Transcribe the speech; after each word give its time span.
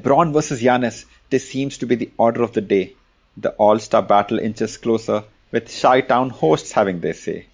LeBron 0.00 0.32
versus 0.32 0.62
Giannis, 0.62 1.04
this 1.28 1.48
seems 1.50 1.76
to 1.78 1.86
be 1.86 1.94
the 1.94 2.10
order 2.16 2.42
of 2.42 2.52
the 2.52 2.62
day. 2.62 2.94
The 3.36 3.50
All-Star 3.50 4.02
battle 4.02 4.38
inches 4.38 4.78
closer, 4.78 5.24
with 5.52 5.78
Chi-Town 5.80 6.30
hosts 6.30 6.72
having 6.72 7.00
their 7.00 7.12
say. 7.12 7.46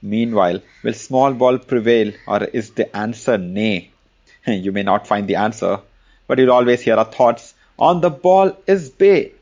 Meanwhile, 0.00 0.62
will 0.82 0.94
small 0.94 1.34
ball 1.34 1.58
prevail 1.58 2.12
or 2.26 2.44
is 2.44 2.70
the 2.70 2.96
answer 2.96 3.36
nay? 3.36 3.90
You 4.46 4.72
may 4.72 4.82
not 4.82 5.06
find 5.06 5.28
the 5.28 5.36
answer, 5.36 5.80
but 6.26 6.38
you'll 6.38 6.52
always 6.52 6.80
hear 6.80 6.96
our 6.96 7.04
thoughts 7.04 7.52
on 7.78 8.00
the 8.00 8.08
ball 8.08 8.56
is 8.66 8.88
Bay. 8.88 9.32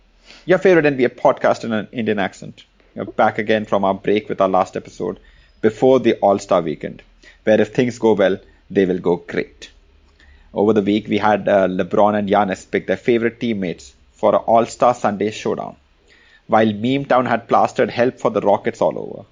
Your 0.44 0.58
favorite 0.58 0.84
NBA 0.84 1.10
podcast 1.10 1.62
in 1.64 1.72
an 1.72 1.86
Indian 1.92 2.18
accent. 2.18 2.64
We're 2.96 3.04
back 3.04 3.38
again 3.38 3.66
from 3.66 3.84
our 3.84 3.94
break 3.94 4.28
with 4.28 4.40
our 4.40 4.48
last 4.48 4.76
episode 4.76 5.20
before 5.60 6.00
the 6.00 6.14
All-Star 6.14 6.62
weekend, 6.62 7.02
where 7.44 7.60
if 7.60 7.72
things 7.72 8.00
go 8.00 8.14
well, 8.14 8.38
they 8.68 8.84
will 8.84 8.98
go 8.98 9.16
great. 9.16 9.70
Over 10.54 10.72
the 10.72 10.82
week, 10.82 11.08
we 11.08 11.18
had 11.18 11.46
uh, 11.46 11.68
LeBron 11.68 12.18
and 12.18 12.28
Giannis 12.28 12.70
pick 12.70 12.86
their 12.86 12.96
favorite 12.96 13.38
teammates 13.38 13.94
for 14.12 14.34
an 14.34 14.40
All-Star 14.46 14.94
Sunday 14.94 15.30
showdown, 15.30 15.76
while 16.46 16.72
Meme 16.72 17.04
Town 17.04 17.26
had 17.26 17.48
plastered 17.48 17.90
help 17.90 18.18
for 18.18 18.30
the 18.30 18.40
Rockets 18.40 18.80
all 18.80 18.98
over. 18.98 19.26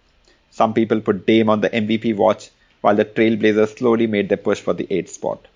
Some 0.51 0.75
people 0.75 1.01
put 1.01 1.27
Dame 1.27 1.49
on 1.49 1.63
the 1.63 1.71
MVP 1.71 2.15
watch, 2.17 2.51
while 2.83 2.95
the 2.97 3.05
Trailblazers 3.05 3.79
slowly 3.79 4.07
made 4.07 4.29
their 4.29 4.37
push 4.37 4.61
for 4.61 4.75
the 4.75 4.85
8th 4.85 5.09
spot. 5.09 5.47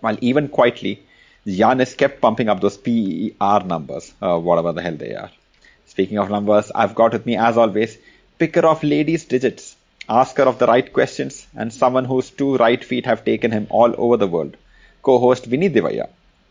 While 0.00 0.18
even 0.20 0.48
quietly, 0.48 1.02
Giannis 1.46 1.96
kept 1.96 2.20
pumping 2.20 2.48
up 2.48 2.60
those 2.60 2.76
PER 2.76 3.64
numbers, 3.64 4.12
uh, 4.22 4.38
whatever 4.38 4.72
the 4.72 4.82
hell 4.82 4.96
they 4.96 5.14
are. 5.14 5.30
Speaking 5.86 6.18
of 6.18 6.30
numbers, 6.30 6.70
I've 6.74 6.94
got 6.94 7.12
with 7.12 7.26
me, 7.26 7.36
as 7.36 7.56
always, 7.56 7.98
picker 8.38 8.66
of 8.66 8.82
ladies' 8.84 9.24
digits, 9.24 9.76
asker 10.08 10.42
of 10.42 10.58
the 10.58 10.66
right 10.66 10.92
questions, 10.92 11.46
and 11.56 11.72
someone 11.72 12.04
whose 12.04 12.30
two 12.30 12.56
right 12.56 12.82
feet 12.84 13.06
have 13.06 13.24
taken 13.24 13.50
him 13.50 13.66
all 13.70 13.94
over 13.98 14.16
the 14.16 14.26
world, 14.26 14.56
co-host 15.06 15.48
Vineet 15.48 15.72
Devaya. 15.72 16.08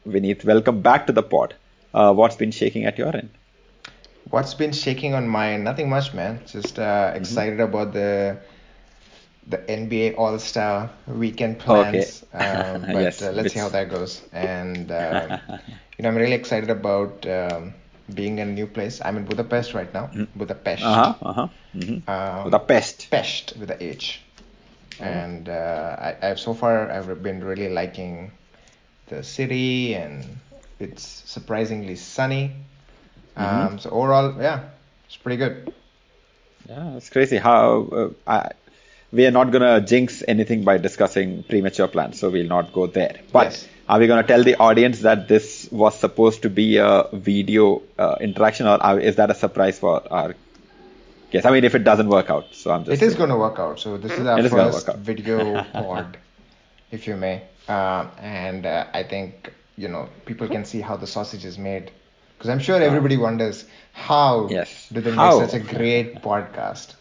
Vineet, 0.08 0.46
welcome 0.46 0.82
back 0.82 1.08
to 1.08 1.14
the 1.14 1.24
pod. 1.24 1.56
Uh, 1.94 2.14
what's 2.14 2.38
been 2.38 2.52
shaking 2.52 2.86
at 2.86 2.98
your 2.98 3.16
end? 3.16 3.30
What's 4.30 4.54
been 4.54 4.72
shaking 4.72 5.14
on 5.14 5.28
mine? 5.28 5.64
Nothing 5.64 5.90
much, 5.90 6.14
man. 6.14 6.40
Just 6.48 6.80
uh, 6.80 6.84
mm-hmm. 6.84 7.18
excited 7.18 7.60
mm-hmm. 7.60 7.76
about 7.76 7.94
the 7.94 8.38
the 9.48 9.58
NBA 9.58 10.18
All 10.18 10.40
Star 10.40 10.90
weekend 11.08 11.60
plans. 11.60 12.24
Okay. 12.34 12.46
Um, 12.46 12.82
but 12.94 13.02
yes, 13.08 13.22
uh, 13.22 13.32
let's 13.32 13.54
see 13.54 13.60
how 13.60 13.70
that 13.70 13.90
goes. 13.90 14.24
And 14.32 14.92
um, 14.92 15.40
you 15.98 16.04
know, 16.04 16.10
I'm 16.10 16.16
really 16.16 16.40
excited 16.40 16.70
about 16.70 17.28
um, 17.28 17.74
being 18.14 18.40
in 18.40 18.50
a 18.50 18.56
new 18.60 18.68
place. 18.68 19.02
I'm 19.04 19.18
in 19.18 19.26
Budapest 19.26 19.74
right 19.74 19.94
now. 19.94 20.08
Mm. 20.08 20.28
Budapest. 20.36 20.84
Uh 20.84 20.96
huh. 20.96 21.14
Uh 21.22 21.34
huh. 21.34 21.48
Mm-hmm. 21.76 22.10
Um, 22.10 22.44
Budapest. 22.50 23.12
Pest 23.12 23.54
with 23.60 23.68
the 23.68 23.84
H. 23.84 24.22
Mm-hmm. 24.92 25.04
And 25.04 25.50
uh, 25.50 25.96
I, 26.08 26.30
I've 26.30 26.40
so 26.40 26.54
far 26.54 26.90
I've 26.90 27.22
been 27.22 27.44
really 27.44 27.70
liking 27.70 28.32
the 29.08 29.24
city, 29.24 29.96
and 29.96 30.26
it's 30.80 31.04
surprisingly 31.26 31.96
sunny. 31.96 32.56
Mm-hmm. 33.38 33.68
Um, 33.68 33.80
so 33.80 33.90
overall, 33.90 34.36
yeah, 34.42 34.70
it's 35.08 35.18
pretty 35.18 35.38
good. 35.38 35.74
Yeah, 36.68 36.96
it's 36.96 37.10
crazy 37.10 37.38
how 37.38 37.88
uh, 37.92 38.10
I, 38.26 38.52
we 39.12 39.26
are 39.26 39.32
not 39.32 39.52
gonna 39.52 39.82
jinx 39.82 40.24
anything 40.28 40.64
by 40.64 40.78
discussing 40.78 41.44
premature 41.44 41.88
plans, 41.88 42.20
so 42.20 42.30
we'll 42.30 42.48
not 42.48 42.74
go 42.74 42.88
there. 42.88 43.20
But 43.32 43.52
yes. 43.52 43.68
are 43.88 44.00
we 44.00 44.08
gonna 44.08 44.28
tell 44.28 44.44
the 44.44 44.56
audience 44.56 45.02
that 45.02 45.28
this 45.28 45.70
was 45.72 45.98
supposed 46.00 46.42
to 46.42 46.50
be 46.50 46.78
a 46.78 47.06
video 47.14 47.84
uh, 48.00 48.16
interaction, 48.20 48.68
or 48.68 49.00
is 49.00 49.18
that 49.18 49.30
a 49.30 49.36
surprise 49.36 49.78
for 49.78 50.02
our 50.12 50.36
guests? 51.32 51.46
I 51.46 51.52
mean, 51.52 51.64
if 51.64 51.76
it 51.76 51.84
doesn't 51.84 52.10
work 52.10 52.30
out, 52.30 52.48
so 52.54 52.72
I'm 52.72 52.86
just. 52.86 53.02
It 53.02 53.06
is 53.06 53.16
gonna 53.16 53.38
work 53.38 53.60
out. 53.60 53.80
So 53.80 53.98
this 53.98 54.12
is 54.14 54.26
our 54.26 54.42
first 54.50 54.88
video 54.96 55.64
pod, 55.74 56.18
if 56.92 57.08
you 57.08 57.16
may, 57.16 57.44
uh, 57.68 58.08
and 58.20 58.66
uh, 58.66 58.88
I 58.94 59.04
think 59.04 59.54
you 59.78 59.88
know 59.88 60.10
people 60.26 60.48
can 60.48 60.66
see 60.66 60.82
how 60.82 60.98
the 60.98 61.08
sausage 61.08 61.46
is 61.46 61.58
made. 61.58 61.92
Because 62.38 62.50
I'm 62.50 62.60
sure 62.60 62.82
everybody 62.82 63.18
wonders 63.18 63.66
how 63.94 64.48
yes. 64.50 64.90
do 64.92 65.02
they 65.02 65.12
how? 65.12 65.40
make 65.40 65.50
such 65.50 65.62
a 65.62 65.64
great 65.76 66.22
podcast? 66.22 66.96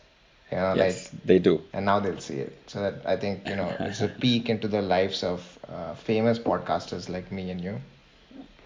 You 0.51 0.59
know 0.59 0.75
yes, 0.75 1.13
like 1.13 1.25
they 1.25 1.39
do. 1.39 1.61
and 1.73 1.85
now 1.85 1.99
they'll 2.01 2.21
see 2.21 2.37
it. 2.37 2.53
So 2.67 2.81
that 2.83 3.05
i 3.05 3.17
think 3.17 3.49
you 3.49 3.57
know 3.57 3.75
it's 3.81 4.01
a 4.01 4.09
peek 4.23 4.49
into 4.49 4.69
the 4.69 4.83
lives 4.83 5.23
of 5.25 5.59
uh, 5.69 5.95
famous 5.95 6.39
podcasters 6.39 7.09
like 7.09 7.33
me 7.33 7.51
and 7.51 7.61
you. 7.61 7.81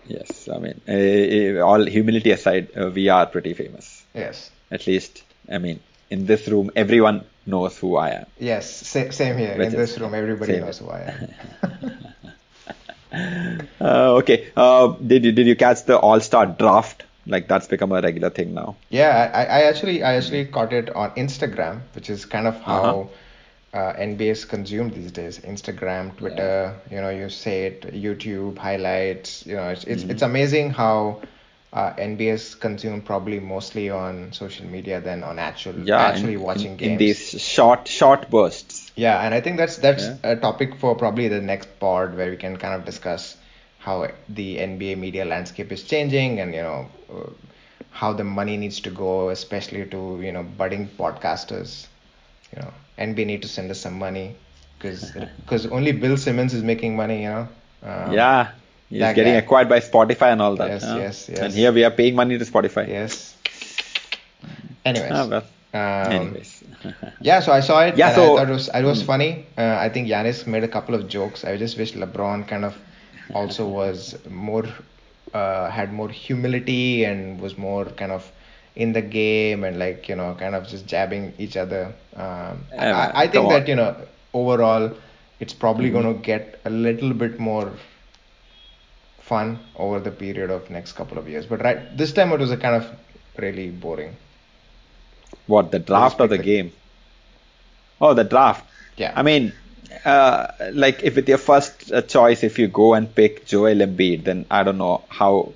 Yes 0.05 0.49
i 0.49 0.59
mean 0.59 0.81
uh, 0.89 1.61
all 1.65 1.85
humility 1.85 2.31
aside 2.31 2.69
uh, 2.77 2.91
we 2.91 3.09
are 3.09 3.27
pretty 3.27 3.55
famous. 3.55 4.05
Yes. 4.15 4.51
At 4.71 4.87
least 4.87 5.23
i 5.51 5.59
mean 5.59 5.81
in 6.11 6.27
this 6.27 6.49
room 6.49 6.71
everyone 6.77 7.25
knows 7.49 7.77
who 7.79 7.97
i 7.97 8.11
am 8.11 8.27
yes 8.39 8.71
same 8.87 9.37
here 9.39 9.57
Which 9.59 9.69
in 9.69 9.77
this 9.81 9.99
room 9.99 10.15
everybody 10.15 10.61
knows 10.61 10.79
who 10.79 10.91
i 10.91 11.01
am 11.13 11.19
uh, 13.81 14.15
okay 14.21 14.49
uh, 14.57 14.89
did 15.13 15.25
you 15.25 15.33
did 15.33 15.47
you 15.47 15.57
catch 15.57 15.85
the 15.85 15.99
all-star 15.99 16.47
draft 16.47 17.05
like 17.27 17.49
that's 17.49 17.67
become 17.67 17.93
a 17.93 18.01
regular 18.01 18.31
thing 18.31 18.55
now 18.55 18.77
yeah 18.91 19.31
i, 19.35 19.45
I 19.45 19.63
actually 19.71 20.03
i 20.03 20.15
actually 20.15 20.45
caught 20.47 20.73
it 20.73 20.91
on 21.05 21.11
instagram 21.13 21.81
which 21.95 22.11
is 22.11 22.25
kind 22.25 22.47
of 22.47 22.61
how 22.61 22.83
uh-huh. 22.83 23.25
Uh, 23.75 23.93
NBA 23.97 24.31
is 24.31 24.45
consumed 24.47 24.95
these 24.95 25.13
days. 25.13 25.41
Instagram, 25.41 26.17
Twitter, 26.17 26.75
yeah. 26.91 26.95
you 26.95 27.03
know, 27.03 27.11
you 27.11 27.29
say 27.29 27.67
it, 27.67 27.83
YouTube 27.93 28.57
highlights. 28.57 29.45
You 29.45 29.57
know, 29.57 29.69
it's 29.69 29.85
it's, 29.85 30.03
mm-hmm. 30.03 30.11
it's 30.11 30.23
amazing 30.23 30.71
how 30.71 31.21
uh, 31.73 31.93
NBA 31.95 32.33
is 32.33 32.55
consumed 32.55 33.05
probably 33.05 33.41
mostly 33.41 33.91
on 33.91 34.33
social 34.33 34.67
media 34.67 35.01
than 35.01 35.23
on 35.23 35.39
actual 35.39 35.79
yeah, 35.81 36.01
actually 36.01 36.35
in, 36.35 36.41
watching 36.41 36.73
in, 36.73 36.77
games. 36.77 36.93
In 36.93 36.99
these 36.99 37.41
short 37.41 37.87
short 37.87 38.31
bursts. 38.31 38.91
Yeah, 38.97 39.21
and 39.21 39.35
I 39.35 39.41
think 39.41 39.59
that's 39.59 39.77
that's 39.77 40.05
yeah. 40.05 40.17
a 40.23 40.37
topic 40.37 40.77
for 40.77 40.95
probably 40.95 41.29
the 41.29 41.41
next 41.41 41.69
pod 41.79 42.17
where 42.17 42.31
we 42.31 42.37
can 42.37 42.57
kind 42.57 42.75
of 42.75 42.85
discuss 42.85 43.37
how 43.79 44.09
the 44.29 44.57
NBA 44.57 44.99
media 44.99 45.25
landscape 45.25 45.71
is 45.71 45.83
changing 45.83 46.41
and 46.41 46.55
you 46.55 46.63
know 46.63 46.89
uh, 47.13 47.31
how 47.91 48.13
the 48.13 48.25
money 48.25 48.57
needs 48.57 48.81
to 48.81 48.91
go, 48.91 49.29
especially 49.29 49.85
to 49.87 50.21
you 50.23 50.33
know 50.33 50.43
budding 50.43 50.89
podcasters. 50.99 51.87
You 52.57 52.63
know, 52.63 52.73
NBA 52.99 53.27
need 53.27 53.43
to 53.43 53.49
send 53.49 53.71
us 53.71 53.81
some 53.81 53.99
money 53.99 54.37
because 54.79 55.13
because 55.43 55.67
only 55.79 55.93
Bill 55.93 56.17
Simmons 56.17 56.55
is 56.55 56.63
making 56.63 56.97
money. 56.97 57.23
You 57.25 57.29
know. 57.29 57.49
Um, 57.83 58.13
yeah. 58.13 58.53
He's 58.91 59.01
getting 59.01 59.35
guy. 59.35 59.39
acquired 59.39 59.69
by 59.69 59.81
Spotify 59.81 60.33
and 60.33 60.41
all 60.41 60.57
that. 60.57 60.69
Yes, 60.69 60.83
yes, 60.83 61.29
yes. 61.29 61.39
And 61.39 61.53
here 61.53 61.73
we 61.73 61.85
are 61.85 61.91
paying 61.91 62.15
money 62.15 62.39
to 62.39 62.45
Spotify. 62.45 62.89
Yes. 62.89 63.37
Anyways. 64.85 65.13
Oh, 65.13 65.29
well. 65.29 65.45
Um, 65.75 66.13
Anyways. 66.13 66.65
yeah, 67.21 67.41
so 67.41 67.53
I 67.53 67.61
saw 67.61 67.85
it. 67.85 67.97
Yeah, 67.97 68.15
so 68.15 68.23
I 68.23 68.27
thought 68.27 68.49
it 68.49 68.53
was 68.53 68.71
it 68.73 68.85
was 68.85 69.03
mm. 69.03 69.07
funny. 69.07 69.47
Uh, 69.59 69.77
I 69.79 69.91
think 69.91 70.09
Giannis 70.09 70.47
made 70.47 70.65
a 70.65 70.69
couple 70.69 70.95
of 70.95 71.09
jokes. 71.09 71.45
I 71.45 71.57
just 71.59 71.77
wish 71.77 71.93
LeBron 71.93 72.49
kind 72.49 72.65
of 72.65 72.77
also 73.35 73.69
was 73.81 74.17
more 74.31 74.65
uh, 75.35 75.71
had 75.71 75.93
more 75.93 76.09
humility 76.09 77.05
and 77.05 77.41
was 77.41 77.59
more 77.59 77.85
kind 77.85 78.13
of 78.13 78.31
in 78.77 78.93
the 78.93 79.03
game 79.03 79.65
and 79.65 79.79
like 79.79 80.09
you 80.09 80.17
know 80.17 80.35
kind 80.39 80.55
of 80.55 80.67
just 80.67 80.87
jabbing 80.87 81.35
each 81.39 81.57
other. 81.57 81.93
Um, 82.17 82.65
I, 82.79 83.25
I, 83.25 83.29
think 83.29 83.49
that 83.51 83.69
you 83.69 83.75
know 83.75 83.95
overall 84.33 84.93
it's 85.41 85.53
probably 85.53 85.91
mm-hmm. 85.91 86.03
going 86.03 86.15
to 86.15 86.23
get 86.23 86.61
a 86.65 86.71
little 86.71 87.13
bit 87.13 87.39
more 87.39 87.73
fun 89.29 89.59
over 89.77 90.01
the 90.01 90.11
period 90.11 90.51
of 90.51 90.71
next 90.71 90.93
couple 90.93 91.19
of 91.19 91.29
years. 91.29 91.47
But 91.47 91.63
right 91.63 91.97
this 91.97 92.13
time 92.13 92.33
it 92.33 92.41
was 92.41 92.51
a 92.51 92.57
kind 92.57 92.83
of 92.83 92.91
really 93.37 93.71
boring. 93.71 94.17
What 95.47 95.71
the 95.71 95.79
draft 95.79 96.21
or 96.21 96.27
the, 96.27 96.37
the 96.37 96.43
game? 96.43 96.73
Oh, 98.01 98.15
the 98.15 98.25
draft. 98.25 98.65
Yeah. 98.97 99.13
I 99.15 99.23
mean, 99.23 99.53
uh, 100.05 100.49
like 100.73 101.03
if 101.03 101.17
with 101.17 101.29
your 101.29 101.39
first 101.39 101.93
uh, 101.93 102.03
choice, 102.03 102.43
if 102.43 102.59
you 102.59 102.69
go 102.69 102.95
and 102.95 103.13
pick 103.15 103.47
Joel 103.47 103.77
Embiid, 103.77 104.25
then 104.25 104.47
I 104.51 104.63
don't 104.63 104.79
know 104.79 105.03
how 105.09 105.53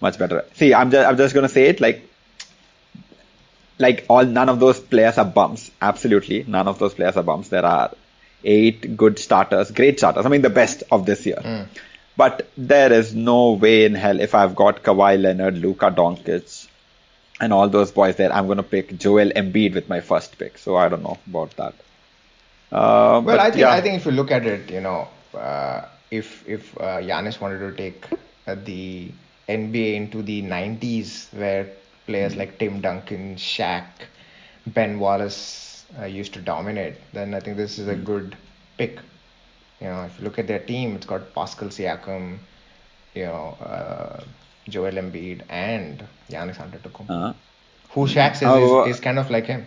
much 0.00 0.18
better. 0.18 0.44
See, 0.54 0.74
I'm 0.74 0.90
just 0.90 1.08
I'm 1.08 1.16
just 1.16 1.34
gonna 1.34 1.48
say 1.48 1.66
it 1.66 1.80
like 1.80 2.08
like 3.78 4.06
all 4.08 4.24
none 4.24 4.48
of 4.48 4.60
those 4.60 4.80
players 4.80 5.18
are 5.18 5.24
bums. 5.24 5.70
Absolutely, 5.80 6.44
none 6.46 6.68
of 6.68 6.78
those 6.78 6.94
players 6.94 7.16
are 7.16 7.22
bums. 7.22 7.48
There 7.48 7.64
are 7.64 7.90
eight 8.44 8.96
good 8.96 9.18
starters, 9.18 9.70
great 9.70 9.98
starters. 9.98 10.26
I 10.26 10.28
mean, 10.28 10.42
the 10.42 10.50
best 10.50 10.84
of 10.90 11.06
this 11.06 11.26
year. 11.26 11.40
Mm. 11.42 11.68
But 12.16 12.48
there 12.56 12.92
is 12.92 13.14
no 13.14 13.52
way 13.52 13.84
in 13.84 13.94
hell 13.94 14.20
if 14.20 14.34
I've 14.34 14.54
got 14.54 14.82
Kawhi 14.82 15.20
Leonard, 15.20 15.58
Luka 15.58 15.90
Doncic, 15.90 16.68
and 17.40 17.52
all 17.52 17.68
those 17.68 17.90
boys 17.90 18.16
there, 18.16 18.32
I'm 18.32 18.46
gonna 18.46 18.62
pick 18.62 18.96
Joel 18.98 19.30
Embiid 19.30 19.74
with 19.74 19.88
my 19.88 20.00
first 20.00 20.38
pick. 20.38 20.58
So 20.58 20.76
I 20.76 20.88
don't 20.88 21.02
know 21.02 21.18
about 21.26 21.56
that. 21.56 21.74
Uh, 22.70 23.20
well, 23.24 23.40
I 23.40 23.50
think 23.50 23.60
yeah. 23.60 23.72
I 23.72 23.80
think 23.80 23.96
if 23.96 24.06
you 24.06 24.12
look 24.12 24.30
at 24.30 24.46
it, 24.46 24.70
you 24.70 24.80
know, 24.80 25.08
uh, 25.34 25.86
if 26.10 26.48
if 26.48 26.76
uh, 26.78 26.98
Giannis 26.98 27.40
wanted 27.40 27.58
to 27.58 27.72
take 27.76 28.06
uh, 28.46 28.54
the 28.54 29.10
NBA 29.48 29.94
into 29.94 30.22
the 30.22 30.42
90s, 30.42 31.32
where 31.34 31.70
players 32.06 32.32
mm-hmm. 32.32 32.40
like 32.40 32.58
Tim 32.58 32.80
Duncan, 32.80 33.36
Shaq, 33.36 33.86
Ben 34.66 34.98
Wallace 34.98 35.84
uh, 35.98 36.04
used 36.04 36.32
to 36.34 36.40
dominate, 36.40 36.96
then 37.12 37.34
I 37.34 37.40
think 37.40 37.56
this 37.56 37.78
is 37.78 37.88
a 37.88 37.94
mm-hmm. 37.94 38.04
good 38.04 38.36
pick. 38.78 38.98
You 39.84 39.90
know, 39.90 40.04
if 40.04 40.18
you 40.18 40.24
look 40.24 40.38
at 40.38 40.46
their 40.46 40.60
team, 40.60 40.96
it's 40.96 41.04
got 41.04 41.34
Pascal 41.34 41.68
Siakam, 41.68 42.38
you 43.14 43.24
know, 43.24 43.56
uh, 43.60 44.24
Joel 44.66 44.92
Embiid, 44.92 45.42
and 45.50 46.02
Giannis 46.30 46.56
Antetokounmpo. 46.56 47.10
Uh-huh. 47.10 47.32
Who 47.90 48.06
Shaq 48.06 48.36
says 48.36 48.48
oh, 48.48 48.86
is, 48.86 48.96
is, 48.96 49.00
kind 49.02 49.18
of 49.18 49.30
like 49.30 49.44
him. 49.44 49.66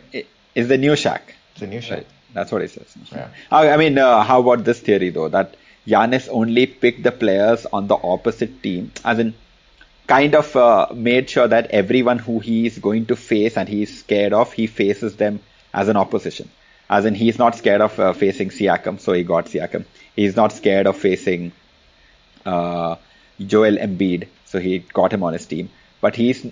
Is 0.55 0.67
the 0.69 0.77
new 0.79 0.93
Shaq? 0.93 1.21
It's 1.51 1.59
the 1.59 1.67
new 1.67 1.81
Shaq. 1.81 1.97
Right. 1.97 2.07
That's 2.33 2.51
what 2.51 2.63
he 2.63 2.67
says. 2.67 2.97
Yeah. 3.11 3.29
I 3.51 3.77
mean, 3.77 3.99
uh, 3.99 4.23
how 4.23 4.39
about 4.41 4.63
this 4.63 4.79
theory 4.79 5.11
though? 5.11 5.29
That 5.29 5.55
Giannis 5.85 6.27
only 6.31 6.65
picked 6.65 7.03
the 7.03 7.11
players 7.11 7.67
on 7.71 7.87
the 7.87 7.95
opposite 7.95 8.63
team, 8.63 8.91
as 9.05 9.19
in 9.19 9.35
kind 10.07 10.33
of 10.33 10.55
uh, 10.55 10.87
made 10.95 11.29
sure 11.29 11.47
that 11.47 11.67
everyone 11.67 12.17
who 12.17 12.39
he 12.39 12.65
is 12.65 12.79
going 12.79 13.05
to 13.05 13.15
face 13.15 13.55
and 13.55 13.69
he's 13.69 13.99
scared 13.99 14.33
of, 14.33 14.51
he 14.51 14.65
faces 14.65 15.15
them 15.17 15.39
as 15.75 15.89
an 15.89 15.95
opposition. 15.95 16.49
As 16.89 17.05
in, 17.05 17.13
he's 17.13 17.37
not 17.37 17.55
scared 17.55 17.81
of 17.81 17.99
uh, 17.99 18.13
facing 18.13 18.49
Siakam, 18.49 18.99
so 18.99 19.13
he 19.13 19.23
got 19.23 19.45
Siakam. 19.45 19.85
He's 20.17 20.35
not 20.35 20.51
scared 20.51 20.87
of 20.87 20.97
facing 20.97 21.53
uh, 22.45 22.95
Joel 23.39 23.77
Embiid, 23.77 24.27
so 24.45 24.59
he 24.59 24.79
got 24.79 25.13
him 25.13 25.23
on 25.23 25.33
his 25.33 25.45
team. 25.45 25.69
But 26.01 26.15
he's, 26.15 26.45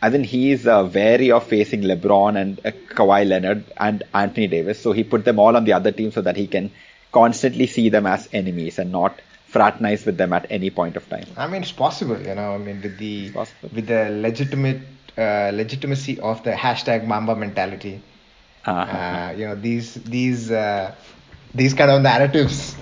as 0.00 0.14
in, 0.14 0.24
he's 0.24 0.66
uh, 0.66 0.90
wary 0.92 1.30
of 1.30 1.44
facing 1.46 1.82
LeBron 1.82 2.40
and 2.40 2.58
uh, 2.64 2.70
Kawhi 2.94 3.28
Leonard 3.28 3.64
and 3.76 4.02
Anthony 4.14 4.48
Davis, 4.48 4.80
so 4.80 4.92
he 4.92 5.04
put 5.04 5.24
them 5.24 5.38
all 5.38 5.56
on 5.56 5.64
the 5.64 5.74
other 5.74 5.92
team 5.92 6.10
so 6.10 6.22
that 6.22 6.36
he 6.36 6.46
can 6.46 6.72
constantly 7.12 7.66
see 7.66 7.90
them 7.90 8.06
as 8.06 8.28
enemies 8.32 8.78
and 8.78 8.90
not 8.90 9.20
fraternize 9.52 10.06
with 10.06 10.16
them 10.16 10.32
at 10.32 10.46
any 10.50 10.70
point 10.70 10.96
of 10.96 11.08
time. 11.08 11.26
I 11.36 11.46
mean, 11.46 11.62
it's 11.62 11.72
possible, 11.72 12.18
you 12.18 12.34
know. 12.34 12.54
I 12.54 12.58
mean, 12.58 12.80
with 12.80 12.98
the 12.98 13.30
with 13.74 13.86
the 13.86 14.08
legitimate 14.10 14.80
uh, 15.18 15.50
legitimacy 15.52 16.18
of 16.20 16.42
the 16.42 16.52
hashtag 16.52 17.06
Mamba 17.06 17.36
mentality, 17.36 18.00
uh-huh. 18.64 18.80
uh, 18.80 19.34
you 19.36 19.46
know, 19.46 19.54
these 19.54 19.94
these 19.94 20.50
uh, 20.50 20.94
these 21.54 21.74
kind 21.74 21.90
of 21.90 22.00
narratives, 22.00 22.74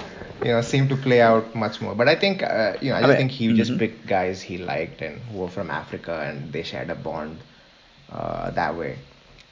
you 0.42 0.52
know, 0.52 0.60
seem 0.60 0.88
to 0.88 0.96
play 0.96 1.20
out 1.20 1.54
much 1.54 1.80
more. 1.80 1.94
But 1.94 2.08
I 2.08 2.16
think, 2.16 2.42
uh, 2.42 2.74
you 2.80 2.90
know, 2.90 2.96
I, 2.96 3.02
I 3.02 3.06
mean, 3.06 3.16
think 3.16 3.30
he 3.30 3.46
mm-hmm. 3.48 3.56
just 3.56 3.78
picked 3.78 4.06
guys 4.06 4.40
he 4.40 4.58
liked 4.58 5.02
and 5.02 5.20
who 5.30 5.38
were 5.38 5.48
from 5.48 5.70
Africa, 5.70 6.24
and 6.26 6.52
they 6.52 6.62
shared 6.62 6.90
a 6.90 6.94
bond 6.94 7.38
uh, 8.12 8.50
that 8.50 8.76
way 8.76 8.98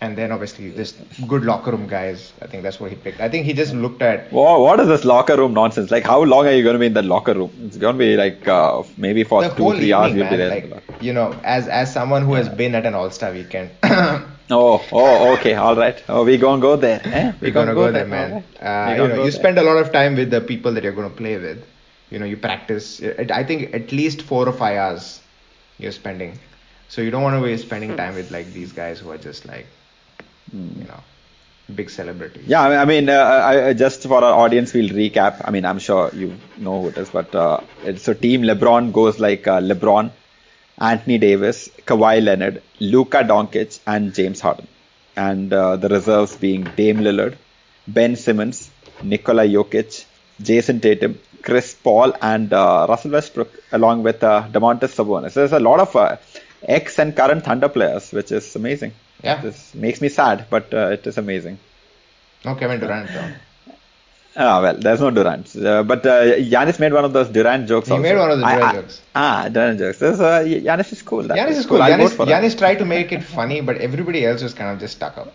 and 0.01 0.17
then 0.17 0.31
obviously 0.31 0.71
this 0.71 0.93
good 1.27 1.45
locker 1.45 1.73
room 1.73 1.87
guys. 1.89 2.33
I 2.41 2.47
think 2.47 2.63
that's 2.63 2.79
what 2.79 2.91
he 2.91 2.97
picked. 2.97 3.21
I 3.21 3.29
think 3.29 3.47
he 3.47 3.53
just 3.53 3.75
looked 3.75 4.01
at. 4.01 4.31
Whoa, 4.33 4.61
what 4.63 4.79
is 4.79 4.87
this 4.87 5.05
locker 5.05 5.37
room 5.37 5.55
nonsense? 5.55 5.91
Like, 5.91 6.05
how 6.05 6.23
long 6.23 6.47
are 6.47 6.53
you 6.53 6.63
going 6.63 6.75
to 6.75 6.79
be 6.79 6.87
in 6.87 6.95
that 6.95 7.05
locker 7.05 7.35
room? 7.35 7.51
It's 7.65 7.77
going 7.77 7.95
to 7.95 7.99
be 7.99 8.17
like 8.17 8.47
uh, 8.47 8.83
maybe 8.97 9.25
for 9.25 9.43
the 9.43 9.49
two, 9.49 9.75
three 9.75 9.93
hours 9.93 10.15
you'll 10.15 10.31
be 10.31 10.37
there. 10.37 10.51
Like, 10.51 10.85
you 11.01 11.13
know, 11.13 11.33
as 11.43 11.67
as 11.67 11.93
someone 11.93 12.25
who 12.25 12.35
has 12.35 12.49
been 12.49 12.75
at 12.75 12.87
an 12.87 12.95
All 12.95 13.11
Star 13.11 13.33
weekend. 13.33 13.71
oh, 13.83 14.85
oh, 14.93 15.35
okay, 15.35 15.55
all 15.55 15.75
right. 15.75 16.03
Oh, 16.09 16.25
we 16.25 16.37
gonna 16.37 16.63
go 16.63 16.77
there. 16.77 17.01
Eh? 17.05 17.33
We, 17.41 17.49
we 17.49 17.51
gonna, 17.51 17.75
gonna 17.75 17.75
go, 17.75 17.87
go 17.87 17.93
there, 17.93 18.07
there 18.07 18.29
man. 18.29 18.45
Right. 18.63 19.01
Uh, 19.01 19.03
you 19.03 19.09
know, 19.09 19.25
you 19.25 19.31
spend 19.33 19.59
a 19.59 19.63
lot 19.63 19.79
of 19.79 19.93
time 19.93 20.15
with 20.15 20.31
the 20.31 20.41
people 20.41 20.73
that 20.75 20.85
you're 20.85 20.93
gonna 20.93 21.11
play 21.11 21.39
with. 21.39 21.65
You 22.11 22.21
know, 22.21 22.25
you 22.25 22.37
practice. 22.37 23.03
I 23.03 23.43
think 23.43 23.75
at 23.75 23.91
least 23.91 24.23
four 24.23 24.49
or 24.49 24.53
five 24.53 24.77
hours 24.77 25.21
you're 25.79 25.93
spending. 25.93 26.39
So 26.89 27.03
you 27.03 27.11
don't 27.11 27.23
want 27.23 27.39
to 27.39 27.45
be 27.47 27.57
spending 27.59 27.97
time 27.97 28.15
with 28.15 28.31
like 28.31 28.53
these 28.53 28.73
guys 28.73 28.99
who 28.99 29.11
are 29.11 29.19
just 29.19 29.45
like 29.45 29.67
you 30.53 30.85
know 30.85 31.03
big 31.75 31.91
celebrities. 31.91 32.45
Yeah, 32.47 32.63
I 32.63 32.85
mean, 32.85 33.09
uh, 33.09 33.43
I, 33.51 33.73
just 33.75 34.03
for 34.03 34.25
our 34.25 34.35
audience, 34.45 34.73
we'll 34.73 34.89
recap. 34.89 35.43
I 35.45 35.51
mean, 35.51 35.65
I'm 35.65 35.79
sure 35.79 36.11
you 36.15 36.37
know 36.57 36.83
who 36.83 36.89
it 36.89 36.99
is, 36.99 37.11
but 37.11 37.35
uh, 37.35 37.61
so 37.97 38.15
Team 38.15 38.43
LeBron 38.43 38.93
goes 38.93 39.21
like 39.21 39.47
uh, 39.47 39.61
LeBron, 39.61 40.11
Anthony 40.79 41.19
Davis, 41.19 41.69
Kawhi 41.87 42.23
Leonard, 42.23 42.63
Luka 42.81 43.19
Doncic, 43.19 43.81
and 43.87 44.15
James 44.15 44.41
Harden, 44.41 44.67
and 45.17 45.53
uh, 45.53 45.77
the 45.77 45.89
reserves 45.89 46.37
being 46.37 46.65
Dame 46.77 46.99
Lillard, 46.99 47.37
Ben 47.87 48.17
Simmons, 48.17 48.71
Nikola 49.03 49.43
Jokic, 49.43 50.05
Jayson 50.41 50.81
Tatum, 50.81 51.19
Chris 51.43 51.75
Paul, 51.75 52.15
and 52.23 52.53
uh, 52.53 52.87
Russell 52.89 53.11
Westbrook, 53.11 53.53
along 53.73 54.03
with 54.03 54.23
uh, 54.23 54.49
Domantas 54.51 54.95
Sabonis. 54.95 55.33
So 55.33 55.41
there's 55.41 55.53
a 55.53 55.61
lot 55.61 55.81
of 55.81 55.95
uh, 55.97 56.17
ex 56.63 56.99
and 56.99 57.15
current 57.15 57.45
Thunder 57.45 57.69
players, 57.69 58.11
which 58.13 58.33
is 58.33 58.57
amazing. 58.57 58.93
Yeah. 59.23 59.41
This 59.41 59.75
makes 59.75 60.01
me 60.01 60.09
sad, 60.09 60.47
but 60.51 60.73
uh, 60.73 60.91
it 60.93 61.07
is 61.07 61.19
amazing. 61.19 61.59
No 62.45 62.55
Kevin 62.55 62.81
Durant 62.81 63.09
though. 63.09 63.33
Ah, 64.41 64.63
well, 64.63 64.77
there's 64.77 65.01
no 65.01 65.11
Durant. 65.11 65.57
Uh, 65.57 65.83
but 65.83 66.07
uh, 66.07 66.37
Giannis 66.37 66.79
made 66.79 66.93
one 66.93 67.05
of 67.05 67.13
those 67.13 67.29
Durant 67.29 67.67
jokes. 67.67 67.89
He 67.89 67.93
also. 67.93 68.03
made 68.03 68.17
one 68.17 68.31
of 68.31 68.39
the 68.39 68.45
Durant 68.45 68.63
I, 68.63 68.73
jokes. 68.73 69.01
Ah, 69.13 69.49
Durant 69.49 69.81
jokes. 69.81 69.99
This, 69.99 70.21
uh, 70.21 70.45
Giannis 70.45 70.93
is 70.93 71.03
cool. 71.03 71.25
That 71.25 71.37
Giannis 71.37 71.57
is 71.57 71.67
cool. 71.67 71.79
cool. 71.79 71.87
Giannis, 71.89 72.15
Giannis 72.15 72.57
tried 72.57 72.77
to 72.77 72.85
make 72.85 73.11
it 73.11 73.25
funny, 73.25 73.61
but 73.61 73.79
everybody 73.79 74.25
else 74.25 74.41
was 74.41 74.55
kind 74.55 74.71
of 74.71 74.79
just 74.79 74.95
stuck 74.95 75.19
up. 75.19 75.33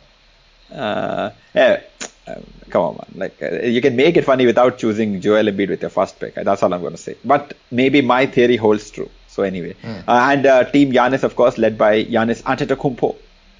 Uh, 0.71 1.31
yeah, 1.53 1.81
um, 2.27 2.45
come 2.69 2.83
on, 2.83 2.94
man. 2.95 3.12
Like 3.15 3.44
uh, 3.44 3.65
you 3.65 3.81
can 3.81 3.97
make 3.97 4.15
it 4.15 4.24
funny 4.24 4.45
without 4.45 4.77
choosing 4.77 5.19
Joel 5.19 5.51
Embiid 5.51 5.68
with 5.68 5.81
your 5.81 5.89
first 5.89 6.18
pick. 6.18 6.35
That's 6.35 6.63
all 6.63 6.74
I'm 6.74 6.80
going 6.80 6.94
to 6.94 6.97
say. 6.97 7.18
But 7.25 7.57
maybe 7.71 8.01
my 8.01 8.25
theory 8.25 8.56
holds 8.56 8.89
true. 8.89 9.09
So 9.27 9.44
anyway, 9.44 9.75
mm. 9.81 10.03
and 10.07 10.45
uh, 10.45 10.63
Team 10.63 10.94
Giannis, 10.94 11.24
of 11.24 11.35
course, 11.35 11.57
led 11.57 11.77
by 11.77 12.06
Giannis 12.06 12.41
Antetokounmpo 12.44 13.18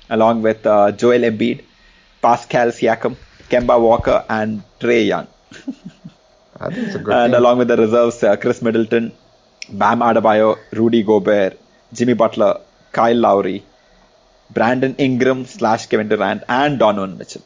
along 0.10 0.42
with 0.42 0.66
uh, 0.66 0.92
Joel 0.92 1.22
Embiid, 1.32 1.64
Pascal 2.22 2.68
Siakam, 2.70 3.16
Kemba 3.50 3.80
Walker, 3.80 4.26
and 4.30 4.64
Trae 4.80 5.06
Young. 5.08 5.28
I 6.60 6.68
a 6.68 7.00
good 7.00 7.14
And 7.14 7.34
team. 7.34 7.40
along 7.42 7.58
with 7.60 7.68
the 7.68 7.78
reserves, 7.78 8.24
uh, 8.24 8.36
Khris 8.38 8.62
Middleton, 8.62 9.12
Bam 9.70 10.00
Adebayo, 10.00 10.58
Rudy 10.72 11.04
Gobert, 11.04 11.60
Jimmy 11.94 12.14
Butler, 12.14 12.62
Kyle 12.92 13.16
Lowry, 13.18 13.64
Brandon 14.50 14.96
Ingram 14.98 15.46
slash 15.46 15.88
Kevin 15.88 16.08
Durant, 16.10 16.44
and 16.48 16.80
Donovan 16.80 17.18
Mitchell. 17.18 17.44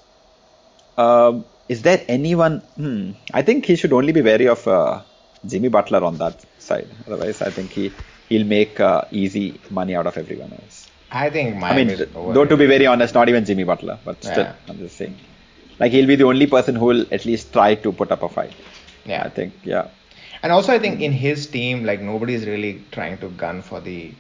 Um, 0.97 1.45
is 1.69 1.81
there 1.81 2.03
anyone? 2.07 2.59
Hmm, 2.75 3.11
I 3.33 3.41
think 3.43 3.65
he 3.65 3.75
should 3.75 3.93
only 3.93 4.11
be 4.13 4.21
wary 4.21 4.47
of 4.47 4.67
uh, 4.67 5.01
Jimmy 5.45 5.69
Butler 5.69 6.03
on 6.03 6.17
that 6.17 6.43
side. 6.59 6.87
Otherwise, 7.05 7.41
I 7.41 7.49
think 7.51 7.71
he 7.71 7.91
he'll 8.29 8.45
make 8.45 8.79
uh, 8.79 9.03
easy 9.11 9.59
money 9.69 9.95
out 9.95 10.07
of 10.07 10.17
everyone 10.17 10.53
else. 10.53 10.86
I 11.11 11.29
think 11.29 11.55
Miami. 11.55 11.93
I 11.93 11.95
mean, 11.95 12.33
though 12.33 12.45
to 12.45 12.57
be 12.57 12.65
very 12.65 12.85
honest, 12.85 13.13
not 13.13 13.29
even 13.29 13.45
Jimmy 13.45 13.63
Butler, 13.63 13.97
but 14.03 14.23
still, 14.23 14.43
yeah. 14.43 14.55
I'm 14.67 14.77
just 14.77 14.97
saying. 14.97 15.17
Like 15.79 15.91
he'll 15.91 16.07
be 16.07 16.15
the 16.15 16.25
only 16.25 16.47
person 16.47 16.75
who 16.75 16.85
will 16.85 17.05
at 17.11 17.25
least 17.25 17.53
try 17.53 17.75
to 17.75 17.91
put 17.91 18.11
up 18.11 18.23
a 18.23 18.29
fight. 18.29 18.53
Yeah, 19.05 19.23
I 19.23 19.29
think. 19.29 19.53
Yeah. 19.63 19.87
And 20.43 20.51
also, 20.51 20.73
I 20.73 20.79
think 20.79 21.01
in 21.01 21.11
his 21.11 21.47
team, 21.47 21.83
like 21.85 22.01
nobody's 22.01 22.45
really 22.45 22.83
trying 22.91 23.17
to 23.19 23.29
gun 23.29 23.61
for 23.61 23.79
the 23.79 24.11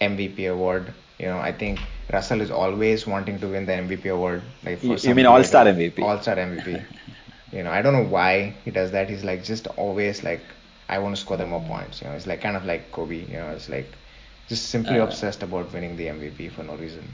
MVP 0.00 0.50
award. 0.50 0.92
You 1.18 1.26
know, 1.26 1.38
I 1.38 1.52
think 1.52 1.80
Russell 2.12 2.40
is 2.40 2.50
always 2.50 3.06
wanting 3.06 3.38
to 3.40 3.48
win 3.48 3.66
the 3.66 3.72
MVP 3.72 4.12
award. 4.12 4.42
Like 4.64 4.78
for 4.78 4.86
you, 4.86 4.96
you 4.96 5.14
mean 5.14 5.26
All 5.26 5.42
Star 5.44 5.64
MVP? 5.64 6.00
All 6.00 6.20
Star 6.20 6.36
MVP. 6.36 6.84
you 7.52 7.62
know, 7.62 7.70
I 7.70 7.82
don't 7.82 7.92
know 7.92 8.04
why 8.04 8.54
he 8.64 8.70
does 8.70 8.92
that. 8.92 9.10
He's 9.10 9.24
like 9.24 9.44
just 9.44 9.66
always 9.76 10.22
like, 10.22 10.40
I 10.88 10.98
want 10.98 11.16
to 11.16 11.20
score 11.20 11.36
the 11.36 11.46
more 11.46 11.60
points. 11.60 12.00
You 12.00 12.08
know, 12.08 12.14
it's 12.14 12.26
like 12.26 12.40
kind 12.40 12.56
of 12.56 12.64
like 12.64 12.92
Kobe. 12.92 13.24
You 13.24 13.34
know, 13.34 13.50
it's 13.50 13.68
like 13.68 13.90
just 14.52 14.70
simply 14.76 14.98
uh, 15.00 15.04
obsessed 15.08 15.42
about 15.42 15.72
winning 15.74 15.96
the 15.96 16.06
MVP 16.14 16.50
for 16.56 16.62
no 16.70 16.74
reason. 16.84 17.04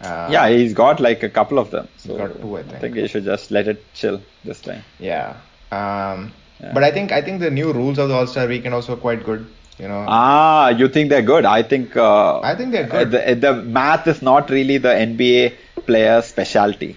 Uh, 0.00 0.28
yeah, 0.30 0.48
he's 0.48 0.74
got 0.80 1.00
like 1.00 1.22
a 1.28 1.30
couple 1.38 1.58
of 1.58 1.70
them. 1.70 1.88
So 1.96 2.16
got 2.16 2.40
two, 2.40 2.56
I 2.56 2.62
think. 2.62 2.74
I 2.74 2.78
think 2.80 2.96
he 2.96 3.08
should 3.12 3.24
just 3.24 3.50
let 3.50 3.68
it 3.72 3.84
chill 3.94 4.20
this 4.44 4.60
time. 4.60 4.82
Yeah. 4.98 5.36
Um, 5.72 6.32
yeah. 6.60 6.72
But 6.74 6.84
I 6.84 6.90
think 6.96 7.12
I 7.18 7.22
think 7.22 7.40
the 7.40 7.50
new 7.50 7.72
rules 7.72 7.98
of 7.98 8.08
the 8.08 8.14
All 8.14 8.26
Star 8.26 8.46
Weekend 8.46 8.74
are 8.74 8.80
also 8.82 8.96
quite 8.96 9.24
good. 9.24 9.46
You 9.78 9.88
know. 9.88 10.04
Ah, 10.08 10.68
you 10.70 10.88
think 10.88 11.08
they're 11.10 11.28
good? 11.34 11.44
I 11.44 11.62
think. 11.62 11.96
Uh, 11.96 12.40
I 12.40 12.54
think 12.54 12.72
they're 12.72 12.90
good. 12.96 13.12
The, 13.12 13.34
the 13.46 13.54
math 13.78 14.06
is 14.14 14.22
not 14.30 14.50
really 14.50 14.78
the 14.78 14.94
NBA 15.06 15.54
player's 15.86 16.26
specialty. 16.26 16.96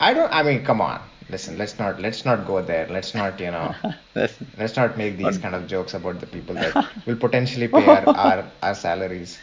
I 0.00 0.14
don't. 0.14 0.32
I 0.32 0.42
mean, 0.42 0.64
come 0.64 0.80
on 0.80 1.00
listen 1.28 1.58
let's 1.58 1.78
not 1.78 2.00
let's 2.00 2.24
not 2.24 2.46
go 2.46 2.62
there. 2.62 2.86
Let's 2.88 3.14
not 3.14 3.40
you 3.40 3.50
know 3.50 3.74
let's 4.58 4.76
not 4.76 4.96
make 4.96 5.16
these 5.16 5.38
kind 5.38 5.54
of 5.54 5.66
jokes 5.66 5.94
about 5.94 6.20
the 6.20 6.26
people 6.26 6.54
that 6.56 6.78
will 7.06 7.16
potentially 7.16 7.68
pay 7.68 7.88
our, 7.88 8.08
our, 8.16 8.44
our 8.62 8.74
salaries. 8.74 9.38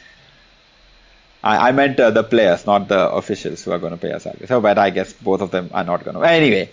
I, 1.44 1.70
I 1.70 1.72
meant 1.72 2.00
uh, 2.00 2.12
the 2.12 2.24
players 2.24 2.66
not 2.66 2.88
the 2.88 3.10
officials 3.12 3.64
who 3.64 3.72
are 3.72 3.80
going 3.80 3.92
to 3.92 3.98
pay 3.98 4.12
our 4.12 4.20
salaries. 4.20 4.50
So 4.50 4.62
but 4.62 4.78
I 4.78 4.90
guess 4.90 5.14
both 5.14 5.42
of 5.42 5.52
them 5.52 5.70
are 5.74 5.84
not 5.84 6.04
going 6.04 6.16
to 6.16 6.22
anyway 6.24 6.70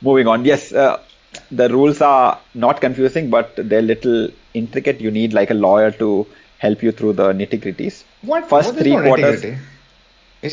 moving 0.00 0.26
on. 0.26 0.44
Yes 0.44 0.72
uh, 0.72 0.98
the 1.50 1.68
rules 1.68 2.00
are 2.00 2.38
not 2.54 2.80
confusing 2.80 3.30
but 3.30 3.54
they're 3.56 3.82
little 3.82 4.28
intricate. 4.54 5.00
You 5.00 5.10
need 5.10 5.32
like 5.32 5.50
a 5.50 5.54
lawyer 5.54 5.90
to 5.92 6.26
help 6.58 6.82
you 6.82 6.92
through 6.92 7.14
the 7.14 7.32
nitty 7.32 7.60
gritties. 7.62 8.04
What? 8.22 8.48
First 8.48 8.74
what 8.74 8.78
three 8.78 8.96
quarters 8.96 9.46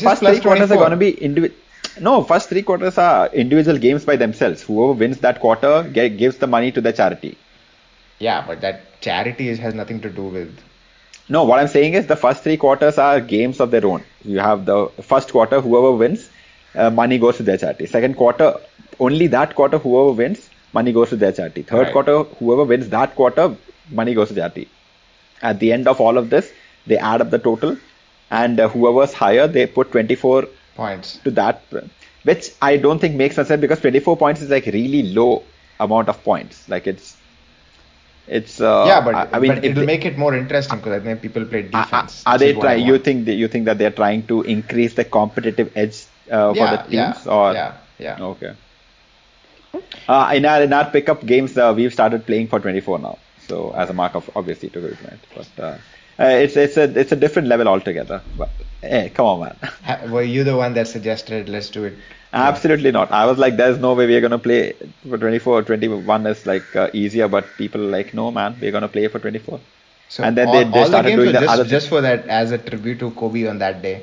first 0.02 0.24
three 0.24 0.40
quarters 0.40 0.70
are 0.70 0.76
going 0.76 0.90
to 0.90 0.96
be 0.96 1.10
individual 1.10 1.56
no, 2.00 2.22
first 2.22 2.48
three 2.48 2.62
quarters 2.62 2.98
are 2.98 3.28
individual 3.28 3.78
games 3.78 4.04
by 4.04 4.16
themselves. 4.16 4.62
Whoever 4.62 4.92
wins 4.92 5.18
that 5.18 5.40
quarter 5.40 5.82
get, 5.92 6.16
gives 6.18 6.36
the 6.38 6.46
money 6.46 6.72
to 6.72 6.80
the 6.80 6.92
charity. 6.92 7.36
Yeah, 8.18 8.44
but 8.46 8.60
that 8.62 9.00
charity 9.00 9.54
has 9.56 9.74
nothing 9.74 10.00
to 10.00 10.10
do 10.10 10.24
with. 10.24 10.58
No, 11.28 11.44
what 11.44 11.58
I'm 11.58 11.68
saying 11.68 11.94
is 11.94 12.06
the 12.06 12.16
first 12.16 12.42
three 12.42 12.56
quarters 12.56 12.98
are 12.98 13.20
games 13.20 13.60
of 13.60 13.70
their 13.70 13.86
own. 13.86 14.02
You 14.24 14.38
have 14.40 14.64
the 14.64 14.88
first 15.02 15.30
quarter, 15.30 15.60
whoever 15.60 15.92
wins, 15.92 16.30
uh, 16.74 16.90
money 16.90 17.18
goes 17.18 17.36
to 17.36 17.42
their 17.42 17.56
charity. 17.58 17.86
Second 17.86 18.16
quarter, 18.16 18.54
only 18.98 19.26
that 19.28 19.54
quarter, 19.54 19.78
whoever 19.78 20.12
wins, 20.12 20.48
money 20.72 20.92
goes 20.92 21.10
to 21.10 21.16
their 21.16 21.32
charity. 21.32 21.62
Third 21.62 21.82
right. 21.84 21.92
quarter, 21.92 22.22
whoever 22.38 22.64
wins 22.64 22.88
that 22.88 23.14
quarter, 23.14 23.56
money 23.90 24.14
goes 24.14 24.28
to 24.28 24.34
charity. 24.34 24.68
At 25.42 25.60
the 25.60 25.72
end 25.72 25.86
of 25.86 26.00
all 26.00 26.18
of 26.18 26.30
this, 26.30 26.50
they 26.86 26.96
add 26.96 27.20
up 27.20 27.30
the 27.30 27.38
total, 27.38 27.76
and 28.30 28.58
uh, 28.58 28.68
whoever's 28.68 29.12
higher, 29.12 29.46
they 29.46 29.66
put 29.66 29.92
24 29.92 30.48
points 30.78 31.18
to 31.24 31.30
that, 31.38 31.62
which 32.22 32.50
I 32.62 32.76
don't 32.76 33.00
think 33.04 33.16
makes 33.16 33.34
sense 33.34 33.48
because 33.60 33.80
24 33.80 34.16
points 34.16 34.40
is 34.40 34.50
like 34.56 34.66
really 34.66 35.02
low 35.20 35.42
amount 35.80 36.08
of 36.08 36.22
points. 36.24 36.68
Like 36.68 36.86
it's 36.86 37.16
it's 38.38 38.60
uh, 38.60 38.84
yeah, 38.86 39.00
but 39.00 39.14
I, 39.14 39.28
I 39.36 39.40
mean 39.40 39.54
but 39.54 39.64
it'll 39.64 39.80
they, 39.80 39.86
make 39.94 40.04
it 40.04 40.18
more 40.24 40.34
interesting 40.36 40.78
because 40.78 41.00
I 41.00 41.04
think 41.04 41.22
people 41.26 41.44
play 41.44 41.62
defense. 41.62 42.22
Are, 42.26 42.34
are 42.34 42.38
they 42.38 42.52
trying? 42.52 42.86
You 42.86 42.98
think 42.98 43.26
that 43.26 43.34
you 43.42 43.48
think 43.48 43.64
that 43.66 43.78
they're 43.78 43.98
trying 44.02 44.26
to 44.28 44.42
increase 44.42 44.94
the 44.94 45.04
competitive 45.04 45.72
edge 45.84 46.06
uh, 46.30 46.54
for 46.54 46.58
yeah, 46.58 46.76
the 46.76 46.82
teams? 46.82 47.26
Yeah, 47.26 47.32
or 47.32 47.52
yeah, 47.52 47.76
yeah. 47.98 48.30
Okay. 48.32 48.54
Uh, 50.08 50.32
in 50.34 50.44
our 50.44 50.62
in 50.62 50.72
our 50.72 50.90
pickup 50.90 51.24
games, 51.24 51.56
uh, 51.56 51.72
we've 51.76 51.92
started 51.92 52.26
playing 52.26 52.48
for 52.48 52.60
24 52.60 52.98
now. 52.98 53.18
So 53.48 53.72
as 53.72 53.90
a 53.90 53.94
mark 53.94 54.14
of 54.14 54.30
obviously 54.36 54.68
to 54.70 54.88
implement, 54.90 55.20
but 55.34 55.80
uh, 56.20 56.24
it's 56.24 56.56
it's 56.56 56.76
a 56.76 56.84
it's 56.98 57.12
a 57.12 57.16
different 57.16 57.48
level 57.48 57.68
altogether. 57.68 58.22
But 58.36 58.50
hey, 58.82 59.10
come 59.14 59.26
on, 59.26 59.40
man. 59.40 60.10
Were 60.10 60.22
you 60.22 60.44
the 60.44 60.56
one 60.56 60.74
that 60.74 60.88
suggested 60.88 61.48
let's 61.48 61.70
do 61.70 61.84
it? 61.84 61.94
Absolutely 62.32 62.90
not. 62.90 63.10
I 63.10 63.24
was 63.24 63.38
like, 63.38 63.56
there's 63.56 63.78
no 63.78 63.94
way 63.94 64.06
we're 64.06 64.20
gonna 64.20 64.38
play 64.38 64.72
for 65.08 65.16
24. 65.16 65.58
or 65.58 65.62
21 65.62 66.26
is 66.26 66.44
like 66.46 66.76
uh, 66.76 66.90
easier, 66.92 67.28
but 67.28 67.46
people 67.56 67.80
are 67.82 67.90
like, 67.90 68.12
no, 68.12 68.30
man, 68.30 68.56
we're 68.60 68.72
gonna 68.72 68.88
play 68.88 69.08
for 69.08 69.18
24. 69.18 69.60
So 70.10 70.24
and 70.24 70.36
then 70.36 70.48
all, 70.48 70.52
they, 70.52 70.64
they 70.64 70.84
started 70.84 71.12
the 71.12 71.16
doing 71.16 71.32
the 71.32 71.40
just, 71.40 71.52
other 71.52 71.64
just 71.64 71.88
for 71.88 72.00
that 72.02 72.26
as 72.26 72.50
a 72.50 72.58
tribute 72.58 72.98
to 73.00 73.10
Kobe 73.12 73.46
on 73.46 73.58
that 73.58 73.80
day. 73.82 74.02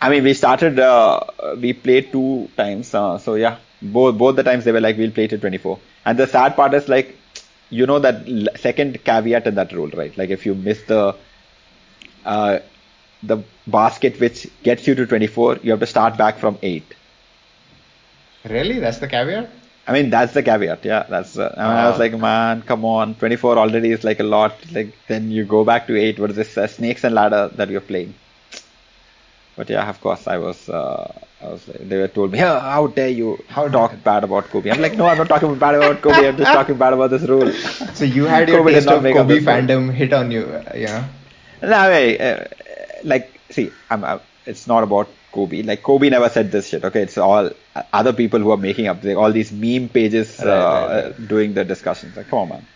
I 0.00 0.10
mean, 0.10 0.24
we 0.24 0.34
started. 0.34 0.78
Uh, 0.78 1.20
we 1.60 1.72
played 1.72 2.12
two 2.12 2.48
times. 2.56 2.94
Uh, 2.94 3.18
so 3.18 3.34
yeah, 3.34 3.58
both 3.80 4.18
both 4.18 4.36
the 4.36 4.42
times 4.42 4.64
they 4.64 4.72
were 4.72 4.80
like, 4.80 4.96
we'll 4.96 5.10
play 5.10 5.26
to 5.26 5.38
24. 5.38 5.78
And 6.04 6.18
the 6.18 6.26
sad 6.26 6.54
part 6.54 6.74
is 6.74 6.88
like, 6.88 7.16
you 7.70 7.86
know 7.86 7.98
that 7.98 8.26
second 8.60 9.02
caveat 9.04 9.46
in 9.46 9.54
that 9.56 9.72
rule, 9.72 9.88
right? 9.90 10.16
Like 10.16 10.30
if 10.30 10.46
you 10.46 10.54
miss 10.54 10.82
the 10.82 11.16
uh, 12.26 12.60
the 13.22 13.38
basket 13.66 14.20
which 14.20 14.46
gets 14.62 14.86
you 14.86 14.94
to 14.96 15.06
24, 15.06 15.58
you 15.62 15.70
have 15.72 15.80
to 15.80 15.86
start 15.86 16.16
back 16.18 16.38
from 16.38 16.58
eight. 16.62 16.94
Really, 18.44 18.78
that's 18.80 18.98
the 18.98 19.08
caveat. 19.08 19.50
I 19.88 19.92
mean, 19.92 20.10
that's 20.10 20.32
the 20.34 20.42
caveat. 20.42 20.84
Yeah, 20.84 21.04
that's. 21.08 21.38
Uh, 21.38 21.54
I, 21.56 21.68
mean, 21.68 21.76
I 21.76 21.88
was 21.90 21.98
like, 21.98 22.12
man, 22.18 22.62
come 22.62 22.84
on, 22.84 23.14
24 23.16 23.58
already 23.58 23.92
is 23.92 24.04
like 24.04 24.20
a 24.20 24.24
lot. 24.24 24.54
Like 24.72 24.94
then 25.08 25.30
you 25.30 25.44
go 25.44 25.64
back 25.64 25.86
to 25.88 25.96
eight. 25.96 26.18
What 26.18 26.30
is 26.30 26.36
this 26.36 26.56
uh, 26.58 26.66
snakes 26.66 27.04
and 27.04 27.14
ladder 27.14 27.50
that 27.54 27.70
you're 27.70 27.80
playing? 27.80 28.14
But 29.56 29.70
yeah, 29.70 29.88
of 29.88 30.00
course, 30.00 30.26
I 30.26 30.38
was. 30.38 30.68
Uh, 30.68 31.12
I 31.40 31.48
was. 31.48 31.64
They 31.66 31.98
were 31.98 32.08
told 32.08 32.32
me, 32.32 32.42
oh, 32.42 32.58
how 32.60 32.88
dare 32.88 33.08
you 33.08 33.38
how 33.48 33.68
talk 33.68 34.02
bad 34.04 34.24
about 34.24 34.44
Kobe? 34.50 34.70
I'm 34.70 34.80
like, 34.80 34.96
no, 34.96 35.06
I'm 35.06 35.18
not 35.18 35.28
talking 35.28 35.54
bad 35.58 35.74
about 35.74 36.02
Kobe. 36.02 36.28
I'm 36.28 36.36
just 36.36 36.52
talking 36.58 36.76
bad 36.76 36.92
about 36.92 37.10
this 37.10 37.22
rule. 37.22 37.50
So 37.94 38.04
you 38.04 38.24
had 38.24 38.48
your 38.48 38.58
Kobe 38.58 38.72
taste 38.72 38.88
of 38.88 39.02
Kobe 39.02 39.40
fandom 39.40 39.92
hit 39.92 40.12
on 40.12 40.30
you, 40.30 40.42
uh, 40.44 40.72
yeah. 40.74 41.08
No, 41.66 41.76
I, 41.76 42.16
uh, 42.16 42.44
like, 43.04 43.40
see, 43.50 43.70
I'm. 43.90 44.04
Uh, 44.04 44.18
it's 44.46 44.66
not 44.68 44.84
about 44.84 45.08
Kobe. 45.32 45.62
Like 45.62 45.82
Kobe 45.82 46.08
never 46.08 46.28
said 46.28 46.52
this 46.52 46.68
shit. 46.68 46.84
Okay, 46.84 47.02
it's 47.02 47.18
all 47.18 47.50
other 47.92 48.12
people 48.12 48.40
who 48.40 48.52
are 48.52 48.56
making 48.56 48.86
up 48.86 49.04
all 49.04 49.32
these 49.32 49.50
meme 49.52 49.88
pages 49.88 50.38
right, 50.38 50.46
uh, 50.46 50.86
right, 50.88 51.04
right. 51.04 51.28
doing 51.28 51.54
the 51.54 51.64
discussions. 51.64 52.16
Like, 52.16 52.28
come 52.28 52.38
on, 52.40 52.48
man. 52.48 52.66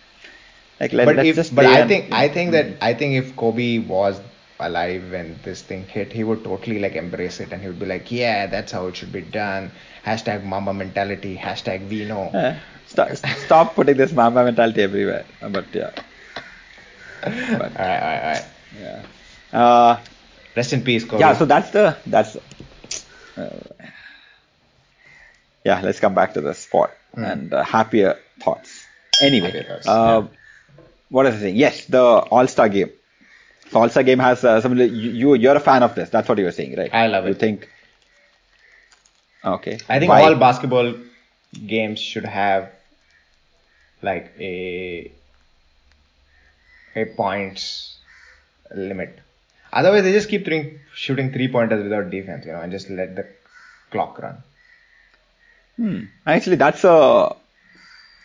Like, 0.80 0.92
let, 0.92 1.04
but 1.04 1.24
if, 1.24 1.54
but 1.54 1.66
I 1.66 1.86
think 1.86 2.12
I 2.12 2.28
think 2.28 2.52
that 2.52 2.66
I 2.80 2.94
think 2.94 3.14
if 3.14 3.36
Kobe 3.36 3.78
was 3.78 4.20
alive 4.58 5.10
when 5.10 5.38
this 5.44 5.62
thing 5.62 5.86
hit, 5.86 6.12
he 6.12 6.24
would 6.24 6.42
totally 6.44 6.78
like 6.78 6.96
embrace 6.96 7.40
it 7.40 7.52
and 7.52 7.62
he 7.62 7.68
would 7.68 7.78
be 7.78 7.86
like, 7.86 8.10
yeah, 8.10 8.46
that's 8.46 8.72
how 8.72 8.86
it 8.86 8.96
should 8.96 9.12
be 9.12 9.22
done. 9.22 9.70
Hashtag 10.04 10.44
Mamba 10.44 10.72
mentality. 10.72 11.36
Hashtag 11.36 11.88
we 11.88 12.04
know. 12.04 12.30
Uh, 12.40 12.56
stop, 12.86 13.10
stop 13.46 13.74
putting 13.74 13.96
this 13.96 14.12
Mamba 14.12 14.44
mentality 14.44 14.82
everywhere. 14.82 15.24
But 15.40 15.66
yeah. 15.72 15.90
But, 17.22 17.32
all 17.32 17.60
right, 17.60 17.72
all 17.78 17.86
right, 17.86 18.22
all 18.22 18.32
right. 18.32 18.44
Yeah. 18.80 19.02
Uh, 19.52 20.00
Rest 20.56 20.72
in 20.72 20.82
peace, 20.82 21.04
Kobe. 21.04 21.20
Yeah, 21.20 21.36
so 21.36 21.44
that's 21.44 21.70
the 21.70 21.96
that's. 22.06 22.36
Uh, 23.36 23.50
yeah, 25.64 25.80
let's 25.82 26.00
come 26.00 26.14
back 26.14 26.34
to 26.34 26.40
the 26.40 26.54
sport 26.54 26.90
mm. 27.16 27.30
and 27.30 27.52
uh, 27.52 27.62
happier 27.62 28.18
thoughts. 28.40 28.84
Anyway, 29.22 29.46
happier 29.46 29.64
thoughts, 29.64 29.88
uh, 29.88 30.22
yeah. 30.22 30.82
what 31.08 31.26
is 31.26 31.34
the 31.34 31.40
thing? 31.40 31.56
Yes, 31.56 31.84
the 31.86 32.02
All 32.02 32.46
Star 32.48 32.68
game. 32.68 32.90
So 33.70 33.80
All 33.80 33.88
Star 33.88 34.02
game 34.02 34.18
has 34.18 34.42
uh, 34.44 34.60
some. 34.60 34.76
You 34.76 35.34
you're 35.34 35.56
a 35.56 35.60
fan 35.60 35.82
of 35.82 35.94
this. 35.94 36.10
That's 36.10 36.28
what 36.28 36.38
you 36.38 36.44
were 36.44 36.52
saying, 36.52 36.76
right? 36.76 36.92
I 36.92 37.06
love 37.06 37.26
it. 37.26 37.28
You 37.28 37.34
think? 37.34 37.68
Okay. 39.44 39.78
I 39.88 39.98
think 39.98 40.10
Why? 40.10 40.22
all 40.22 40.34
basketball 40.34 40.94
games 41.66 42.00
should 42.00 42.24
have 42.24 42.70
like 44.02 44.32
a 44.38 45.12
a 46.96 47.04
points 47.04 47.99
limit 48.74 49.20
Otherwise, 49.72 50.02
they 50.02 50.12
just 50.12 50.28
keep 50.28 50.44
throwing, 50.44 50.80
shooting 50.94 51.32
three 51.32 51.48
pointers 51.48 51.82
without 51.82 52.10
defense, 52.10 52.44
you 52.44 52.52
know, 52.52 52.60
and 52.60 52.72
just 52.72 52.90
let 52.90 53.14
the 53.14 53.26
clock 53.90 54.18
run. 54.18 54.42
Hmm. 55.76 56.04
Actually, 56.26 56.56
that's 56.56 56.82
a 56.84 57.34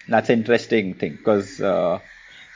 that's 0.07 0.29
an 0.29 0.39
interesting 0.39 0.95
thing 0.95 1.15
because 1.15 1.61
uh, 1.61 1.99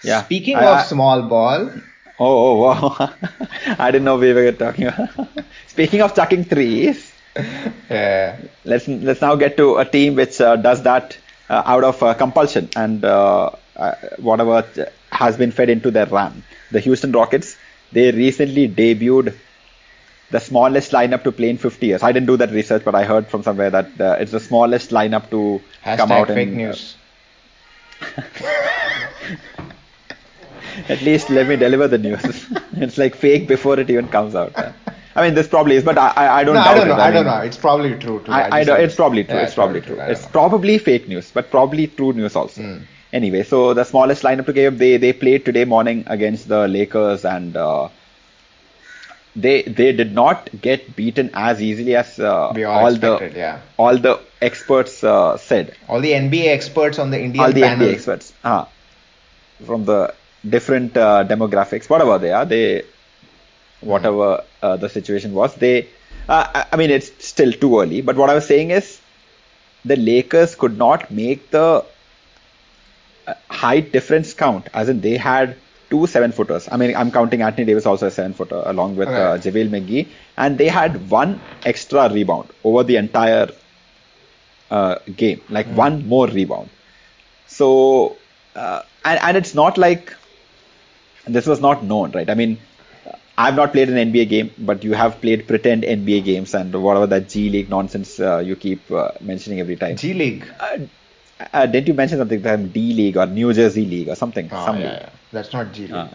yeah. 0.03 0.23
Speaking 0.23 0.55
I, 0.55 0.65
of 0.65 0.77
I, 0.79 0.83
small 0.83 1.21
ball. 1.23 1.71
Oh, 2.19 2.37
oh 2.47 2.55
wow! 2.61 3.13
I 3.79 3.91
didn't 3.91 4.05
know 4.05 4.17
we 4.17 4.33
were 4.33 4.51
talking. 4.51 4.87
About. 4.87 5.27
Speaking 5.67 6.01
of 6.01 6.15
chucking 6.15 6.45
threes. 6.45 7.11
Yeah. 7.89 8.37
Let's 8.65 8.87
let's 8.87 9.21
now 9.21 9.35
get 9.35 9.57
to 9.57 9.77
a 9.77 9.85
team 9.85 10.15
which 10.15 10.39
uh, 10.41 10.55
does 10.57 10.83
that 10.83 11.17
uh, 11.49 11.63
out 11.65 11.83
of 11.83 12.03
uh, 12.03 12.13
compulsion 12.13 12.69
and 12.75 13.03
uh, 13.03 13.49
uh, 13.75 13.95
whatever 14.17 14.63
has 15.11 15.37
been 15.37 15.51
fed 15.51 15.69
into 15.69 15.89
their 15.89 16.05
RAM. 16.05 16.43
The 16.71 16.79
Houston 16.81 17.11
Rockets 17.11 17.57
they 17.91 18.11
recently 18.11 18.67
debuted 18.67 19.35
the 20.31 20.39
smallest 20.39 20.91
lineup 20.91 21.23
to 21.23 21.31
play 21.31 21.49
in 21.49 21.57
50 21.57 21.87
years. 21.87 22.03
I 22.03 22.11
didn't 22.11 22.27
do 22.27 22.37
that 22.37 22.51
research, 22.51 22.83
but 22.85 22.95
I 22.95 23.03
heard 23.03 23.27
from 23.27 23.43
somewhere 23.43 23.69
that 23.71 23.99
uh, 23.99 24.17
it's 24.19 24.31
the 24.31 24.39
smallest 24.39 24.91
lineup 24.91 25.29
to 25.31 25.61
Hashtag 25.83 25.97
come 25.97 26.11
out 26.11 26.27
fake 26.27 26.49
in, 26.49 26.57
news. 26.57 26.95
Uh, 28.01 28.21
at 30.89 31.01
least 31.01 31.29
let 31.29 31.47
me 31.47 31.55
deliver 31.55 31.87
the 31.87 31.97
news. 31.97 32.45
it's 32.73 32.97
like 32.97 33.15
fake 33.15 33.47
before 33.47 33.79
it 33.79 33.89
even 33.89 34.07
comes 34.07 34.35
out. 34.35 34.53
I 35.15 35.23
mean, 35.23 35.33
this 35.33 35.47
probably 35.47 35.75
is, 35.75 35.83
but 35.83 35.97
I, 35.97 36.09
I, 36.09 36.39
I 36.39 36.43
don't. 36.43 36.55
No, 36.55 36.61
I 36.61 36.75
don't 36.75 36.87
know. 36.87 36.93
I, 36.93 37.07
I 37.07 37.11
don't 37.11 37.25
know. 37.25 37.39
It's 37.39 37.57
probably 37.57 37.97
true. 37.97 38.21
Too. 38.23 38.31
I, 38.31 38.59
I, 38.59 38.63
don't, 38.63 38.79
it's 38.79 38.95
probably 38.95 39.23
true. 39.23 39.35
Yeah, 39.35 39.43
it's, 39.43 39.55
probably 39.55 39.81
true. 39.81 39.95
true. 39.95 40.03
It's 40.05 40.25
probably 40.25 40.77
fake 40.77 41.07
news, 41.07 41.31
but 41.31 41.49
probably 41.49 41.87
true 41.87 42.13
news 42.13 42.35
also. 42.35 42.61
Mm. 42.61 42.83
Anyway, 43.11 43.43
so 43.43 43.73
the 43.73 43.83
smallest 43.83 44.23
lineup 44.23 44.45
to 44.45 44.53
give 44.53 44.77
they 44.77 44.97
they 44.97 45.13
played 45.13 45.43
today 45.45 45.65
morning 45.65 46.03
against 46.07 46.47
the 46.47 46.67
Lakers 46.67 47.25
and 47.25 47.57
uh, 47.57 47.89
they 49.35 49.61
they 49.63 49.91
did 49.91 50.13
not 50.13 50.49
get 50.61 50.95
beaten 50.95 51.29
as 51.33 51.61
easily 51.61 51.95
as 51.95 52.19
uh, 52.19 52.47
all, 52.47 52.93
the 52.95 53.31
yeah. 53.35 53.59
all 53.77 53.97
the 53.97 54.19
experts 54.41 55.03
uh, 55.03 55.37
said. 55.37 55.75
All 55.87 56.01
the 56.01 56.11
NBA 56.11 56.47
experts 56.47 56.99
on 56.99 57.09
the 57.11 57.19
Indian 57.19 57.45
all 57.45 57.51
the 57.51 57.61
panel. 57.61 57.87
NBA 57.87 57.93
experts, 57.93 58.33
uh, 58.43 58.65
from 59.65 59.85
the 59.85 60.13
different 60.47 60.95
uh, 60.97 61.23
demographics, 61.25 61.89
whatever 61.89 62.17
they 62.17 62.31
are, 62.31 62.45
they 62.45 62.83
whatever 63.81 64.43
uh, 64.61 64.77
the 64.77 64.89
situation 64.89 65.33
was, 65.33 65.55
they. 65.55 65.87
Uh, 66.27 66.65
I 66.71 66.75
mean, 66.75 66.91
it's 66.91 67.25
still 67.25 67.51
too 67.51 67.79
early, 67.79 68.01
but 68.01 68.15
what 68.15 68.29
I 68.29 68.35
was 68.35 68.45
saying 68.45 68.69
is, 68.71 69.01
the 69.83 69.95
Lakers 69.95 70.53
could 70.53 70.77
not 70.77 71.09
make 71.09 71.49
the 71.49 71.83
height 73.49 73.91
difference 73.91 74.33
count, 74.33 74.67
as 74.73 74.89
in 74.89 75.01
they 75.01 75.17
had 75.17 75.55
two 75.89 76.05
seven 76.07 76.31
footers. 76.31 76.67
I 76.71 76.77
mean, 76.77 76.95
I'm 76.95 77.11
counting 77.11 77.41
Anthony 77.41 77.65
Davis 77.65 77.85
also 77.85 78.07
a 78.07 78.11
seven 78.11 78.33
footer 78.33 78.61
along 78.65 78.95
with 78.95 79.07
okay. 79.07 79.17
uh, 79.17 79.37
JaVale 79.37 79.69
McGee, 79.69 80.07
and 80.37 80.57
they 80.57 80.67
had 80.67 81.09
one 81.09 81.39
extra 81.65 82.09
rebound 82.11 82.49
over 82.63 82.83
the 82.83 82.97
entire 82.97 83.49
uh, 84.71 84.95
game, 85.15 85.41
like 85.49 85.67
mm. 85.67 85.75
one 85.75 86.07
more 86.07 86.27
rebound. 86.27 86.69
So, 87.47 88.17
uh, 88.55 88.83
and, 89.03 89.19
and 89.21 89.37
it's 89.37 89.55
not 89.55 89.77
like 89.77 90.15
this 91.25 91.47
was 91.47 91.59
not 91.59 91.83
known, 91.83 92.11
right? 92.11 92.29
I 92.29 92.35
mean, 92.35 92.59
I've 93.37 93.55
not 93.55 93.71
played 93.71 93.89
an 93.89 94.11
NBA 94.11 94.29
game, 94.29 94.51
but 94.57 94.83
you 94.83 94.93
have 94.93 95.21
played 95.21 95.47
pretend 95.47 95.83
NBA 95.83 96.25
games 96.25 96.53
and 96.53 96.73
whatever 96.83 97.07
that 97.07 97.29
G 97.29 97.49
League 97.49 97.69
nonsense 97.69 98.19
uh, 98.19 98.39
you 98.39 98.55
keep 98.55 98.91
uh, 98.91 99.11
mentioning 99.21 99.59
every 99.59 99.77
time. 99.77 99.95
G 99.95 100.13
League. 100.13 100.45
Uh, 101.39 101.65
didn't 101.65 101.87
you 101.87 101.93
mention 101.93 102.17
something 102.17 102.41
like 102.41 102.73
D 102.73 102.93
League 102.93 103.17
or 103.17 103.25
New 103.25 103.53
Jersey 103.53 103.85
League 103.85 104.09
or 104.09 104.15
something? 104.15 104.49
Oh, 104.51 104.65
some 104.65 104.79
yeah, 104.79 104.91
yeah. 104.91 105.09
That's 105.31 105.53
not 105.53 105.71
G 105.71 105.83
League. 105.83 105.93
Uh, 105.93 106.07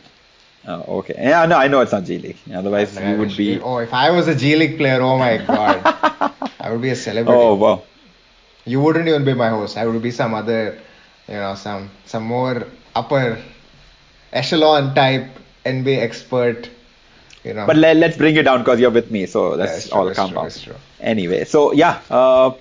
oh, 0.67 0.99
okay. 0.99 1.15
Yeah, 1.17 1.47
no, 1.47 1.57
I 1.57 1.69
know 1.69 1.81
it's 1.81 1.93
not 1.93 2.05
G 2.05 2.19
League. 2.19 2.37
Otherwise, 2.53 2.99
you 3.01 3.17
would 3.17 3.37
be. 3.37 3.59
Oh, 3.61 3.79
if 3.79 3.95
I 3.95 4.11
was 4.11 4.29
a 4.29 4.35
G 4.35 4.55
League 4.57 4.77
player, 4.77 5.01
oh 5.01 5.17
my 5.17 5.39
god, 5.47 5.81
I 6.61 6.71
would 6.71 6.83
be 6.83 6.91
a 6.91 6.97
celebrity. 6.97 7.39
Oh 7.41 7.55
wow. 7.55 7.83
You 8.67 8.81
wouldn't 8.81 9.09
even 9.09 9.25
be 9.25 9.35
my 9.35 9.49
host. 9.49 9.77
I 9.77 9.87
would 9.87 10.03
be 10.03 10.11
some 10.11 10.35
other, 10.35 10.79
you 11.29 11.35
know, 11.35 11.55
some 11.55 11.91
some 12.05 12.25
more 12.25 12.67
upper 12.95 13.43
echelon 14.33 14.95
type 14.95 15.27
NBA 15.65 15.99
expert. 16.03 16.69
You 17.45 17.55
know. 17.55 17.67
But 17.67 17.77
let, 17.77 18.03
us 18.03 18.17
bring 18.17 18.37
it 18.37 18.45
down 18.45 18.61
because 18.61 18.81
you're 18.81 18.91
with 18.91 19.11
me, 19.11 19.27
so 19.27 19.57
that's 19.57 19.89
yeah, 19.89 19.95
all 19.95 20.15
compound. 20.15 20.77
Anyway, 21.01 21.45
so 21.45 21.73
yeah, 21.73 22.01
uh, 22.11 22.53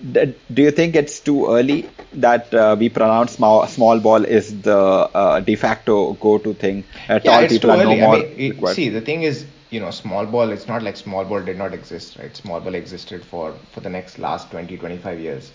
do 0.00 0.62
you 0.62 0.70
think 0.70 0.96
it's 0.96 1.20
too 1.20 1.46
early 1.46 1.88
that 2.14 2.52
uh, 2.54 2.76
we 2.78 2.88
pronounce 2.88 3.32
small, 3.32 3.66
small 3.66 4.00
ball 4.00 4.24
is 4.24 4.62
the 4.62 4.76
uh, 4.76 5.40
de 5.40 5.54
facto 5.56 6.14
go-to 6.14 6.54
thing? 6.54 6.84
Uh, 7.08 7.20
yeah, 7.22 7.40
it's 7.40 7.58
too 7.58 7.70
early. 7.70 8.00
No 8.00 8.12
I 8.12 8.18
mean, 8.18 8.54
it, 8.58 8.68
see, 8.68 8.88
the 8.88 9.00
thing 9.00 9.22
is, 9.22 9.46
you 9.70 9.80
know, 9.80 9.90
small 9.90 10.26
ball. 10.26 10.50
It's 10.50 10.66
not 10.66 10.82
like 10.82 10.96
small 10.96 11.24
ball 11.24 11.42
did 11.42 11.58
not 11.58 11.74
exist, 11.74 12.16
right? 12.18 12.34
Small 12.34 12.60
ball 12.60 12.74
existed 12.74 13.24
for 13.24 13.54
for 13.72 13.80
the 13.80 13.90
next 13.90 14.18
last 14.18 14.50
20, 14.50 14.76
25 14.78 15.20
years. 15.20 15.52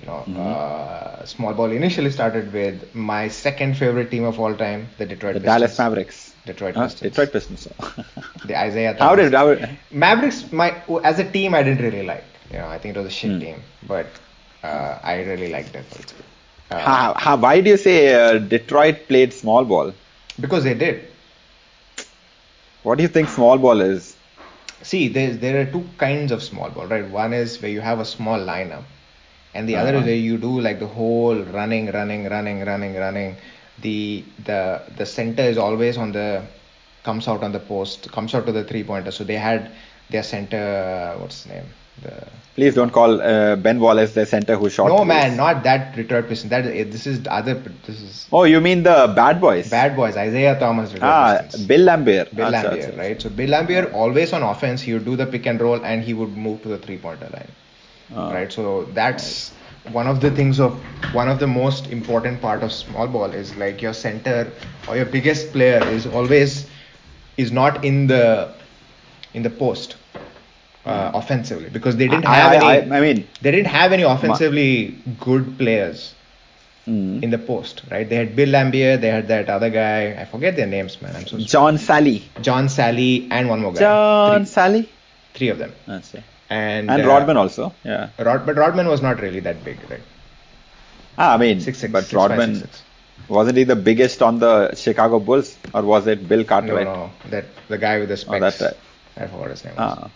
You 0.00 0.06
know, 0.06 0.24
mm-hmm. 0.26 0.36
Uh, 0.36 1.24
small 1.24 1.54
ball 1.54 1.70
initially 1.70 2.10
started 2.10 2.52
with 2.52 2.94
my 2.94 3.28
second 3.28 3.78
favorite 3.78 4.10
team 4.10 4.24
of 4.24 4.38
all 4.38 4.54
time, 4.54 4.88
the 4.98 5.06
Detroit. 5.06 5.34
The 5.34 5.40
Pistons. 5.40 5.60
Dallas 5.60 5.78
Mavericks. 5.78 6.34
Detroit 6.44 6.74
Pistons. 6.74 7.00
Detroit 7.00 7.32
Pistons. 7.32 7.68
the 8.44 8.58
Isaiah. 8.58 8.94
Thomas. 8.94 9.08
How 9.08 9.16
did 9.16 9.32
how, 9.32 9.54
did 9.54 9.78
Mavericks? 9.90 10.52
My 10.52 10.82
as 11.02 11.18
a 11.18 11.24
team, 11.30 11.54
I 11.54 11.62
didn't 11.62 11.82
really 11.82 12.06
like. 12.06 12.24
You 12.50 12.58
know, 12.58 12.68
I 12.68 12.78
think 12.78 12.96
it 12.96 12.98
was 12.98 13.08
a 13.08 13.10
shit 13.10 13.32
mm. 13.32 13.40
team. 13.40 13.62
But 13.86 14.06
uh, 14.62 14.98
I 15.02 15.22
really 15.22 15.50
liked 15.50 15.74
it. 15.74 16.14
Uh, 16.70 16.78
how, 16.78 17.14
how, 17.14 17.36
why 17.36 17.60
do 17.60 17.70
you 17.70 17.76
say 17.76 18.14
uh, 18.14 18.38
Detroit 18.38 19.08
played 19.08 19.32
small 19.32 19.64
ball? 19.64 19.92
Because 20.40 20.64
they 20.64 20.74
did. 20.74 21.08
What 22.82 22.98
do 22.98 23.02
you 23.02 23.08
think 23.08 23.28
small 23.28 23.58
ball 23.58 23.80
is? 23.80 24.16
See, 24.82 25.08
there 25.08 25.34
there 25.34 25.60
are 25.60 25.70
two 25.70 25.84
kinds 25.98 26.30
of 26.30 26.42
small 26.42 26.70
ball, 26.70 26.86
right? 26.86 27.08
One 27.08 27.32
is 27.32 27.60
where 27.60 27.70
you 27.70 27.80
have 27.80 27.98
a 27.98 28.04
small 28.04 28.38
lineup, 28.38 28.84
and 29.54 29.68
the 29.68 29.74
uh-huh. 29.74 29.88
other 29.88 29.98
is 29.98 30.04
where 30.04 30.14
you 30.14 30.36
do 30.38 30.60
like 30.60 30.78
the 30.78 30.86
whole 30.86 31.42
running, 31.42 31.90
running, 31.90 32.28
running, 32.28 32.64
running, 32.64 32.94
running. 32.94 33.36
The 33.80 34.24
the 34.44 34.82
the 34.96 35.06
center 35.06 35.42
is 35.42 35.58
always 35.58 35.96
on 35.96 36.12
the 36.12 36.44
comes 37.02 37.26
out 37.28 37.42
on 37.42 37.52
the 37.52 37.60
post, 37.60 38.10
comes 38.12 38.34
out 38.34 38.46
to 38.46 38.52
the 38.52 38.64
three 38.64 38.84
pointer. 38.84 39.10
So 39.10 39.24
they 39.24 39.36
had 39.36 39.70
their 40.10 40.22
center, 40.22 41.16
what's 41.18 41.42
his 41.42 41.52
name? 41.52 41.66
The 42.02 42.28
Please 42.56 42.74
don't 42.74 42.90
call 42.90 43.20
uh, 43.20 43.54
Ben 43.56 43.78
Wallace 43.78 44.14
the 44.14 44.24
center 44.24 44.56
who 44.56 44.70
shot. 44.70 44.88
No 44.88 45.04
man, 45.04 45.36
not 45.36 45.62
that 45.64 45.94
Detroit 45.94 46.26
Pistons. 46.26 46.50
That 46.50 46.64
this 46.90 47.06
is 47.06 47.20
other. 47.28 47.54
This 47.86 48.00
is. 48.00 48.26
Oh, 48.32 48.44
you 48.44 48.62
mean 48.62 48.82
the 48.82 49.12
bad 49.14 49.42
boys? 49.42 49.68
Bad 49.68 49.94
boys. 49.94 50.16
Isaiah 50.16 50.58
Thomas. 50.58 50.94
Ah. 51.02 51.42
Bill 51.66 51.84
Laimbeer. 51.86 52.34
Bill 52.34 52.50
Laimbeer, 52.50 52.94
Achha, 52.94 52.98
right? 52.98 53.20
So 53.20 53.28
Bill 53.28 53.50
Laimbeer 53.50 53.92
always 53.92 54.32
on 54.32 54.42
offense. 54.42 54.80
He 54.80 54.94
would 54.94 55.04
do 55.04 55.16
the 55.16 55.26
pick 55.26 55.44
and 55.44 55.60
roll 55.60 55.84
and 55.84 56.02
he 56.02 56.14
would 56.14 56.34
move 56.34 56.62
to 56.62 56.68
the 56.68 56.78
three 56.78 56.96
pointer 56.96 57.28
line. 57.34 57.52
Ah. 58.14 58.30
Right. 58.30 58.50
So 58.50 58.84
that's 58.94 59.52
one 59.92 60.06
of 60.06 60.22
the 60.22 60.30
things 60.30 60.58
of 60.58 60.80
one 61.12 61.28
of 61.28 61.38
the 61.38 61.46
most 61.46 61.88
important 61.88 62.40
part 62.40 62.62
of 62.62 62.72
small 62.72 63.06
ball 63.06 63.30
is 63.42 63.54
like 63.56 63.82
your 63.82 63.92
center 63.92 64.50
or 64.88 64.96
your 64.96 65.04
biggest 65.04 65.52
player 65.52 65.86
is 65.88 66.06
always 66.06 66.66
is 67.36 67.52
not 67.52 67.84
in 67.84 68.06
the 68.06 68.50
in 69.34 69.42
the 69.42 69.50
post 69.50 69.96
uh, 70.86 71.10
offensively 71.14 71.68
because 71.68 71.96
they 71.96 72.08
didn't 72.08 72.24
have 72.24 72.52
I, 72.52 72.56
any. 72.56 72.90
I, 72.90 72.98
I, 72.98 73.00
mean, 73.00 73.26
they 73.42 73.50
didn't 73.50 73.66
have 73.66 73.92
any 73.92 74.02
offensively 74.02 74.96
ma- 75.04 75.12
good 75.24 75.58
players 75.58 76.14
mm. 76.86 77.22
in 77.22 77.30
the 77.30 77.38
post, 77.38 77.82
right? 77.90 78.08
They 78.08 78.16
had 78.16 78.36
Bill 78.36 78.48
Laimbeer, 78.48 79.00
they 79.00 79.08
had 79.08 79.28
that 79.28 79.48
other 79.48 79.70
guy. 79.70 80.12
I 80.20 80.24
forget 80.24 80.56
their 80.56 80.66
names, 80.66 81.00
man. 81.02 81.16
I'm 81.16 81.26
so 81.26 81.38
John 81.38 81.76
Salley, 81.76 82.22
John 82.40 82.66
Salley 82.66 83.28
and 83.30 83.48
one 83.48 83.60
more 83.60 83.72
guy. 83.72 83.80
John 83.80 84.44
three, 84.44 84.54
Salley. 84.54 84.88
Three 85.34 85.48
of 85.48 85.58
them. 85.58 85.72
That's 85.86 86.14
it. 86.14 86.24
And 86.48 86.90
and 86.90 87.02
uh, 87.02 87.08
Rodman 87.08 87.36
also. 87.36 87.74
Yeah. 87.84 88.10
Rod, 88.18 88.46
but 88.46 88.56
Rodman 88.56 88.86
was 88.86 89.02
not 89.02 89.20
really 89.20 89.40
that 89.40 89.64
big, 89.64 89.78
right? 89.90 90.00
Ah, 91.18 91.34
I 91.34 91.36
mean, 91.38 91.60
six, 91.60 91.78
six, 91.78 91.92
but 91.92 92.02
six, 92.02 92.14
Rodman. 92.14 92.54
Five, 92.54 92.62
six, 92.62 92.82
wasn't 93.28 93.56
he 93.56 93.64
the 93.64 93.76
biggest 93.76 94.22
on 94.22 94.38
the 94.38 94.74
Chicago 94.74 95.18
Bulls, 95.18 95.56
or 95.74 95.82
was 95.82 96.06
it 96.06 96.28
Bill 96.28 96.44
Cartwright? 96.44 96.86
No, 96.86 96.94
no, 96.94 97.10
that 97.30 97.46
the 97.68 97.78
guy 97.78 97.98
with 97.98 98.08
the 98.08 98.16
specs. 98.16 98.36
Oh, 98.36 98.40
that's 98.40 98.60
right. 98.60 98.76
I 99.16 99.26
forgot 99.26 99.50
his 99.50 99.64
name. 99.64 99.74
Ah, 99.76 100.10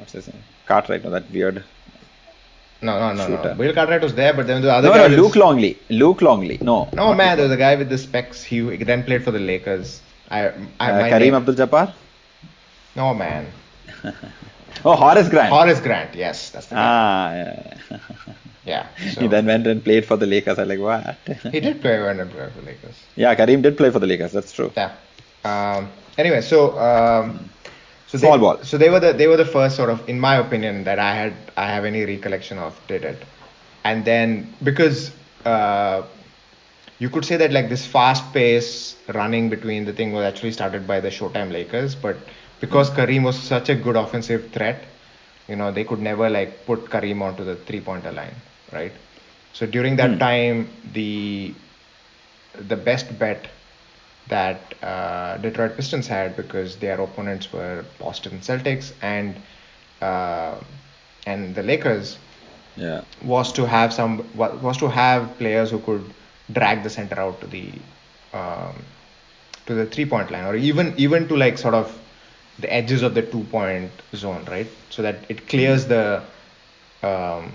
what's 0.00 0.12
his 0.12 0.26
name? 0.26 0.42
Cartwright, 0.66 1.04
no, 1.04 1.10
that 1.10 1.30
weird. 1.30 1.62
No, 2.82 2.98
no, 2.98 3.12
no, 3.12 3.26
shooter. 3.26 3.50
no. 3.50 3.54
Bill 3.54 3.74
Cartwright 3.74 4.02
was 4.02 4.14
there, 4.14 4.32
but 4.32 4.46
then 4.46 4.62
the 4.62 4.72
other 4.72 4.88
no, 4.88 4.94
guy. 4.94 5.08
No, 5.08 5.22
Luke 5.22 5.36
Longley. 5.36 5.78
Luke 5.90 6.22
Longley. 6.22 6.58
No. 6.62 6.88
No, 6.94 7.14
man, 7.14 7.36
there 7.36 7.46
was 7.46 7.52
a 7.52 7.58
guy 7.58 7.76
with 7.76 7.90
the 7.90 7.98
specs. 7.98 8.42
He 8.42 8.60
then 8.60 9.04
played 9.04 9.22
for 9.22 9.30
the 9.30 9.38
Lakers. 9.38 10.00
I, 10.30 10.46
I 10.78 10.92
uh, 10.92 11.10
Kareem 11.10 11.34
Abdul-Jabbar. 11.34 11.92
No, 12.96 13.12
man. 13.12 13.46
oh, 14.84 14.96
Horace 14.96 15.28
Grant. 15.28 15.50
Horace 15.50 15.80
Grant. 15.80 16.14
Yes, 16.14 16.50
that's 16.50 16.66
the 16.68 16.76
guy. 16.76 16.80
Ah, 16.82 17.34
yeah. 17.34 17.98
Yeah. 18.64 18.86
So. 19.14 19.22
He 19.22 19.26
then 19.26 19.46
went 19.46 19.66
and 19.66 19.82
played 19.82 20.04
for 20.04 20.16
the 20.16 20.26
Lakers. 20.26 20.58
I'm 20.58 20.68
like 20.68 20.78
what? 20.78 21.16
he 21.52 21.60
did 21.60 21.80
play 21.80 22.00
when 22.00 22.20
and 22.20 22.30
play 22.30 22.48
for 22.54 22.60
the 22.60 22.66
Lakers. 22.66 22.94
Yeah, 23.16 23.34
Kareem 23.34 23.62
did 23.62 23.76
play 23.76 23.90
for 23.90 23.98
the 23.98 24.06
Lakers. 24.06 24.32
That's 24.32 24.52
true. 24.52 24.72
Yeah. 24.76 24.92
Um, 25.44 25.90
anyway, 26.18 26.40
so 26.40 26.78
um, 26.78 27.50
so 28.10 28.18
small 28.18 28.32
they, 28.32 28.38
ball. 28.38 28.64
So 28.64 28.78
they 28.78 28.90
were 28.90 29.00
the 29.00 29.12
they 29.12 29.26
were 29.26 29.36
the 29.36 29.46
first 29.46 29.76
sort 29.76 29.90
of, 29.90 30.08
in 30.08 30.18
my 30.20 30.36
opinion, 30.36 30.84
that 30.84 30.98
I 30.98 31.14
had 31.14 31.34
I 31.56 31.66
have 31.66 31.84
any 31.84 32.04
recollection 32.04 32.58
of 32.58 32.78
did 32.88 33.04
it, 33.04 33.24
and 33.84 34.04
then 34.04 34.52
because 34.62 35.12
uh, 35.44 36.02
you 36.98 37.08
could 37.08 37.24
say 37.24 37.36
that 37.36 37.52
like 37.52 37.68
this 37.68 37.86
fast 37.86 38.32
pace 38.32 38.96
running 39.14 39.48
between 39.48 39.84
the 39.84 39.92
thing 39.92 40.12
was 40.12 40.24
actually 40.24 40.52
started 40.52 40.86
by 40.86 41.00
the 41.00 41.08
Showtime 41.08 41.50
Lakers, 41.52 41.94
but 41.94 42.16
because 42.60 42.90
Kareem 42.90 43.24
was 43.24 43.38
such 43.38 43.68
a 43.68 43.74
good 43.74 43.96
offensive 43.96 44.50
threat, 44.50 44.84
you 45.48 45.56
know 45.56 45.72
they 45.72 45.84
could 45.84 46.00
never 46.00 46.28
like 46.28 46.66
put 46.66 46.86
Kareem 46.86 47.22
onto 47.22 47.44
the 47.44 47.56
three 47.56 47.80
pointer 47.80 48.12
line 48.12 48.34
right? 48.72 48.92
So 49.52 49.66
during 49.66 49.96
that 49.96 50.12
hmm. 50.12 50.18
time, 50.18 50.68
the 50.92 51.54
the 52.68 52.76
best 52.76 53.18
bet 53.18 53.48
that 54.30 54.74
uh, 54.82 55.36
Detroit 55.38 55.76
Pistons 55.76 56.06
had 56.06 56.36
because 56.36 56.76
their 56.76 57.00
opponents 57.00 57.52
were 57.52 57.84
Boston 57.98 58.40
Celtics 58.40 58.92
and 59.02 59.36
uh, 60.00 60.56
and 61.26 61.54
the 61.54 61.62
Lakers 61.62 62.18
yeah. 62.76 63.02
was 63.22 63.52
to 63.52 63.66
have 63.66 63.92
some 63.92 64.24
was 64.34 64.78
to 64.78 64.88
have 64.88 65.36
players 65.38 65.70
who 65.70 65.78
could 65.80 66.04
drag 66.52 66.82
the 66.82 66.90
center 66.90 67.18
out 67.20 67.40
to 67.40 67.46
the 67.46 67.72
um, 68.32 68.74
to 69.66 69.74
the 69.74 69.86
three 69.86 70.06
point 70.06 70.30
line 70.30 70.44
or 70.44 70.56
even 70.56 70.94
even 70.96 71.28
to 71.28 71.36
like 71.36 71.58
sort 71.58 71.74
of 71.74 71.96
the 72.58 72.72
edges 72.72 73.02
of 73.02 73.14
the 73.14 73.22
two 73.22 73.44
point 73.44 73.90
zone 74.14 74.44
right 74.46 74.68
so 74.90 75.02
that 75.02 75.16
it 75.28 75.46
clears 75.48 75.86
the 75.86 76.22
um, 77.02 77.52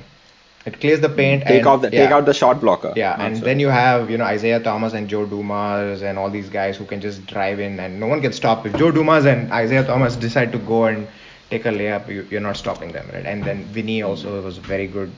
it 0.66 0.80
clears 0.80 1.00
the 1.00 1.10
paint. 1.10 1.44
Take 1.44 1.60
and, 1.60 1.68
out 1.68 1.82
the 1.82 1.92
yeah. 1.92 2.04
take 2.04 2.12
out 2.12 2.26
the 2.26 2.34
shot 2.34 2.60
blocker. 2.60 2.94
Yeah, 2.96 3.16
and 3.20 3.38
then 3.38 3.60
you 3.60 3.68
have 3.68 4.10
you 4.10 4.18
know 4.18 4.26
Isaiah 4.26 4.60
Thomas 4.60 4.94
and 4.94 5.08
Joe 5.08 5.26
Dumars 5.26 6.02
and 6.02 6.18
all 6.18 6.30
these 6.30 6.50
guys 6.50 6.76
who 6.76 6.86
can 6.86 7.02
just 7.02 7.26
drive 7.28 7.60
in 7.60 7.80
and 7.80 8.00
no 8.00 8.08
one 8.08 8.22
can 8.22 8.34
stop. 8.34 8.66
If 8.66 8.76
Joe 8.76 8.92
Dumars 8.92 9.26
and 9.26 9.52
Isaiah 9.52 9.84
Thomas 9.84 10.16
decide 10.16 10.52
to 10.54 10.58
go 10.58 10.86
and 10.86 11.08
take 11.52 11.66
a 11.66 11.70
layup, 11.70 12.08
you, 12.10 12.38
are 12.38 12.42
not 12.42 12.58
stopping 12.58 12.92
them, 12.92 13.08
right? 13.14 13.26
And 13.26 13.44
then 13.44 13.64
Vinnie 13.66 14.02
also 14.02 14.42
was 14.42 14.58
a 14.58 14.62
very 14.62 14.88
good 14.88 15.12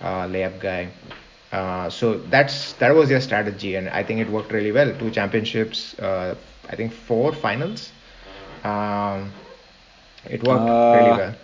uh, 0.00 0.26
layup 0.26 0.60
guy. 0.60 0.88
Uh, 1.50 1.90
so 1.90 2.18
that's 2.18 2.74
that 2.74 2.94
was 2.94 3.08
their 3.08 3.20
strategy, 3.20 3.74
and 3.74 3.88
I 3.88 4.02
think 4.04 4.20
it 4.20 4.28
worked 4.28 4.52
really 4.52 4.72
well. 4.72 4.92
Two 4.98 5.10
championships, 5.10 5.98
uh, 5.98 6.36
I 6.68 6.76
think 6.76 6.92
four 6.92 7.32
finals. 7.32 7.90
Um, 8.62 9.32
it 10.24 10.42
worked 10.42 10.62
really 10.62 11.10
uh, 11.10 11.16
well. 11.16 11.34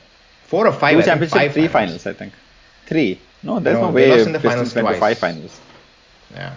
Four 0.47 0.67
or 0.69 0.73
five. 0.73 0.97
Two 0.97 1.03
championships, 1.03 1.55
three 1.55 1.69
finals. 1.69 2.03
finals, 2.03 2.07
I 2.07 2.13
think. 2.13 2.33
Three. 2.87 3.21
No, 3.43 3.61
there's 3.61 3.79
no, 3.79 3.89
no 3.89 3.93
way. 3.93 4.09
They 4.09 4.17
lost 4.17 4.27
in 4.27 4.33
the 4.33 4.41
finals 4.41 4.75
went 4.75 4.99
twice. 4.99 5.19
finals. 5.19 5.61
Yeah. 6.35 6.55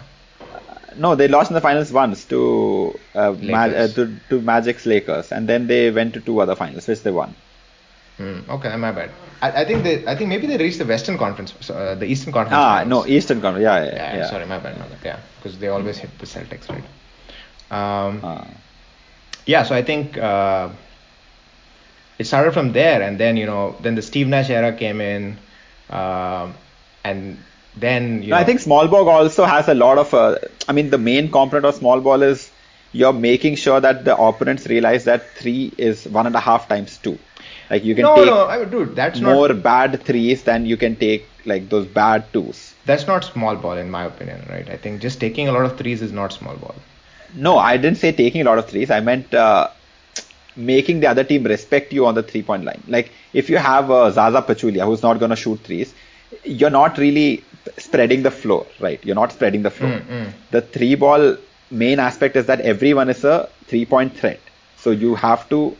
no, 0.96 1.14
they 1.14 1.28
lost 1.28 1.50
in 1.50 1.54
the 1.54 1.60
finals 1.60 1.92
once 1.92 2.24
to, 2.26 2.98
uh, 3.14 3.32
Ma- 3.40 3.64
uh, 3.64 3.88
to 3.88 4.16
to 4.28 4.40
Magic's 4.40 4.86
Lakers, 4.86 5.32
and 5.32 5.48
then 5.48 5.66
they 5.66 5.90
went 5.90 6.14
to 6.14 6.20
two 6.20 6.40
other 6.40 6.54
finals, 6.54 6.86
which 6.86 7.02
they 7.02 7.10
won. 7.10 7.34
Hmm, 8.16 8.40
okay, 8.48 8.76
my 8.76 8.92
bad. 8.92 9.10
I, 9.42 9.62
I, 9.62 9.64
think 9.64 9.82
they, 9.82 10.06
I 10.06 10.14
think 10.14 10.28
maybe 10.28 10.46
they 10.46 10.56
reached 10.56 10.78
the 10.78 10.86
Western 10.86 11.18
Conference, 11.18 11.52
uh, 11.68 11.96
the 11.96 12.06
Eastern 12.06 12.32
Conference. 12.32 12.56
Ah, 12.56 12.78
finals. 12.78 13.06
no, 13.06 13.12
Eastern 13.12 13.40
Conference. 13.40 13.64
Yeah, 13.64 13.84
yeah, 13.84 13.94
yeah, 13.94 14.16
yeah. 14.16 14.30
Sorry, 14.30 14.46
my 14.46 14.58
bad, 14.58 14.78
my 14.78 14.86
bad. 14.86 14.98
Yeah, 15.04 15.18
because 15.36 15.58
they 15.58 15.68
always 15.68 15.98
hit 15.98 16.16
the 16.18 16.26
Celtics, 16.26 16.68
right? 16.68 16.84
Um, 17.70 18.20
ah. 18.22 18.46
Yeah, 19.46 19.64
so 19.64 19.74
I 19.74 19.82
think 19.82 20.16
uh, 20.16 20.70
it 22.18 22.26
started 22.26 22.54
from 22.54 22.72
there, 22.72 23.02
and 23.02 23.18
then 23.18 23.36
you 23.36 23.46
know, 23.46 23.76
then 23.80 23.94
the 23.94 24.02
Steve 24.02 24.28
Nash 24.28 24.50
era 24.50 24.72
came 24.72 25.00
in. 25.00 25.36
Um, 25.90 26.54
and 27.04 27.38
then 27.76 28.22
you 28.22 28.30
know, 28.30 28.36
I 28.36 28.44
think 28.44 28.60
small 28.60 28.88
ball 28.88 29.08
also 29.08 29.44
has 29.44 29.68
a 29.68 29.74
lot 29.74 29.98
of. 29.98 30.14
Uh, 30.14 30.38
I 30.68 30.72
mean, 30.72 30.90
the 30.90 30.98
main 30.98 31.30
component 31.30 31.66
of 31.66 31.74
small 31.74 32.00
ball 32.00 32.22
is 32.22 32.50
you're 32.92 33.12
making 33.12 33.56
sure 33.56 33.80
that 33.80 34.04
the 34.04 34.16
opponents 34.16 34.66
realize 34.66 35.04
that 35.04 35.30
three 35.30 35.72
is 35.76 36.06
one 36.06 36.26
and 36.26 36.34
a 36.34 36.40
half 36.40 36.68
times 36.68 36.98
two. 36.98 37.18
Like 37.68 37.84
you 37.84 37.94
can 37.94 38.02
no, 38.02 38.16
take 38.16 38.26
no, 38.26 38.46
I 38.46 38.58
mean, 38.58 38.70
dude, 38.70 38.94
that's 38.94 39.20
more 39.20 39.48
not, 39.48 39.62
bad 39.62 40.02
threes 40.02 40.44
than 40.44 40.66
you 40.66 40.76
can 40.76 40.96
take 40.96 41.26
like 41.44 41.68
those 41.68 41.86
bad 41.86 42.32
twos. 42.32 42.74
That's 42.84 43.06
not 43.06 43.24
small 43.24 43.56
ball 43.56 43.72
in 43.72 43.90
my 43.90 44.04
opinion, 44.04 44.46
right? 44.48 44.68
I 44.68 44.76
think 44.76 45.00
just 45.00 45.20
taking 45.20 45.48
a 45.48 45.52
lot 45.52 45.64
of 45.64 45.76
threes 45.76 46.02
is 46.02 46.12
not 46.12 46.32
small 46.32 46.54
ball. 46.56 46.74
No, 47.34 47.58
I 47.58 47.76
didn't 47.76 47.98
say 47.98 48.12
taking 48.12 48.42
a 48.42 48.44
lot 48.44 48.58
of 48.58 48.68
threes. 48.68 48.90
I 48.90 49.00
meant 49.00 49.34
uh, 49.34 49.68
making 50.54 51.00
the 51.00 51.08
other 51.08 51.24
team 51.24 51.44
respect 51.44 51.92
you 51.92 52.06
on 52.06 52.14
the 52.14 52.22
three 52.22 52.42
point 52.42 52.64
line. 52.64 52.82
Like 52.86 53.10
if 53.32 53.50
you 53.50 53.56
have 53.56 53.90
uh, 53.90 54.10
Zaza 54.10 54.42
Pachulia 54.42 54.84
who's 54.84 55.02
not 55.02 55.18
going 55.18 55.30
to 55.30 55.36
shoot 55.36 55.58
threes, 55.60 55.92
you're 56.44 56.70
not 56.70 56.98
really 56.98 57.44
spreading 57.78 58.22
the 58.22 58.30
floor, 58.30 58.66
right? 58.80 59.04
You're 59.04 59.14
not 59.14 59.32
spreading 59.32 59.62
the 59.62 59.70
floor. 59.70 59.92
Mm, 59.92 60.06
mm. 60.06 60.32
The 60.50 60.60
three 60.60 60.94
ball 60.94 61.36
main 61.70 61.98
aspect 61.98 62.36
is 62.36 62.46
that 62.46 62.60
everyone 62.60 63.08
is 63.08 63.24
a 63.24 63.48
three 63.66 63.84
point 63.84 64.16
threat. 64.16 64.40
So 64.76 64.90
you 64.90 65.14
have 65.14 65.48
to 65.48 65.76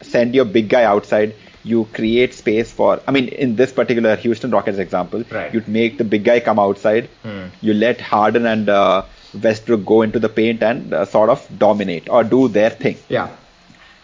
send 0.00 0.34
your 0.34 0.44
big 0.44 0.68
guy 0.68 0.84
outside. 0.84 1.34
You 1.62 1.88
create 1.92 2.32
space 2.32 2.70
for, 2.70 3.00
I 3.06 3.10
mean, 3.10 3.28
in 3.28 3.56
this 3.56 3.72
particular 3.72 4.14
Houston 4.16 4.50
Rockets 4.50 4.78
example, 4.78 5.24
right. 5.30 5.52
you'd 5.52 5.66
make 5.68 5.98
the 5.98 6.04
big 6.04 6.24
guy 6.24 6.40
come 6.40 6.58
outside. 6.58 7.08
Mm. 7.24 7.50
You 7.60 7.74
let 7.74 8.00
Harden 8.00 8.46
and 8.46 8.68
uh, 8.68 9.02
Westbrook 9.42 9.84
go 9.84 10.02
into 10.02 10.20
the 10.20 10.28
paint 10.28 10.62
and 10.62 10.94
uh, 10.94 11.04
sort 11.04 11.28
of 11.28 11.46
dominate 11.58 12.08
or 12.08 12.22
do 12.22 12.48
their 12.48 12.70
thing. 12.70 12.96
Yeah. 13.08 13.30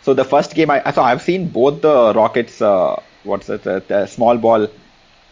So 0.02 0.12
the 0.12 0.24
first 0.24 0.54
game, 0.54 0.70
I 0.70 0.90
so 0.90 1.02
I've 1.02 1.22
seen 1.22 1.48
both 1.48 1.80
the 1.82 2.12
Rockets, 2.14 2.60
uh, 2.60 3.00
what's 3.22 3.48
it, 3.48 3.64
uh, 3.64 3.80
the 3.86 4.06
small 4.06 4.36
ball 4.36 4.66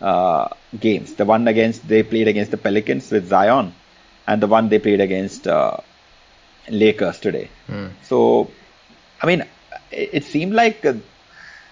uh, 0.00 0.48
games. 0.78 1.14
The 1.14 1.24
one 1.24 1.48
against 1.48 1.86
they 1.88 2.02
played 2.02 2.28
against 2.28 2.50
the 2.50 2.56
Pelicans 2.56 3.10
with 3.10 3.28
Zion, 3.28 3.74
and 4.26 4.42
the 4.42 4.46
one 4.46 4.68
they 4.68 4.78
played 4.78 5.00
against 5.00 5.46
uh, 5.46 5.76
Lakers 6.68 7.18
today. 7.18 7.50
Mm. 7.68 7.90
So, 8.02 8.50
I 9.22 9.26
mean, 9.26 9.42
it, 9.90 10.10
it 10.12 10.24
seemed 10.24 10.54
like 10.54 10.84
uh, 10.84 10.94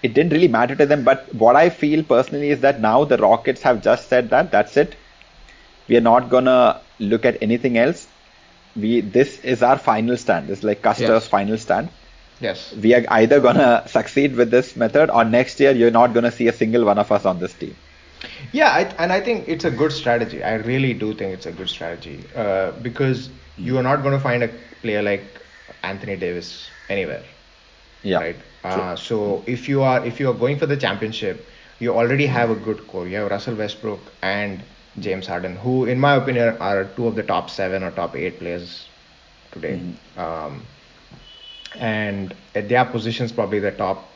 it 0.03 0.13
didn't 0.13 0.31
really 0.31 0.47
matter 0.47 0.75
to 0.75 0.85
them. 0.85 1.03
But 1.03 1.33
what 1.33 1.55
I 1.55 1.69
feel 1.69 2.03
personally 2.03 2.49
is 2.49 2.61
that 2.61 2.79
now 2.81 3.05
the 3.05 3.17
Rockets 3.17 3.61
have 3.63 3.81
just 3.83 4.07
said 4.09 4.29
that 4.31 4.51
that's 4.51 4.77
it. 4.77 4.95
we 5.87 5.97
are 5.97 6.01
not 6.01 6.29
gonna 6.29 6.81
look 6.99 7.25
at 7.25 7.37
anything 7.41 7.77
else. 7.77 8.07
We 8.75 9.01
this 9.01 9.39
is 9.39 9.63
our 9.63 9.77
final 9.77 10.17
stand. 10.17 10.47
This 10.47 10.59
is 10.59 10.63
like 10.63 10.81
Custer's 10.81 11.23
yes. 11.23 11.27
final 11.27 11.57
stand. 11.57 11.89
Yes. 12.39 12.73
We 12.73 12.93
are 12.93 13.03
either 13.09 13.39
gonna 13.41 13.83
succeed 13.87 14.35
with 14.35 14.51
this 14.51 14.75
method, 14.75 15.09
or 15.09 15.25
next 15.25 15.59
year 15.59 15.71
you're 15.71 15.91
not 15.91 16.13
gonna 16.13 16.31
see 16.31 16.47
a 16.47 16.53
single 16.53 16.85
one 16.85 16.99
of 16.99 17.11
us 17.11 17.25
on 17.25 17.39
this 17.39 17.53
team. 17.53 17.75
Yeah, 18.51 18.69
I, 18.69 18.81
and 18.97 19.11
I 19.11 19.21
think 19.21 19.47
it's 19.47 19.65
a 19.65 19.71
good 19.71 19.91
strategy. 19.91 20.43
I 20.43 20.55
really 20.55 20.93
do 20.93 21.13
think 21.13 21.33
it's 21.33 21.45
a 21.45 21.51
good 21.51 21.69
strategy 21.69 22.23
uh, 22.35 22.71
because 22.81 23.29
you 23.57 23.77
are 23.77 23.83
not 23.83 24.01
going 24.01 24.13
to 24.13 24.19
find 24.19 24.43
a 24.43 24.49
player 24.81 25.01
like 25.01 25.23
Anthony 25.83 26.15
Davis 26.15 26.69
anywhere. 26.89 27.23
Yeah. 28.03 28.19
Right. 28.19 28.35
Uh, 28.63 28.95
so 28.95 29.43
if 29.45 29.69
you 29.69 29.81
are 29.81 30.05
if 30.05 30.19
you 30.19 30.29
are 30.29 30.33
going 30.33 30.57
for 30.59 30.65
the 30.65 30.75
championship, 30.75 31.45
you 31.79 31.93
already 31.93 32.25
have 32.25 32.49
a 32.49 32.55
good 32.55 32.85
core. 32.87 33.07
You 33.07 33.17
have 33.17 33.31
Russell 33.31 33.55
Westbrook 33.55 33.99
and 34.21 34.61
James 34.99 35.27
Harden, 35.27 35.55
who, 35.55 35.85
in 35.85 35.99
my 35.99 36.15
opinion, 36.15 36.57
are 36.59 36.85
two 36.85 37.07
of 37.07 37.15
the 37.15 37.23
top 37.23 37.49
seven 37.49 37.83
or 37.83 37.91
top 37.91 38.15
eight 38.15 38.39
players 38.39 38.87
today. 39.51 39.79
Mm-hmm. 39.79 40.19
Um, 40.19 40.61
and 41.75 42.35
at 42.55 42.67
their 42.67 42.83
positions, 42.85 43.31
probably 43.31 43.59
the 43.59 43.71
top 43.71 44.09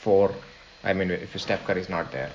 four. 0.00 0.32
I 0.84 0.94
mean, 0.94 1.10
if 1.10 1.38
Steph 1.38 1.64
Curry 1.66 1.80
is 1.80 1.88
not 1.88 2.12
there, 2.12 2.30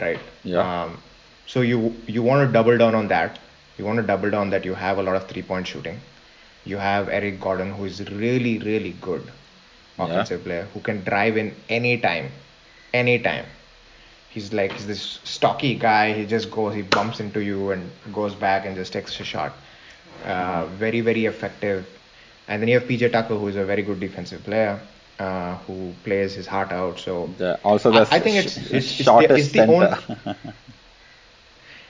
right? 0.00 0.18
Yeah. 0.44 0.84
Um, 0.84 0.98
so 1.46 1.60
you 1.60 1.94
you 2.06 2.22
want 2.22 2.46
to 2.46 2.52
double 2.52 2.78
down 2.78 2.94
on 2.94 3.08
that. 3.08 3.38
You 3.78 3.84
want 3.84 3.98
to 3.98 4.06
double 4.06 4.30
down 4.30 4.50
that 4.50 4.64
you 4.64 4.74
have 4.74 4.98
a 4.98 5.02
lot 5.02 5.16
of 5.16 5.28
three 5.28 5.42
point 5.42 5.66
shooting. 5.66 6.00
You 6.64 6.78
have 6.78 7.08
Eric 7.08 7.40
Gordon, 7.40 7.72
who 7.72 7.84
is 7.84 8.00
really 8.10 8.58
really 8.58 8.92
good 9.00 9.30
offensive 9.98 10.40
yeah. 10.40 10.44
player, 10.44 10.68
who 10.74 10.80
can 10.80 11.02
drive 11.04 11.36
in 11.36 11.54
any 11.68 11.98
time, 11.98 12.30
any 12.94 13.18
time. 13.18 13.46
He's 14.30 14.52
like 14.52 14.72
he's 14.72 14.86
this 14.86 15.20
stocky 15.24 15.74
guy. 15.74 16.12
He 16.14 16.24
just 16.26 16.50
goes, 16.50 16.74
he 16.74 16.82
bumps 16.82 17.20
into 17.20 17.40
you 17.40 17.70
and 17.72 17.90
goes 18.12 18.34
back 18.34 18.64
and 18.64 18.74
just 18.74 18.92
takes 18.92 19.18
a 19.20 19.24
shot. 19.24 19.52
Uh, 20.24 20.66
very 20.66 21.00
very 21.00 21.26
effective. 21.26 21.86
And 22.48 22.60
then 22.60 22.68
you 22.68 22.78
have 22.78 22.88
PJ 22.88 23.12
Tucker, 23.12 23.36
who 23.36 23.48
is 23.48 23.56
a 23.56 23.64
very 23.64 23.82
good 23.82 24.00
defensive 24.00 24.42
player 24.44 24.80
uh, 25.18 25.56
who 25.66 25.92
plays 26.04 26.34
his 26.34 26.46
heart 26.46 26.72
out. 26.72 26.98
So 26.98 27.28
the, 27.38 27.58
also 27.62 27.90
the 27.90 28.08
I, 28.10 28.16
I 28.16 28.20
think 28.20 28.36
it's 28.36 28.56
it's, 28.56 29.00
it's, 29.00 29.04
the, 29.04 29.34
it's 29.34 29.52
the 29.52 29.66
only 29.66 30.36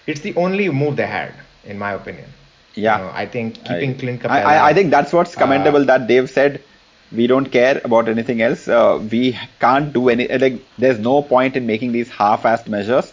it's 0.06 0.20
the 0.20 0.34
only 0.36 0.68
move 0.70 0.96
they 0.96 1.06
had, 1.06 1.34
in 1.64 1.78
my 1.78 1.92
opinion. 1.92 2.28
Yeah, 2.74 2.98
you 2.98 3.04
know, 3.04 3.10
I 3.14 3.26
think 3.26 3.64
keeping 3.64 3.90
I, 3.90 3.98
Clint 3.98 4.22
Capela. 4.22 4.44
I, 4.44 4.68
I 4.70 4.74
think 4.74 4.90
that's 4.90 5.12
what's 5.12 5.34
commendable 5.34 5.82
uh, 5.82 5.84
that 5.84 6.08
they've 6.08 6.28
said 6.28 6.62
we 7.10 7.26
don't 7.26 7.46
care 7.46 7.80
about 7.84 8.08
anything 8.08 8.40
else. 8.40 8.66
Uh, 8.66 9.06
we 9.10 9.38
can't 9.60 9.92
do 9.92 10.08
any 10.08 10.26
like. 10.28 10.62
There's 10.78 10.98
no 10.98 11.22
point 11.22 11.56
in 11.56 11.66
making 11.66 11.92
these 11.92 12.08
half-assed 12.08 12.68
measures. 12.68 13.12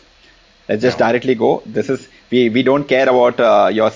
Let's 0.70 0.82
just 0.82 1.00
no. 1.00 1.08
directly 1.08 1.36
go. 1.36 1.62
This 1.66 1.90
is 1.90 2.08
we 2.32 2.50
we 2.50 2.64
don't 2.64 2.88
care 2.88 3.10
about 3.10 3.40
uh, 3.40 3.70
your 3.72 3.92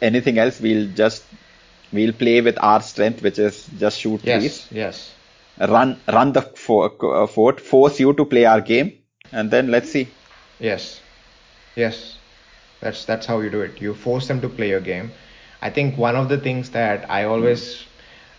anything 0.00 0.38
else. 0.38 0.60
We'll 0.60 0.88
just 0.88 1.24
we'll 1.92 2.12
play 2.12 2.40
with 2.40 2.58
our 2.60 2.80
strength, 2.80 3.22
which 3.22 3.38
is 3.38 3.66
just 3.78 3.98
shoot 3.98 4.20
yes, 4.22 4.40
threes. 4.40 4.68
Yes 4.70 5.14
run 5.60 6.00
run 6.08 6.32
the 6.32 6.42
uh, 6.42 7.26
fort, 7.26 7.60
force 7.60 8.00
you 8.00 8.12
to 8.14 8.24
play 8.24 8.44
our 8.44 8.60
game, 8.60 8.92
and 9.32 9.50
then 9.50 9.70
let's 9.70 9.90
see. 9.90 10.08
Yes, 10.60 11.00
yes, 11.76 12.18
that's 12.80 13.04
that's 13.04 13.26
how 13.26 13.40
you 13.40 13.50
do 13.50 13.60
it. 13.62 13.80
You 13.80 13.94
force 13.94 14.28
them 14.28 14.40
to 14.40 14.48
play 14.48 14.68
your 14.68 14.80
game. 14.80 15.10
I 15.60 15.70
think 15.70 15.98
one 15.98 16.16
of 16.16 16.28
the 16.28 16.38
things 16.38 16.70
that 16.70 17.10
I 17.10 17.24
always, 17.24 17.84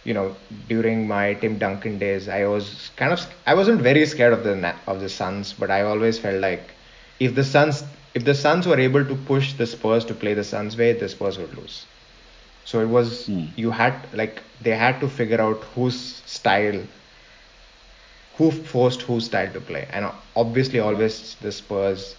you 0.05 0.13
know, 0.13 0.35
during 0.67 1.07
my 1.07 1.33
Tim 1.33 1.57
Duncan 1.57 1.99
days, 1.99 2.29
I 2.29 2.45
was 2.45 2.91
kind 2.95 3.11
of 3.11 3.25
I 3.45 3.53
wasn't 3.53 3.81
very 3.81 4.05
scared 4.05 4.33
of 4.33 4.43
the 4.43 4.73
of 4.87 5.01
the 5.01 5.09
Suns, 5.09 5.53
but 5.53 5.69
I 5.69 5.81
always 5.81 6.17
felt 6.17 6.41
like 6.41 6.71
if 7.19 7.35
the 7.35 7.43
Suns 7.43 7.83
if 8.13 8.25
the 8.25 8.33
Suns 8.33 8.65
were 8.65 8.79
able 8.79 9.05
to 9.05 9.15
push 9.15 9.53
the 9.53 9.67
Spurs 9.67 10.05
to 10.05 10.13
play 10.13 10.33
the 10.33 10.43
Suns 10.43 10.77
way, 10.77 10.93
the 10.93 11.09
Spurs 11.09 11.37
would 11.37 11.55
lose. 11.55 11.85
So 12.65 12.81
it 12.81 12.87
was 12.87 13.27
mm. 13.27 13.49
you 13.55 13.71
had 13.71 13.95
like 14.13 14.41
they 14.61 14.75
had 14.75 14.99
to 15.01 15.09
figure 15.09 15.41
out 15.41 15.63
whose 15.75 16.21
style 16.25 16.81
who 18.39 18.49
forced 18.51 19.01
whose 19.01 19.25
style 19.25 19.51
to 19.53 19.59
play, 19.59 19.85
and 19.91 20.09
obviously 20.35 20.79
always 20.79 21.35
the 21.41 21.51
Spurs 21.51 22.15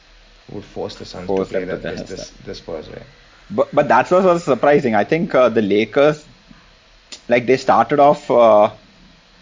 would 0.53 0.65
force 0.65 0.95
the 0.97 1.07
Suns 1.07 1.27
force 1.27 1.49
to 1.49 1.55
play 1.55 1.65
the, 1.65 1.77
this, 1.79 2.03
this, 2.03 2.31
the 2.45 2.55
Spurs 2.55 2.89
way. 2.91 3.03
But 3.51 3.75
but 3.75 3.89
that's 3.89 4.11
what 4.11 4.25
was 4.25 4.45
surprising. 4.45 4.95
I 4.95 5.05
think 5.05 5.35
uh, 5.35 5.49
the 5.49 5.63
Lakers, 5.63 6.27
like 7.29 7.47
they 7.47 7.57
started 7.57 7.99
off 8.01 8.31
uh, 8.31 8.71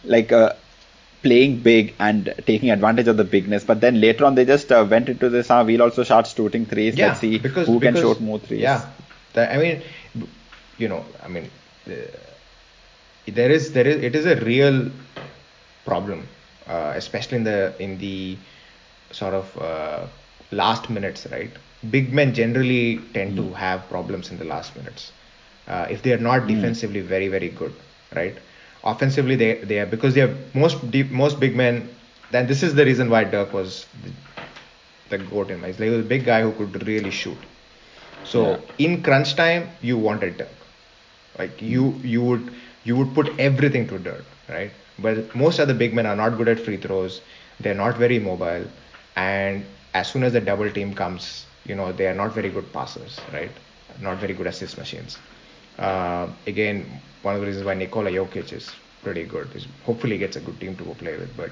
like 0.04 0.30
uh, 0.30 0.52
playing 1.24 1.58
big 1.66 1.92
and 1.98 2.32
taking 2.46 2.70
advantage 2.70 3.08
of 3.08 3.16
the 3.16 3.24
bigness, 3.24 3.64
but 3.64 3.80
then 3.80 4.00
later 4.00 4.24
on 4.24 4.36
they 4.36 4.44
just 4.44 4.70
uh, 4.70 4.86
went 4.88 5.08
into 5.08 5.28
this. 5.28 5.50
Ah, 5.50 5.64
we'll 5.64 5.82
also 5.82 6.04
start 6.04 6.28
shooting 6.28 6.64
threes. 6.64 6.96
Yeah, 6.96 7.08
Let's 7.08 7.20
see 7.26 7.38
because, 7.38 7.66
who 7.66 7.80
because, 7.80 8.00
can 8.00 8.02
shoot 8.02 8.20
more 8.20 8.38
threes. 8.38 8.60
Yeah, 8.60 8.88
the, 9.32 9.52
I 9.52 9.58
mean, 9.58 9.82
you 10.78 10.88
know, 10.88 11.04
I 11.24 11.28
mean, 11.28 11.50
there 11.86 13.50
is 13.50 13.72
there 13.72 13.86
is 13.86 14.02
it 14.02 14.14
is 14.14 14.26
a 14.26 14.36
real 14.36 14.90
problem 15.84 16.28
uh, 16.68 16.92
especially 16.96 17.38
in 17.38 17.44
the 17.44 17.74
in 17.78 17.98
the 17.98 18.36
sort 19.10 19.34
of 19.34 19.56
uh, 19.58 20.06
last 20.50 20.90
minutes, 20.90 21.26
right? 21.30 21.50
Big 21.90 22.12
men 22.12 22.34
generally 22.34 22.98
tend 23.14 23.32
mm. 23.32 23.36
to 23.36 23.42
hmm. 23.42 23.52
have 23.54 23.88
problems 23.88 24.30
in 24.30 24.38
the 24.38 24.44
last 24.44 24.74
minutes 24.76 25.12
uh, 25.68 25.86
if 25.90 26.02
they 26.02 26.12
are 26.12 26.24
not 26.30 26.42
mm. 26.42 26.48
defensively 26.48 27.00
very 27.00 27.28
very 27.28 27.48
good, 27.48 27.74
right? 28.14 28.36
Offensively, 28.84 29.36
they 29.36 29.54
they 29.70 29.78
are 29.80 29.86
because 29.86 30.14
they 30.14 30.22
are 30.22 30.34
most 30.54 30.90
deep, 30.90 31.10
most 31.10 31.38
big 31.38 31.56
men. 31.56 31.88
Then 32.30 32.46
this 32.46 32.62
is 32.62 32.74
the 32.74 32.84
reason 32.84 33.10
why 33.10 33.24
Dirk 33.24 33.52
was 33.52 33.86
the, 34.04 34.12
the 35.16 35.24
goat 35.24 35.50
in 35.50 35.60
my. 35.60 35.68
Like 35.68 35.76
he 35.78 35.90
was 35.90 36.04
a 36.04 36.08
big 36.08 36.24
guy 36.24 36.42
who 36.42 36.52
could 36.52 36.86
really 36.86 37.10
shoot. 37.10 37.38
So 38.24 38.42
yeah. 38.42 38.86
in 38.86 39.02
crunch 39.02 39.34
time, 39.36 39.68
you 39.82 39.98
wanted 39.98 40.38
Dirk. 40.38 40.48
Like 41.38 41.60
you 41.60 41.92
you 42.02 42.22
would 42.22 42.50
you 42.84 42.96
would 42.96 43.14
put 43.14 43.32
everything 43.38 43.88
to 43.88 43.98
Dirk, 43.98 44.24
right? 44.48 44.70
But 44.98 45.34
most 45.34 45.58
of 45.58 45.68
the 45.68 45.74
big 45.74 45.94
men 45.94 46.06
are 46.06 46.16
not 46.16 46.36
good 46.36 46.48
at 46.48 46.60
free 46.60 46.76
throws. 46.76 47.20
They're 47.60 47.74
not 47.74 47.96
very 47.96 48.18
mobile, 48.18 48.64
and 49.16 49.64
as 49.94 50.08
soon 50.10 50.22
as 50.24 50.32
the 50.32 50.40
double 50.40 50.70
team 50.70 50.94
comes, 50.94 51.46
you 51.64 51.74
know 51.74 51.92
they 51.92 52.06
are 52.06 52.14
not 52.14 52.32
very 52.34 52.50
good 52.50 52.72
passers, 52.72 53.18
right? 53.32 53.50
Not 54.00 54.18
very 54.18 54.34
good 54.34 54.46
assist 54.46 54.78
machines. 54.78 55.18
Uh, 55.78 56.28
again, 56.46 57.00
one 57.22 57.34
of 57.34 57.40
the 57.40 57.46
reasons 57.46 57.64
why 57.64 57.74
Nikola 57.74 58.10
Jokic 58.10 58.52
is 58.52 58.70
pretty 59.02 59.24
good 59.24 59.54
is 59.54 59.66
hopefully 59.84 60.18
gets 60.18 60.36
a 60.36 60.40
good 60.40 60.58
team 60.60 60.76
to 60.76 60.84
go 60.84 60.94
play 60.94 61.16
with. 61.16 61.36
But 61.36 61.50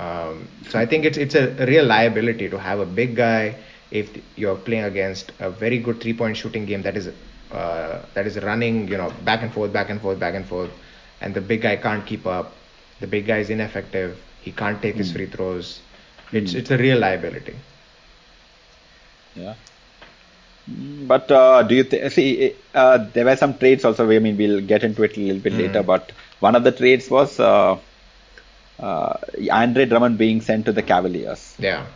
um, 0.00 0.48
so 0.68 0.78
I 0.78 0.86
think 0.86 1.04
it's 1.04 1.18
it's 1.18 1.34
a 1.34 1.66
real 1.66 1.84
liability 1.84 2.48
to 2.48 2.58
have 2.58 2.80
a 2.80 2.86
big 2.86 3.16
guy 3.16 3.56
if 3.90 4.10
you're 4.36 4.56
playing 4.56 4.84
against 4.84 5.32
a 5.40 5.50
very 5.50 5.78
good 5.78 6.00
three-point 6.00 6.36
shooting 6.36 6.66
game 6.66 6.82
that 6.82 6.96
is 6.96 7.08
uh, 7.52 8.02
that 8.14 8.26
is 8.26 8.38
running, 8.42 8.88
you 8.88 8.96
know, 8.96 9.10
back 9.24 9.42
and 9.42 9.52
forth, 9.52 9.72
back 9.72 9.88
and 9.90 10.00
forth, 10.00 10.18
back 10.18 10.34
and 10.34 10.46
forth, 10.46 10.70
and 11.20 11.34
the 11.34 11.40
big 11.40 11.62
guy 11.62 11.76
can't 11.76 12.04
keep 12.06 12.26
up 12.26 12.54
the 13.00 13.06
big 13.06 13.26
guy 13.26 13.38
is 13.38 13.50
ineffective. 13.50 14.18
He 14.42 14.52
can't 14.52 14.80
take 14.80 14.94
mm. 14.94 14.98
his 14.98 15.10
hmm. 15.10 15.16
free 15.16 15.26
throws. 15.26 15.80
It's 16.32 16.52
mm. 16.52 16.56
it's 16.56 16.70
a 16.70 16.78
real 16.78 16.98
liability. 16.98 17.54
Yeah. 19.34 19.54
But 20.66 21.30
uh, 21.30 21.62
do 21.62 21.74
you 21.74 21.84
th- 21.84 22.12
see? 22.12 22.54
Uh, 22.74 22.98
there 23.12 23.24
were 23.24 23.36
some 23.36 23.56
trades 23.56 23.84
also. 23.84 24.10
I 24.10 24.18
mean, 24.18 24.36
we'll 24.36 24.60
get 24.60 24.84
into 24.84 25.02
it 25.02 25.16
a 25.16 25.20
little 25.20 25.40
bit 25.40 25.54
mm. 25.54 25.58
later. 25.58 25.82
But 25.82 26.12
one 26.40 26.54
of 26.54 26.64
the 26.64 26.72
trades 26.72 27.08
was 27.08 27.40
uh, 27.40 27.78
uh, 28.78 29.16
Andre 29.50 29.86
Drummond 29.86 30.18
being 30.18 30.40
sent 30.40 30.66
to 30.66 30.72
the 30.72 30.82
Cavaliers. 30.82 31.54
Yeah. 31.58 31.86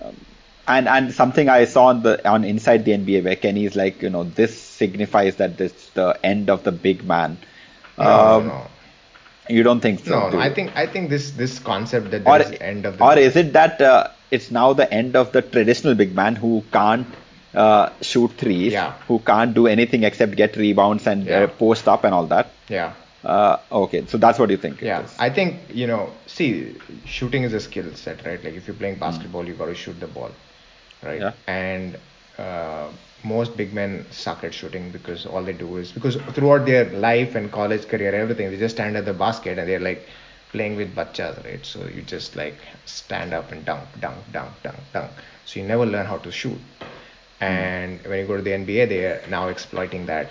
Um, 0.00 0.14
and 0.68 0.86
and 0.86 1.12
something 1.12 1.48
I 1.48 1.64
saw 1.64 1.86
on 1.86 2.02
the 2.02 2.28
on 2.28 2.44
inside 2.44 2.84
the 2.84 2.92
NBA 2.92 3.24
where 3.24 3.36
Kenny 3.36 3.64
is 3.64 3.74
like, 3.74 4.02
you 4.02 4.10
know, 4.10 4.24
this 4.24 4.60
signifies 4.60 5.36
that 5.36 5.56
this 5.56 5.90
the 5.94 6.18
end 6.22 6.50
of 6.50 6.62
the 6.62 6.72
big 6.72 7.04
man. 7.04 7.38
No, 7.96 8.04
um, 8.04 8.46
no, 8.46 8.54
no. 8.54 8.66
You 9.48 9.62
don't 9.62 9.80
think 9.80 10.04
so? 10.04 10.10
No, 10.10 10.28
no. 10.30 10.38
I 10.38 10.52
think 10.52 10.76
I 10.76 10.86
think 10.86 11.10
this 11.10 11.30
this 11.32 11.58
concept 11.58 12.10
that 12.10 12.26
or, 12.26 12.40
end 12.62 12.86
of 12.86 12.98
the 12.98 13.04
or 13.04 13.18
is 13.18 13.36
it 13.36 13.52
that 13.54 13.80
uh, 13.80 14.08
it's 14.30 14.50
now 14.50 14.72
the 14.72 14.92
end 14.92 15.16
of 15.16 15.32
the 15.32 15.42
traditional 15.42 15.94
big 15.94 16.14
man 16.14 16.36
who 16.36 16.64
can't 16.72 17.06
uh, 17.54 17.90
shoot 18.02 18.30
threes, 18.32 18.72
yeah. 18.72 18.92
who 19.08 19.18
can't 19.18 19.54
do 19.54 19.66
anything 19.66 20.02
except 20.02 20.36
get 20.36 20.56
rebounds 20.56 21.06
and 21.06 21.28
uh, 21.28 21.30
yeah. 21.30 21.38
uh, 21.40 21.46
post 21.46 21.88
up 21.88 22.04
and 22.04 22.14
all 22.14 22.26
that? 22.26 22.50
Yeah. 22.68 22.94
Uh, 23.24 23.58
okay, 23.72 24.06
so 24.06 24.16
that's 24.16 24.38
what 24.38 24.48
you 24.50 24.56
think. 24.56 24.80
Yeah, 24.80 25.06
I 25.18 25.30
think 25.30 25.56
you 25.74 25.86
know. 25.86 26.10
See, 26.26 26.76
shooting 27.04 27.42
is 27.42 27.52
a 27.52 27.60
skill 27.60 27.92
set, 27.94 28.24
right? 28.24 28.42
Like 28.42 28.54
if 28.54 28.66
you're 28.66 28.76
playing 28.76 28.98
basketball, 28.98 29.42
mm. 29.42 29.48
you 29.48 29.54
got 29.54 29.66
to 29.66 29.74
shoot 29.74 29.98
the 29.98 30.06
ball, 30.06 30.30
right? 31.02 31.20
Yeah. 31.20 31.32
And 31.46 31.98
uh, 32.38 32.90
most 33.24 33.56
big 33.56 33.72
men 33.74 34.06
suck 34.10 34.44
at 34.44 34.54
shooting 34.54 34.90
because 34.90 35.26
all 35.26 35.42
they 35.42 35.52
do 35.52 35.76
is 35.76 35.92
because 35.92 36.16
throughout 36.34 36.66
their 36.66 36.84
life 36.90 37.34
and 37.34 37.50
college 37.50 37.86
career, 37.88 38.14
everything, 38.14 38.50
they 38.50 38.56
just 38.56 38.76
stand 38.76 38.96
at 38.96 39.04
the 39.04 39.12
basket 39.12 39.58
and 39.58 39.68
they're 39.68 39.80
like 39.80 40.06
playing 40.52 40.76
with 40.76 40.94
bachas, 40.94 41.42
right? 41.44 41.64
So 41.66 41.84
you 41.86 42.02
just 42.02 42.36
like 42.36 42.54
stand 42.86 43.34
up 43.34 43.50
and 43.52 43.64
dunk, 43.64 43.88
dunk, 44.00 44.18
dunk, 44.32 44.52
dunk, 44.62 44.76
dunk. 44.92 45.10
So 45.44 45.60
you 45.60 45.66
never 45.66 45.84
learn 45.84 46.06
how 46.06 46.18
to 46.18 46.30
shoot. 46.30 46.58
And 47.40 48.00
when 48.06 48.20
you 48.20 48.26
go 48.26 48.36
to 48.36 48.42
the 48.42 48.52
NBA, 48.52 48.86
they 48.86 49.04
are 49.04 49.22
now 49.28 49.48
exploiting 49.48 50.06
that 50.06 50.28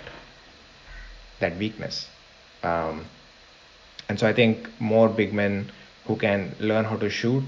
that 1.40 1.56
weakness. 1.56 2.08
Um, 2.62 3.04
and 4.08 4.18
so 4.18 4.26
I 4.26 4.32
think 4.32 4.68
more 4.80 5.08
big 5.08 5.32
men 5.32 5.70
who 6.06 6.16
can 6.16 6.54
learn 6.58 6.84
how 6.84 6.96
to 6.96 7.10
shoot 7.10 7.44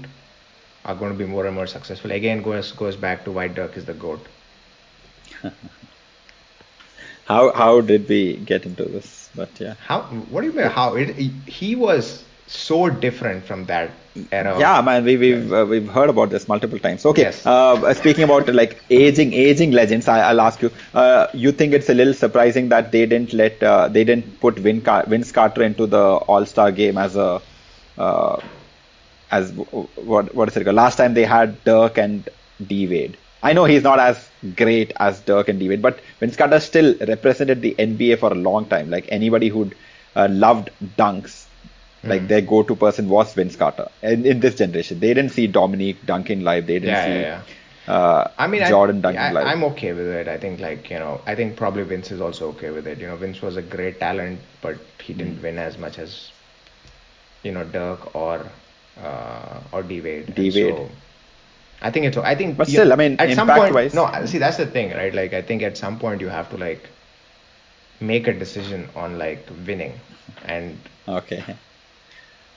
are 0.85 0.95
going 0.95 1.11
to 1.11 1.17
be 1.17 1.25
more 1.25 1.45
and 1.45 1.55
more 1.55 1.67
successful. 1.67 2.11
Again, 2.11 2.41
goes 2.41 2.71
goes 2.71 2.95
back 2.95 3.25
to 3.25 3.31
why 3.31 3.47
Dirk 3.47 3.77
is 3.77 3.85
the 3.85 3.93
goat 3.93 4.27
how 7.25 7.51
how 7.53 7.81
did 7.81 8.07
we 8.07 8.37
get 8.37 8.65
into 8.65 8.83
this? 8.85 9.29
But 9.35 9.49
yeah. 9.59 9.75
How? 9.85 10.01
What 10.01 10.41
do 10.41 10.47
you 10.47 10.53
mean? 10.53 10.67
How? 10.67 10.95
It, 10.95 11.15
he 11.47 11.75
was 11.75 12.23
so 12.47 12.89
different 12.89 13.45
from 13.45 13.65
that 13.65 13.91
era. 14.31 14.59
Yeah, 14.59 14.81
man, 14.81 15.05
we, 15.05 15.15
we've 15.17 15.53
uh, 15.53 15.65
we've 15.67 15.87
heard 15.87 16.09
about 16.09 16.29
this 16.29 16.47
multiple 16.47 16.79
times. 16.79 17.05
Okay, 17.05 17.21
yes. 17.21 17.45
uh, 17.45 17.93
speaking 17.93 18.23
about 18.23 18.53
like 18.53 18.83
aging 18.89 19.33
aging 19.33 19.71
legends, 19.71 20.07
I, 20.07 20.31
will 20.31 20.41
ask 20.41 20.61
you. 20.61 20.71
Uh, 20.93 21.27
you 21.33 21.51
think 21.51 21.73
it's 21.73 21.89
a 21.89 21.93
little 21.93 22.13
surprising 22.13 22.69
that 22.69 22.91
they 22.91 23.05
didn't 23.05 23.33
let 23.33 23.61
uh, 23.63 23.87
they 23.87 24.03
didn't 24.03 24.39
put 24.39 24.59
Vin 24.59 24.81
Car- 24.81 25.05
Vince 25.07 25.31
Carter 25.31 25.63
into 25.63 25.87
the 25.87 26.03
All 26.03 26.45
Star 26.45 26.71
game 26.71 26.97
as 26.97 27.15
a 27.15 27.41
uh, 27.97 28.41
as 29.31 29.51
what 29.53 30.33
what 30.35 30.49
is 30.49 30.57
it 30.57 30.63
called? 30.65 30.75
Last 30.75 30.97
time 30.97 31.13
they 31.13 31.25
had 31.25 31.63
Dirk 31.63 31.97
and 31.97 32.29
D 32.67 32.87
Wade. 32.87 33.17
I 33.43 33.53
know 33.53 33.65
he's 33.65 33.83
not 33.83 33.99
as 33.99 34.29
great 34.55 34.91
as 34.97 35.19
Dirk 35.21 35.49
and 35.49 35.59
D 35.59 35.69
Wade, 35.69 35.81
but 35.81 35.99
Vince 36.19 36.35
Carter 36.35 36.59
still 36.59 36.95
represented 37.07 37.61
the 37.61 37.75
NBA 37.77 38.19
for 38.19 38.31
a 38.31 38.35
long 38.35 38.65
time. 38.65 38.89
Like 38.89 39.07
anybody 39.09 39.49
who'd 39.49 39.75
uh, 40.15 40.27
loved 40.29 40.69
dunks 40.97 41.47
like 42.03 42.23
mm. 42.23 42.27
their 42.27 42.41
go-to 42.41 42.75
person 42.75 43.09
was 43.09 43.33
Vince 43.33 43.55
Carter. 43.55 43.87
In, 44.01 44.25
in 44.25 44.39
this 44.39 44.55
generation, 44.55 44.99
they 44.99 45.13
didn't 45.13 45.31
see 45.31 45.47
Dominique 45.47 46.05
dunking 46.05 46.41
live. 46.41 46.65
They 46.67 46.79
didn't 46.79 46.89
yeah, 46.89 47.05
see. 47.05 47.11
Yeah, 47.11 47.41
yeah. 47.87 47.93
Uh, 47.93 48.31
I 48.37 48.47
mean, 48.47 48.65
Jordan 48.67 48.97
I, 48.97 49.01
dunking 49.01 49.21
I, 49.21 49.31
live. 49.31 49.47
I'm 49.47 49.63
okay 49.65 49.93
with 49.93 50.07
it. 50.07 50.27
I 50.27 50.37
think, 50.37 50.59
like 50.59 50.89
you 50.89 50.99
know, 50.99 51.21
I 51.25 51.35
think 51.35 51.57
probably 51.57 51.83
Vince 51.83 52.11
is 52.11 52.21
also 52.21 52.49
okay 52.49 52.69
with 52.71 52.87
it. 52.87 52.99
You 52.99 53.07
know, 53.07 53.15
Vince 53.17 53.41
was 53.41 53.57
a 53.57 53.61
great 53.61 53.99
talent, 53.99 54.39
but 54.61 54.77
he 55.03 55.13
didn't 55.13 55.37
mm. 55.37 55.43
win 55.43 55.57
as 55.57 55.77
much 55.77 55.99
as 55.99 56.31
you 57.43 57.51
know 57.51 57.63
Dirk 57.63 58.15
or 58.15 58.45
uh, 59.01 59.59
or 59.71 59.83
D 59.83 60.01
Wade. 60.01 60.33
D 60.33 60.51
Wade. 60.51 60.75
So, 60.75 60.89
I 61.81 61.91
think 61.91 62.05
it's. 62.05 62.17
I 62.17 62.35
think. 62.35 62.57
But 62.57 62.67
still, 62.67 62.93
I 62.93 62.95
mean, 62.95 63.15
at 63.19 63.33
some 63.35 63.47
point, 63.47 63.73
wise, 63.73 63.93
no. 63.93 64.05
Uh, 64.05 64.25
see, 64.27 64.37
that's 64.37 64.57
the 64.57 64.67
thing, 64.67 64.91
right? 64.91 65.13
Like, 65.13 65.33
I 65.33 65.41
think 65.41 65.63
at 65.63 65.77
some 65.77 65.97
point 65.97 66.21
you 66.21 66.29
have 66.29 66.49
to 66.51 66.57
like 66.57 66.87
make 67.99 68.27
a 68.27 68.33
decision 68.33 68.89
on 68.95 69.17
like 69.17 69.47
winning, 69.65 69.99
and 70.45 70.77
okay 71.07 71.43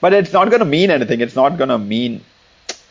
but 0.05 0.13
it's 0.13 0.33
not 0.33 0.49
going 0.49 0.59
to 0.59 0.65
mean 0.65 0.91
anything. 0.91 1.21
It's 1.21 1.35
not 1.35 1.57
going 1.57 1.69
to 1.69 1.77
mean 1.77 2.23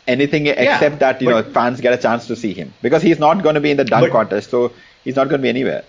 anything 0.07 0.47
except 0.47 0.81
yeah, 0.81 0.95
that 1.03 1.21
you 1.21 1.29
know 1.29 1.41
fans 1.43 1.81
get 1.81 1.93
a 1.93 1.97
chance 1.97 2.27
to 2.27 2.35
see 2.35 2.53
him 2.53 2.73
because 2.81 3.01
he's 3.01 3.19
not 3.19 3.41
going 3.41 3.55
to 3.55 3.61
be 3.61 3.71
in 3.71 3.77
the 3.77 3.85
dunk 3.85 4.05
but, 4.05 4.11
contest, 4.11 4.49
so 4.49 4.71
he's 5.03 5.15
not 5.15 5.29
going 5.29 5.39
to 5.41 5.45
be 5.45 5.49
anywhere. 5.49 5.83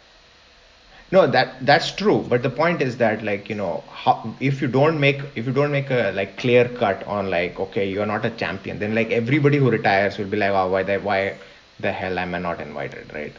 No, 1.13 1.27
that 1.27 1.65
that's 1.65 1.93
true. 1.93 2.25
But 2.29 2.43
the 2.43 2.51
point 2.51 2.83
is 2.83 2.97
that 2.99 3.23
like 3.23 3.49
you 3.49 3.55
know 3.55 3.85
how, 3.91 4.35
if 4.41 4.61
you 4.61 4.69
don't 4.69 4.99
make 5.01 5.21
if 5.37 5.47
you 5.47 5.53
don't 5.53 5.71
make 5.71 5.91
a 5.91 6.13
like 6.15 6.37
clear 6.37 6.69
cut 6.69 7.05
on 7.07 7.31
like 7.31 7.59
okay 7.61 7.89
you're 7.89 8.07
not 8.07 8.25
a 8.25 8.31
champion, 8.31 8.79
then 8.79 8.95
like 8.95 9.11
everybody 9.11 9.59
who 9.59 9.71
retires 9.71 10.19
will 10.19 10.27
be 10.27 10.37
like 10.37 10.51
oh 10.51 10.69
why 10.69 10.83
the 10.83 10.99
why 10.99 11.37
the 11.81 11.93
hell 11.93 12.19
am 12.19 12.35
I 12.35 12.39
not 12.39 12.61
invited, 12.61 13.13
right? 13.15 13.33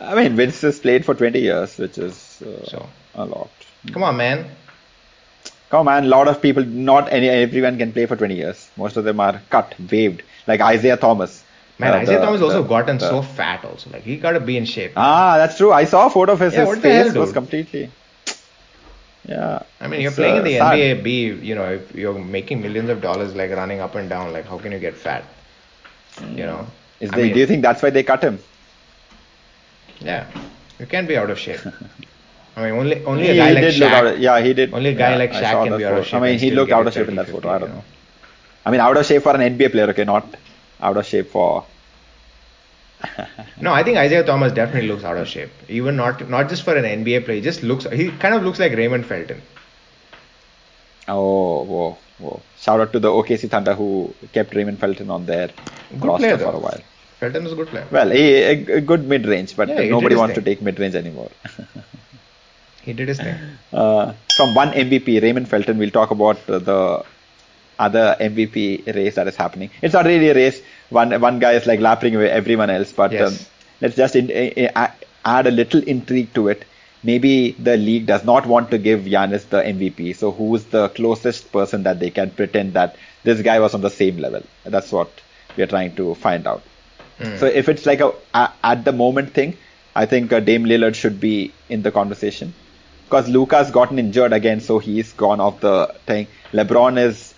I 0.00 0.14
mean 0.14 0.36
Vince 0.36 0.60
has 0.62 0.80
played 0.80 1.04
for 1.04 1.14
20 1.14 1.40
years, 1.40 1.78
which 1.78 1.98
is 1.98 2.42
uh, 2.42 2.64
so 2.64 2.88
a 3.14 3.24
lot. 3.24 3.50
Come 3.92 4.02
on, 4.02 4.16
man. 4.16 4.46
Come 5.70 5.80
on, 5.80 5.84
man 5.86 6.04
a 6.04 6.08
lot 6.08 6.28
of 6.28 6.42
people, 6.42 6.64
not 6.64 7.10
any, 7.12 7.28
everyone 7.28 7.78
can 7.78 7.92
play 7.92 8.06
for 8.06 8.16
20 8.16 8.34
years. 8.34 8.70
Most 8.76 8.96
of 8.96 9.04
them 9.04 9.20
are 9.20 9.40
cut, 9.50 9.74
waived, 9.90 10.22
like 10.46 10.60
Isaiah 10.60 10.96
Thomas. 10.96 11.44
Man, 11.82 11.92
uh, 11.92 11.96
Isaiah 11.96 12.20
the, 12.20 12.26
Thomas 12.26 12.40
also 12.40 12.62
the, 12.62 12.68
gotten 12.68 12.98
the, 12.98 13.08
so 13.08 13.22
fat 13.22 13.64
also. 13.64 13.90
Like 13.90 14.02
he 14.02 14.16
gotta 14.16 14.40
be 14.40 14.56
in 14.56 14.64
shape. 14.64 14.92
Ah, 14.96 15.36
that's 15.36 15.56
true. 15.56 15.72
I 15.72 15.84
saw 15.84 16.06
a 16.06 16.10
photo 16.10 16.32
of 16.32 16.40
his. 16.40 16.54
Yeah, 16.54 16.66
his 16.66 16.78
face 16.78 17.14
was 17.14 17.32
completely. 17.32 17.90
Yeah. 19.24 19.62
I 19.80 19.88
mean, 19.88 20.00
you're 20.00 20.10
playing 20.10 20.34
uh, 20.34 20.38
in 20.38 20.44
the 20.44 20.58
sad. 20.58 20.78
NBA 20.78 21.02
B. 21.02 21.26
You 21.30 21.54
know, 21.54 21.64
if 21.72 21.94
you're 21.94 22.14
making 22.14 22.60
millions 22.60 22.88
of 22.88 23.00
dollars, 23.00 23.34
like 23.34 23.50
running 23.50 23.80
up 23.80 23.94
and 23.94 24.08
down, 24.08 24.32
like 24.32 24.46
how 24.46 24.58
can 24.58 24.72
you 24.72 24.78
get 24.78 24.94
fat? 24.94 25.24
Mm. 26.16 26.38
You 26.38 26.46
know. 26.46 26.66
Is 27.00 27.10
they, 27.10 27.24
mean, 27.24 27.34
do 27.34 27.40
you 27.40 27.46
think 27.46 27.62
that's 27.62 27.82
why 27.82 27.90
they 27.90 28.02
cut 28.04 28.22
him? 28.22 28.38
Yeah, 30.00 30.26
you 30.78 30.86
can't 30.86 31.08
be 31.08 31.16
out 31.16 31.30
of 31.30 31.38
shape. 31.38 31.60
I 32.56 32.64
mean, 32.64 32.72
only 32.72 33.04
only 33.04 33.24
he, 33.24 33.30
a 33.30 33.36
guy 33.36 33.52
like 33.52 33.64
Shaq. 33.74 34.12
Of, 34.12 34.18
yeah, 34.18 34.40
he 34.40 34.52
did. 34.52 34.74
Only 34.74 34.90
a 34.90 34.94
guy 34.94 35.12
yeah, 35.12 35.16
like 35.16 35.32
Shaq 35.32 35.64
can 35.64 35.78
be 35.78 35.84
out 35.84 35.98
of 35.98 36.06
shape. 36.06 36.14
I 36.14 36.20
mean, 36.20 36.38
he 36.38 36.50
looked 36.50 36.72
out 36.72 36.86
of 36.86 36.92
shape 36.92 37.08
in 37.08 37.16
that 37.16 37.28
photo. 37.28 37.50
I 37.50 37.58
don't 37.58 37.70
know. 37.70 37.84
I 38.64 38.70
mean, 38.70 38.80
out 38.80 38.96
of 38.96 39.06
shape 39.06 39.22
for 39.22 39.34
an 39.34 39.56
NBA 39.56 39.72
player, 39.72 39.88
okay, 39.90 40.04
not 40.04 40.26
out 40.80 40.96
of 40.96 41.06
shape 41.06 41.30
for. 41.30 41.64
No, 43.60 43.72
I 43.72 43.82
think 43.82 43.98
Isaiah 43.98 44.24
Thomas 44.24 44.52
definitely 44.52 44.88
looks 44.88 45.04
out 45.04 45.16
of 45.16 45.28
shape. 45.28 45.50
Even 45.68 45.96
not 45.96 46.28
not 46.28 46.48
just 46.48 46.62
for 46.62 46.76
an 46.76 46.84
NBA 46.84 47.24
player, 47.24 47.36
he 47.36 47.42
just 47.42 47.62
looks. 47.62 47.84
He 47.84 48.10
kind 48.10 48.34
of 48.34 48.42
looks 48.42 48.58
like 48.58 48.72
Raymond 48.72 49.06
Felton. 49.06 49.42
Oh, 51.08 51.64
whoa, 51.64 51.98
whoa! 52.18 52.40
Shout 52.58 52.80
out 52.80 52.92
to 52.92 53.00
the 53.00 53.08
OKC 53.08 53.50
Thunder 53.50 53.74
who 53.74 54.14
kept 54.32 54.54
Raymond 54.54 54.78
Felton 54.78 55.10
on 55.10 55.26
their 55.26 55.48
good 56.00 56.04
roster 56.04 56.38
for 56.38 56.54
a 56.54 56.58
while. 56.58 56.80
Felton 57.18 57.46
is 57.46 57.52
a 57.52 57.56
good 57.56 57.68
player. 57.68 57.86
Well, 57.90 58.10
he, 58.10 58.34
a, 58.34 58.76
a 58.76 58.80
good 58.80 59.06
mid 59.06 59.26
range, 59.26 59.56
but 59.56 59.68
yeah, 59.68 59.88
nobody 59.88 60.16
wants 60.16 60.34
thing. 60.34 60.44
to 60.44 60.50
take 60.50 60.62
mid 60.62 60.78
range 60.78 60.94
anymore. 60.94 61.30
He 62.82 62.92
did 62.92 63.08
his 63.08 63.18
thing. 63.18 63.36
Uh, 63.72 64.12
from 64.36 64.54
one 64.54 64.72
MVP, 64.72 65.22
Raymond 65.22 65.48
Felton, 65.48 65.78
we'll 65.78 65.90
talk 65.90 66.10
about 66.10 66.44
the 66.46 67.02
other 67.78 68.16
MVP 68.20 68.94
race 68.94 69.14
that 69.14 69.26
is 69.28 69.36
happening. 69.36 69.70
It's 69.80 69.94
not 69.94 70.04
really 70.04 70.28
a 70.28 70.34
race. 70.34 70.60
One 70.92 71.20
one 71.20 71.38
guy 71.38 71.52
is 71.52 71.66
like 71.66 71.80
lapping 71.80 72.16
away 72.16 72.30
everyone 72.30 72.70
else, 72.70 72.92
but 72.92 73.12
yes. 73.12 73.40
um, 73.40 73.46
let's 73.80 73.96
just 73.96 74.16
in, 74.16 74.30
in, 74.30 74.52
in, 74.52 74.70
add 75.24 75.46
a 75.46 75.50
little 75.50 75.82
intrigue 75.82 76.32
to 76.34 76.48
it. 76.48 76.64
Maybe 77.04 77.52
the 77.52 77.76
league 77.76 78.06
does 78.06 78.24
not 78.24 78.46
want 78.46 78.70
to 78.70 78.78
give 78.78 79.00
Giannis 79.00 79.48
the 79.48 79.60
MVP. 79.62 80.14
So 80.16 80.30
who's 80.30 80.64
the 80.66 80.88
closest 80.90 81.50
person 81.50 81.82
that 81.82 81.98
they 81.98 82.10
can 82.10 82.30
pretend 82.30 82.74
that 82.74 82.96
this 83.24 83.42
guy 83.42 83.58
was 83.58 83.74
on 83.74 83.80
the 83.80 83.90
same 83.90 84.18
level? 84.18 84.42
That's 84.64 84.92
what 84.92 85.10
we 85.56 85.64
are 85.64 85.66
trying 85.66 85.96
to 85.96 86.14
find 86.14 86.46
out. 86.46 86.62
Mm. 87.18 87.38
So 87.38 87.46
if 87.46 87.68
it's 87.68 87.86
like 87.86 88.00
a, 88.00 88.12
a, 88.34 88.52
at 88.62 88.84
the 88.84 88.92
moment 88.92 89.32
thing, 89.32 89.56
I 89.96 90.06
think 90.06 90.32
uh, 90.32 90.40
Dame 90.40 90.64
Lillard 90.64 90.94
should 90.94 91.20
be 91.20 91.52
in 91.68 91.82
the 91.82 91.90
conversation 91.90 92.54
because 93.12 93.28
Luka's 93.28 93.70
gotten 93.70 93.98
injured 93.98 94.32
again, 94.32 94.60
so 94.60 94.78
he's 94.78 95.12
gone 95.12 95.38
off 95.38 95.60
the 95.60 95.94
thing. 96.06 96.28
LeBron 96.52 96.98
is 96.98 97.31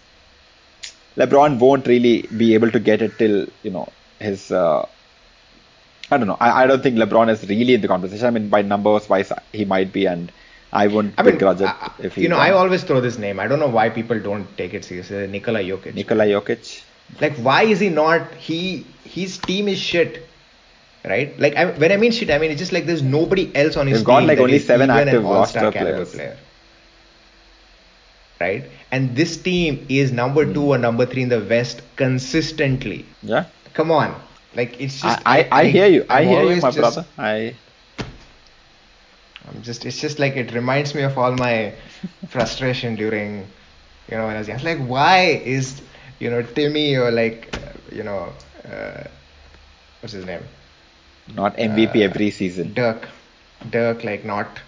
LeBron 1.17 1.59
won't 1.59 1.87
really 1.87 2.23
be 2.37 2.55
able 2.55 2.71
to 2.71 2.81
get 2.81 3.03
it 3.03 3.19
till 3.19 3.47
you 3.63 3.71
know 3.71 3.89
his. 4.21 4.51
Uh, 4.51 4.87
I 6.11 6.19
don't 6.19 6.27
know. 6.27 6.37
I, 6.41 6.65
I 6.65 6.67
don't 6.67 6.83
think 6.83 6.97
LeBron 6.97 7.31
is 7.31 7.49
really 7.49 7.75
in 7.75 7.81
the 7.81 7.89
conversation. 7.89 8.27
I 8.27 8.31
mean, 8.31 8.49
by 8.49 8.63
numbers 8.63 9.09
wise, 9.09 9.33
he 9.53 9.65
might 9.65 9.93
be, 9.93 10.07
and 10.07 10.31
I 10.73 10.87
won't 10.89 11.15
I 11.17 11.23
mean, 11.23 11.35
begrudge 11.35 11.61
it 11.61 11.69
uh, 11.69 11.89
if 11.99 12.15
he. 12.15 12.23
You 12.23 12.29
know, 12.29 12.37
I 12.37 12.51
always 12.51 12.85
throw 12.85 13.01
this 13.01 13.19
name. 13.19 13.41
I 13.41 13.47
don't 13.47 13.61
know 13.61 13.69
why 13.69 13.89
people 13.91 14.21
don't 14.21 14.47
take 14.57 14.75
it 14.75 14.85
seriously. 14.85 15.27
Nikola 15.27 15.61
Jokic. 15.61 15.95
Nikola 15.95 16.25
Jokic. 16.25 16.83
Like, 17.21 17.37
why 17.37 17.63
is 17.63 17.81
he 17.81 17.89
not? 17.91 18.35
He 18.35 18.87
his 19.05 19.39
team 19.39 19.69
is 19.69 19.79
shit 19.79 20.27
right? 21.05 21.39
Like 21.39 21.57
I, 21.57 21.67
when 21.79 21.93
I 21.93 21.97
mean 21.97 22.13
shit, 22.13 22.31
I 22.31 22.39
mean 22.39 22.51
it's 22.51 22.59
just 22.59 22.73
like 22.73 22.87
there's 22.87 23.03
nobody 23.03 23.55
else 23.55 23.77
on 23.77 23.87
his 23.87 23.99
They've 23.99 24.07
team. 24.07 24.15
got 24.15 24.25
like 24.25 24.39
only 24.39 24.59
seven 24.59 24.91
active 24.91 25.25
roster 25.25 25.71
players. 25.71 26.13
Player, 26.13 26.37
right? 28.41 28.65
And 28.91 29.17
this 29.17 29.37
team 29.37 29.87
is 29.89 30.13
number 30.13 30.51
two 30.53 30.65
or 30.65 30.79
number 30.79 31.07
three 31.07 31.23
in 31.23 31.29
the 31.29 31.41
West 31.41 31.83
consistently. 31.97 33.07
Yeah. 33.23 33.47
Come 33.73 33.91
on, 33.91 34.15
like 34.55 34.81
it's 34.81 35.01
just. 35.01 35.21
I 35.27 35.43
I, 35.43 35.61
I 35.61 35.65
hear 35.67 35.87
you. 35.87 36.07
I 36.09 36.21
I'm 36.21 36.29
hear 36.29 36.43
you, 36.43 36.61
my 36.61 36.71
just, 36.71 36.79
brother. 36.79 37.07
I. 37.19 37.55
I'm 39.49 39.63
just. 39.63 39.85
It's 39.85 40.01
just 40.01 40.19
like 40.19 40.37
it 40.37 40.53
reminds 40.55 40.95
me 40.95 41.03
of 41.03 41.19
all 41.19 41.33
my 41.33 41.75
frustration 42.29 42.95
during, 42.95 43.47
you 44.11 44.17
know, 44.17 44.27
when 44.27 44.37
I 44.37 44.39
was 44.39 44.49
young. 44.49 44.63
Like, 44.63 44.79
why 44.79 45.43
is 45.45 45.83
you 46.21 46.31
know 46.31 46.43
Timmy 46.43 46.97
or 46.97 47.11
like 47.11 47.57
you 47.93 48.03
know. 48.03 48.33
Uh, 48.65 49.05
what's 50.01 50.13
his 50.13 50.25
name? 50.25 50.43
Not 51.35 51.57
MVP 51.57 51.97
uh, 51.97 52.01
every 52.01 52.31
season. 52.31 52.75
Dirk, 52.75 53.09
Dirk, 53.71 54.05
like 54.05 54.25
not, 54.25 54.61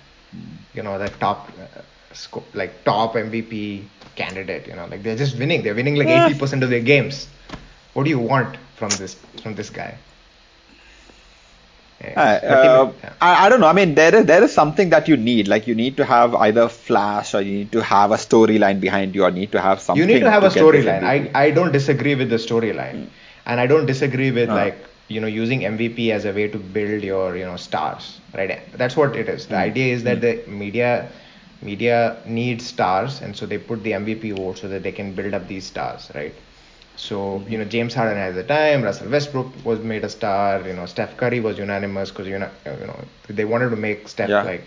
you 0.75 0.83
know, 0.83 0.99
the 0.99 1.09
top, 1.09 1.51
like 2.55 2.85
top 2.85 3.15
MVP 3.15 3.85
candidate. 4.15 4.67
You 4.67 4.77
know, 4.77 4.87
like 4.87 5.03
they're 5.03 5.17
just 5.17 5.39
winning. 5.39 5.63
They're 5.63 5.75
winning 5.75 5.97
like 5.97 6.09
eighty 6.09 6.39
percent 6.39 6.63
of 6.63 6.71
their 6.71 6.87
games. 6.95 7.29
What 7.95 8.05
do 8.05 8.11
you 8.11 8.19
want 8.19 8.57
from 8.77 8.91
this 8.91 9.17
from 9.43 9.55
this 9.55 9.71
guy? 9.71 9.97
uh, 12.05 12.21
uh, 12.21 12.93
yeah. 13.03 13.13
I, 13.21 13.47
I 13.47 13.49
don't 13.49 13.61
know. 13.61 13.67
I 13.67 13.73
mean, 13.73 13.95
there 13.95 14.15
is 14.15 14.27
there 14.27 14.43
is 14.43 14.53
something 14.53 14.91
that 14.91 15.09
you 15.09 15.17
need. 15.17 15.49
Like 15.49 15.67
you 15.67 15.75
need 15.75 15.97
to 15.97 16.05
have 16.05 16.35
either 16.35 16.69
flash, 16.69 17.35
or 17.35 17.41
you 17.41 17.53
need 17.53 17.73
to 17.73 17.83
have 17.83 18.11
a 18.11 18.17
storyline 18.17 18.81
behind 18.81 19.15
you, 19.15 19.25
or 19.25 19.31
need 19.31 19.53
to 19.53 19.61
have 19.61 19.81
something. 19.81 20.01
You 20.01 20.07
need 20.07 20.21
to 20.21 20.31
have 20.31 20.43
to 20.43 20.49
a 20.49 20.63
storyline. 20.63 21.03
I 21.03 21.31
I 21.35 21.51
don't 21.51 21.73
disagree 21.73 22.15
with 22.15 22.31
the 22.31 22.37
storyline, 22.37 22.97
mm. 22.97 23.09
and 23.47 23.61
I 23.61 23.67
don't 23.67 23.87
disagree 23.87 24.31
with 24.31 24.51
uh. 24.51 24.55
like 24.55 24.77
you 25.09 25.21
know 25.21 25.27
using 25.27 25.61
MVP 25.61 26.11
as 26.11 26.25
a 26.25 26.33
way 26.33 26.49
to 26.49 26.59
build 26.59 27.03
your 27.03 27.37
you 27.37 27.45
know 27.45 27.57
stars, 27.57 28.21
right? 28.35 28.61
That's 28.73 28.97
what 28.97 29.17
it 29.17 29.29
is. 29.29 29.47
The 29.47 29.55
mm. 29.55 29.71
idea 29.71 29.95
is 29.95 30.05
that 30.05 30.19
mm. 30.19 30.45
the 30.45 30.51
media 30.51 31.11
media 31.63 32.17
needs 32.27 32.67
stars, 32.67 33.21
and 33.21 33.37
so 33.37 33.47
they 33.47 33.59
put 33.59 33.83
the 33.83 33.93
MVP 33.93 34.37
vote 34.37 34.59
so 34.59 34.69
that 34.69 34.83
they 34.83 34.93
can 34.93 35.15
build 35.15 35.35
up 35.35 35.49
these 35.49 35.65
stars, 35.65 36.11
right? 36.15 36.35
So 36.97 37.17
mm-hmm. 37.17 37.53
you 37.53 37.59
know 37.59 37.65
James 37.65 37.95
Harden 37.95 38.19
at 38.19 38.35
the 38.35 38.45
time, 38.45 38.83
Russell 38.83 39.11
Westbrook 39.11 39.65
was 39.65 39.81
made 39.81 40.05
a 40.05 40.09
star. 40.09 40.67
You 40.67 40.75
know 40.75 40.87
Steph 40.87 41.17
Curry 41.17 41.41
was 41.41 41.59
unanimous 41.59 42.11
because 42.11 42.27
you 42.27 42.39
know 42.39 42.51
you 42.65 42.87
know 42.87 42.99
they 43.29 43.45
wanted 43.45 43.71
to 43.71 43.77
make 43.77 44.09
Steph 44.09 44.29
yeah. 44.29 44.43
like 44.43 44.65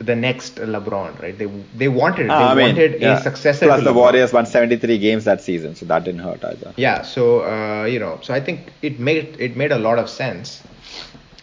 the 0.00 0.14
next 0.14 0.56
LeBron, 0.56 1.20
right? 1.20 1.36
They 1.36 1.46
they 1.74 1.88
wanted 1.88 2.26
it. 2.26 2.28
They 2.28 2.34
I 2.34 2.54
mean, 2.54 2.66
wanted 2.66 3.00
yeah. 3.00 3.18
a 3.18 3.22
successor. 3.22 3.66
Plus, 3.66 3.84
the 3.84 3.92
Warriors 3.92 4.32
won 4.32 4.46
73 4.46 4.98
games 4.98 5.24
that 5.24 5.42
season, 5.42 5.74
so 5.74 5.86
that 5.86 6.04
didn't 6.04 6.20
hurt 6.20 6.44
either. 6.44 6.72
Yeah. 6.76 7.02
So 7.02 7.42
uh, 7.42 7.84
you 7.84 7.98
know, 7.98 8.20
so 8.22 8.32
I 8.32 8.40
think 8.40 8.72
it 8.82 9.00
made 9.00 9.36
it 9.40 9.56
made 9.56 9.72
a 9.72 9.78
lot 9.78 9.98
of 9.98 10.08
sense. 10.08 10.62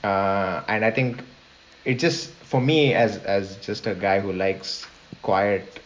uh, 0.04 0.64
and 0.68 0.86
I 0.86 0.92
think 0.92 1.24
it 1.84 1.96
just 1.96 2.32
for 2.46 2.62
me 2.62 2.94
as 2.94 3.18
as 3.26 3.58
just 3.58 3.88
a 3.88 3.96
guy 3.96 4.20
who 4.20 4.34
likes 4.34 4.86
quiet, 5.22 5.80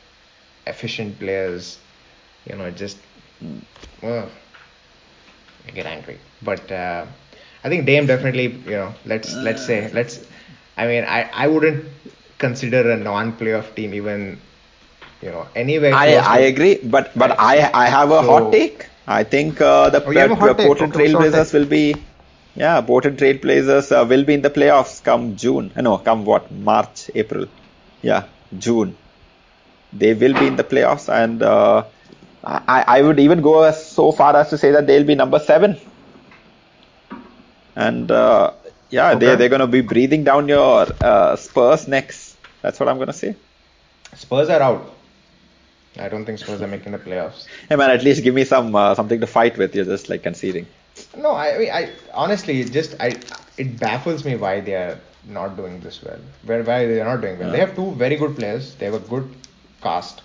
efficient 0.68 1.20
players, 1.20 1.80
you 2.46 2.56
know, 2.56 2.70
just 2.72 2.98
well, 4.02 4.30
I 5.68 5.72
get 5.72 5.86
angry. 5.86 6.18
But 6.42 6.72
uh, 6.72 7.06
I 7.64 7.70
think 7.70 7.86
Dame 7.86 8.06
definitely, 8.06 8.48
you 8.66 8.78
know, 8.82 8.94
let's 9.06 9.34
let's 9.36 9.66
say 9.66 9.92
let's. 9.94 10.26
I 10.78 10.88
mean, 10.88 11.04
I 11.04 11.30
I 11.34 11.48
wouldn't 11.48 11.86
consider 12.38 12.92
a 12.92 12.98
non-playoff 12.98 13.76
team 13.76 13.94
even, 13.94 14.40
you 15.22 15.32
know, 15.32 15.48
anywhere. 15.56 15.94
I 15.94 16.16
I 16.16 16.38
agree, 16.52 16.80
but 16.84 17.12
but 17.16 17.36
I 17.40 17.70
I 17.74 17.88
have 17.88 18.12
a 18.12 18.22
so, 18.22 18.32
hot 18.32 18.52
take. 18.52 18.86
I 19.08 19.24
think 19.24 19.60
uh, 19.62 19.90
the 19.90 20.02
oh, 20.04 20.54
Portland 20.56 20.94
Trailblazers 20.94 21.54
will 21.54 21.66
be. 21.66 21.96
Yeah, 22.60 22.82
Portland 22.82 23.18
Trailblazers 23.18 23.90
uh, 23.96 24.06
will 24.06 24.26
be 24.26 24.34
in 24.34 24.42
the 24.42 24.50
playoffs 24.50 25.02
come 25.02 25.38
June. 25.38 25.72
Uh, 25.78 25.82
no, 25.82 25.98
come 25.98 26.26
what? 26.26 26.52
March, 26.52 27.10
April. 27.16 27.46
Yeah, 28.02 28.26
June. 28.58 28.98
They 29.94 30.14
will 30.14 30.34
be 30.34 30.48
in 30.48 30.58
the 30.58 30.66
playoffs, 30.66 31.08
and 31.08 31.42
uh, 31.42 31.86
I, 32.44 32.84
I 32.96 33.02
would 33.02 33.18
even 33.20 33.42
go 33.42 33.72
so 33.72 34.12
far 34.12 34.36
as 34.36 34.50
to 34.50 34.58
say 34.58 34.72
that 34.72 34.88
they'll 34.88 35.06
be 35.06 35.16
number 35.16 35.40
seven. 35.40 35.78
And 37.78 38.12
uh, 38.12 38.52
yeah, 38.90 39.12
okay. 39.12 39.20
they 39.20 39.36
they're 39.38 39.50
going 39.50 39.62
to 39.62 39.68
be 39.68 39.82
breathing 39.82 40.26
down 40.26 40.50
your 40.50 40.88
uh, 41.00 41.38
Spurs 41.38 41.88
next. 41.88 42.36
That's 42.62 42.78
what 42.78 42.90
I'm 42.90 42.98
going 42.98 43.08
to 43.08 43.14
say. 43.14 43.38
Spurs 44.16 44.50
are 44.50 44.62
out. 44.62 44.94
I 45.98 46.10
don't 46.10 46.26
think 46.26 46.40
Spurs 46.40 46.62
are 46.62 46.68
making 46.68 46.92
the 46.92 47.00
playoffs. 47.00 47.46
Hey 47.70 47.78
man, 47.78 47.90
at 47.90 48.04
least 48.04 48.22
give 48.22 48.36
me 48.36 48.44
some 48.44 48.76
uh, 48.76 48.96
something 48.96 49.22
to 49.22 49.28
fight 49.28 49.58
with. 49.58 49.74
You're 49.74 49.86
just 49.86 50.10
like 50.10 50.24
conceding. 50.24 50.68
No, 51.18 51.36
I, 51.36 51.58
mean, 51.58 51.72
I 51.72 51.92
honestly 52.14 52.64
just 52.64 52.96
I 53.00 53.20
it 53.58 53.80
baffles 53.80 54.26
me 54.26 54.36
why 54.36 54.60
they 54.62 54.76
are 54.76 55.00
not 55.26 55.56
doing 55.58 55.80
this 55.82 56.02
well. 56.04 56.20
Where 56.44 56.64
why 56.64 56.86
they 56.86 57.00
are 57.02 57.06
not 57.06 57.22
doing 57.22 57.38
well? 57.40 57.48
Yeah. 57.48 57.54
They 57.54 57.60
have 57.60 57.76
two 57.76 57.92
very 57.92 58.16
good 58.16 58.36
players. 58.36 58.76
They 58.76 58.86
have 58.86 58.96
a 58.96 59.00
good 59.00 59.30
cast. 59.82 60.22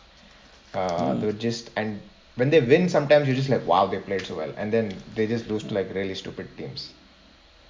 Uh, 0.75 1.15
mm. 1.15 1.21
They 1.21 1.33
just 1.33 1.71
and 1.77 2.01
when 2.37 2.51
they 2.51 2.61
win, 2.61 2.89
sometimes 2.89 3.27
you're 3.29 3.37
just 3.37 3.49
like, 3.49 3.67
wow, 3.67 3.87
they 3.87 3.99
played 3.99 4.27
so 4.27 4.37
well, 4.37 4.53
and 4.57 4.73
then 4.73 4.93
they 5.15 5.27
just 5.27 5.49
lose 5.49 5.63
to 5.65 5.75
like 5.75 5.95
really 5.95 6.15
stupid 6.15 6.49
teams. 6.57 6.93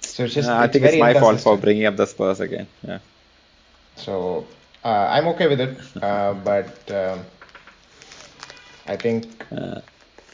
So 0.01 0.23
it's 0.23 0.33
just. 0.33 0.49
Uh, 0.49 0.57
I 0.57 0.67
think 0.67 0.85
it's 0.85 0.97
my 0.97 1.13
fault 1.13 1.41
for 1.41 1.57
bringing 1.57 1.85
up 1.85 1.95
the 1.97 2.05
Spurs 2.05 2.39
again. 2.39 2.67
Yeah. 2.87 2.99
So 3.95 4.45
uh, 4.83 5.07
I'm 5.09 5.27
okay 5.29 5.47
with 5.47 5.59
it, 5.61 5.77
uh, 6.01 6.33
but 6.33 6.91
um, 6.91 7.19
I 8.87 8.95
think 8.95 9.45
uh, 9.51 9.81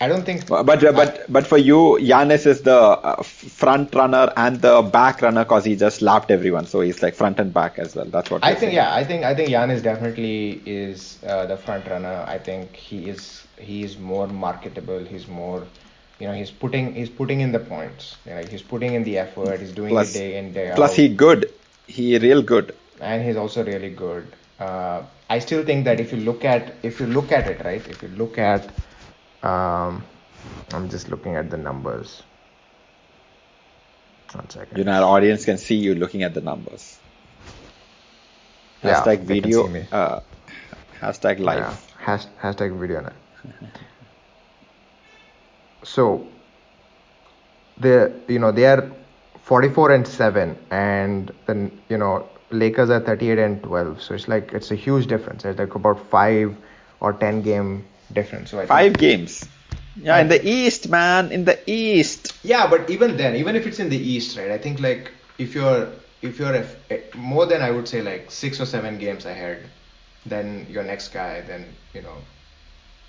I 0.01 0.07
don't 0.07 0.25
think. 0.25 0.47
But 0.47 0.65
but 0.65 1.25
but 1.29 1.45
for 1.45 1.59
you, 1.59 1.99
Giannis 2.01 2.47
is 2.47 2.63
the 2.63 2.75
uh, 2.75 3.21
front 3.21 3.93
runner 3.93 4.33
and 4.35 4.59
the 4.59 4.81
back 4.81 5.21
runner 5.21 5.43
because 5.43 5.63
he 5.63 5.75
just 5.75 6.01
lapped 6.01 6.31
everyone. 6.31 6.65
So 6.65 6.81
he's 6.81 7.03
like 7.03 7.13
front 7.13 7.39
and 7.39 7.53
back 7.53 7.77
as 7.77 7.95
well. 7.95 8.05
That's 8.05 8.31
what 8.31 8.43
I 8.43 8.49
think. 8.49 8.59
Saying. 8.61 8.75
Yeah, 8.75 8.95
I 8.95 9.03
think 9.03 9.23
I 9.23 9.35
think 9.35 9.49
Giannis 9.49 9.83
definitely 9.83 10.61
is 10.65 11.19
uh, 11.23 11.45
the 11.45 11.55
front 11.55 11.87
runner. 11.87 12.25
I 12.27 12.39
think 12.39 12.75
he 12.75 13.09
is 13.09 13.45
he 13.59 13.83
is 13.83 13.99
more 13.99 14.27
marketable. 14.27 15.05
He's 15.05 15.27
more 15.27 15.63
you 16.19 16.27
know 16.27 16.33
he's 16.33 16.51
putting 16.63 16.93
he's 16.95 17.13
putting 17.21 17.41
in 17.41 17.51
the 17.51 17.59
points 17.59 18.15
you 18.25 18.33
know, 18.33 18.43
he's 18.51 18.61
putting 18.73 18.93
in 18.93 19.03
the 19.03 19.17
effort 19.17 19.59
he's 19.59 19.71
doing 19.71 19.89
plus, 19.89 20.15
it 20.15 20.19
day 20.19 20.37
in 20.37 20.53
day 20.53 20.69
out 20.69 20.75
plus 20.75 20.95
he 20.95 21.07
good 21.23 21.51
he 21.87 22.05
real 22.25 22.43
good 22.43 22.75
and 22.99 23.25
he's 23.25 23.39
also 23.43 23.63
really 23.63 23.89
good 23.89 24.27
uh, 24.59 25.01
i 25.31 25.39
still 25.39 25.65
think 25.65 25.83
that 25.85 25.99
if 25.99 26.13
you 26.13 26.19
look 26.29 26.45
at 26.45 26.75
if 26.83 26.99
you 26.99 27.07
look 27.07 27.31
at 27.31 27.47
it 27.53 27.65
right 27.65 27.87
if 27.95 28.03
you 28.03 28.09
look 28.23 28.37
at 28.37 28.69
um, 29.43 30.03
I'm 30.73 30.89
just 30.89 31.09
looking 31.09 31.35
at 31.35 31.49
the 31.49 31.57
numbers. 31.57 32.23
One 34.33 34.49
second. 34.49 34.77
You 34.77 34.83
know, 34.83 34.93
our 34.93 35.17
audience 35.17 35.45
can 35.45 35.57
see 35.57 35.75
you 35.75 35.95
looking 35.95 36.23
at 36.23 36.33
the 36.33 36.41
numbers. 36.41 36.97
Hashtag 38.81 39.19
yeah, 39.19 39.25
video. 39.25 39.67
Uh, 39.91 40.21
hashtag 40.99 41.39
live. 41.39 41.59
Yeah, 41.59 41.75
has, 41.97 42.27
hashtag 42.41 42.79
video. 42.79 43.11
so, 45.83 46.25
they 47.77 48.11
you 48.27 48.39
know 48.39 48.51
they 48.51 48.65
are 48.65 48.91
44 49.43 49.91
and 49.91 50.07
7 50.07 50.57
and 50.71 51.31
then 51.45 51.81
you 51.89 51.97
know 51.97 52.27
Lakers 52.51 52.89
are 52.89 52.99
38 52.99 53.39
and 53.39 53.63
12 53.63 54.01
so 54.01 54.13
it's 54.13 54.27
like 54.27 54.53
it's 54.53 54.71
a 54.71 54.75
huge 54.75 55.07
difference 55.07 55.45
it's 55.45 55.59
like 55.59 55.73
about 55.75 55.99
5 56.09 56.55
or 56.99 57.13
10 57.13 57.41
game 57.41 57.85
difference. 58.13 58.51
So 58.51 58.65
Five 58.65 58.97
games. 58.97 59.47
Yeah, 59.95 60.19
in 60.19 60.29
the 60.29 60.45
East, 60.47 60.89
man, 60.89 61.31
in 61.31 61.43
the 61.45 61.59
East. 61.69 62.33
Yeah, 62.43 62.67
but 62.67 62.89
even 62.89 63.17
then, 63.17 63.35
even 63.35 63.55
if 63.55 63.67
it's 63.67 63.79
in 63.79 63.89
the 63.89 63.97
East, 63.97 64.37
right? 64.37 64.51
I 64.51 64.57
think 64.57 64.79
like 64.79 65.11
if 65.37 65.53
you're 65.53 65.89
if 66.21 66.39
you're 66.39 66.53
a, 66.53 66.65
a, 66.89 67.03
more 67.17 67.45
than 67.45 67.61
I 67.61 67.71
would 67.71 67.87
say 67.87 68.01
like 68.01 68.31
six 68.31 68.61
or 68.61 68.65
seven 68.65 68.97
games 68.97 69.25
ahead, 69.25 69.63
then 70.25 70.65
your 70.69 70.83
next 70.83 71.09
guy, 71.09 71.41
then 71.41 71.65
you 71.93 72.01
know 72.01 72.15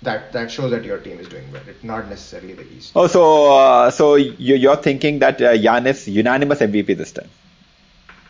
that 0.01 0.33
that 0.33 0.51
shows 0.51 0.71
that 0.71 0.83
your 0.83 0.97
team 0.97 1.19
is 1.19 1.29
doing 1.29 1.49
well. 1.51 1.61
It's 1.67 1.83
not 1.83 2.09
necessarily 2.09 2.53
the 2.53 2.67
East. 2.73 2.91
Oh, 2.95 3.07
so 3.07 3.53
uh, 3.53 3.91
so 3.91 4.15
you're 4.15 4.75
thinking 4.75 5.19
that 5.19 5.41
uh, 5.41 5.53
Giannis 5.53 6.11
unanimous 6.11 6.59
MVP 6.59 6.97
this 6.97 7.11
time? 7.11 7.29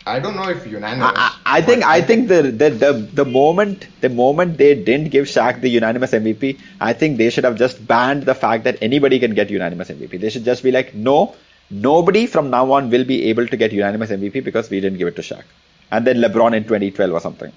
I 0.06 0.20
don't 0.20 0.36
know 0.36 0.50
if 0.50 0.66
unanimous. 0.68 1.12
I, 1.16 1.40
I 1.46 1.62
think 1.62 1.84
I 1.84 2.02
think 2.02 2.28
the, 2.28 2.42
the 2.44 2.70
the 2.70 2.94
the 3.20 3.26
moment 3.26 3.88
the 4.02 4.10
moment 4.10 4.58
they 4.58 4.76
didn't 4.76 5.10
give 5.10 5.26
Shaq 5.26 5.62
the 5.62 5.70
unanimous 5.70 6.12
MVP, 6.12 6.60
I 6.82 6.94
think 6.94 7.18
they 7.18 7.30
should 7.30 7.46
have 7.46 7.56
just 7.56 7.86
banned 7.88 8.24
the 8.24 8.36
fact 8.36 8.66
that 8.66 8.78
anybody 8.82 9.20
can 9.20 9.34
get 9.34 9.50
unanimous 9.50 9.90
MVP. 9.90 10.20
They 10.20 10.30
should 10.30 10.44
just 10.44 10.64
be 10.64 10.72
like, 10.72 10.94
no, 10.94 11.36
nobody 11.70 12.26
from 12.28 12.50
now 12.50 12.72
on 12.74 12.90
will 12.90 13.06
be 13.06 13.26
able 13.30 13.48
to 13.48 13.56
get 13.56 13.72
unanimous 13.72 14.10
MVP 14.10 14.44
because 14.44 14.70
we 14.70 14.82
didn't 14.82 14.98
give 14.98 15.08
it 15.08 15.16
to 15.16 15.22
Shaq. 15.22 15.44
And 15.92 16.06
then 16.06 16.18
LeBron 16.18 16.54
in 16.54 16.64
2012 16.64 17.12
or 17.12 17.22
something. 17.22 17.54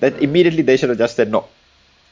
That 0.00 0.22
immediately 0.22 0.62
they 0.62 0.76
should 0.76 0.90
have 0.90 0.98
just 0.98 1.16
said 1.16 1.30
no. 1.30 1.46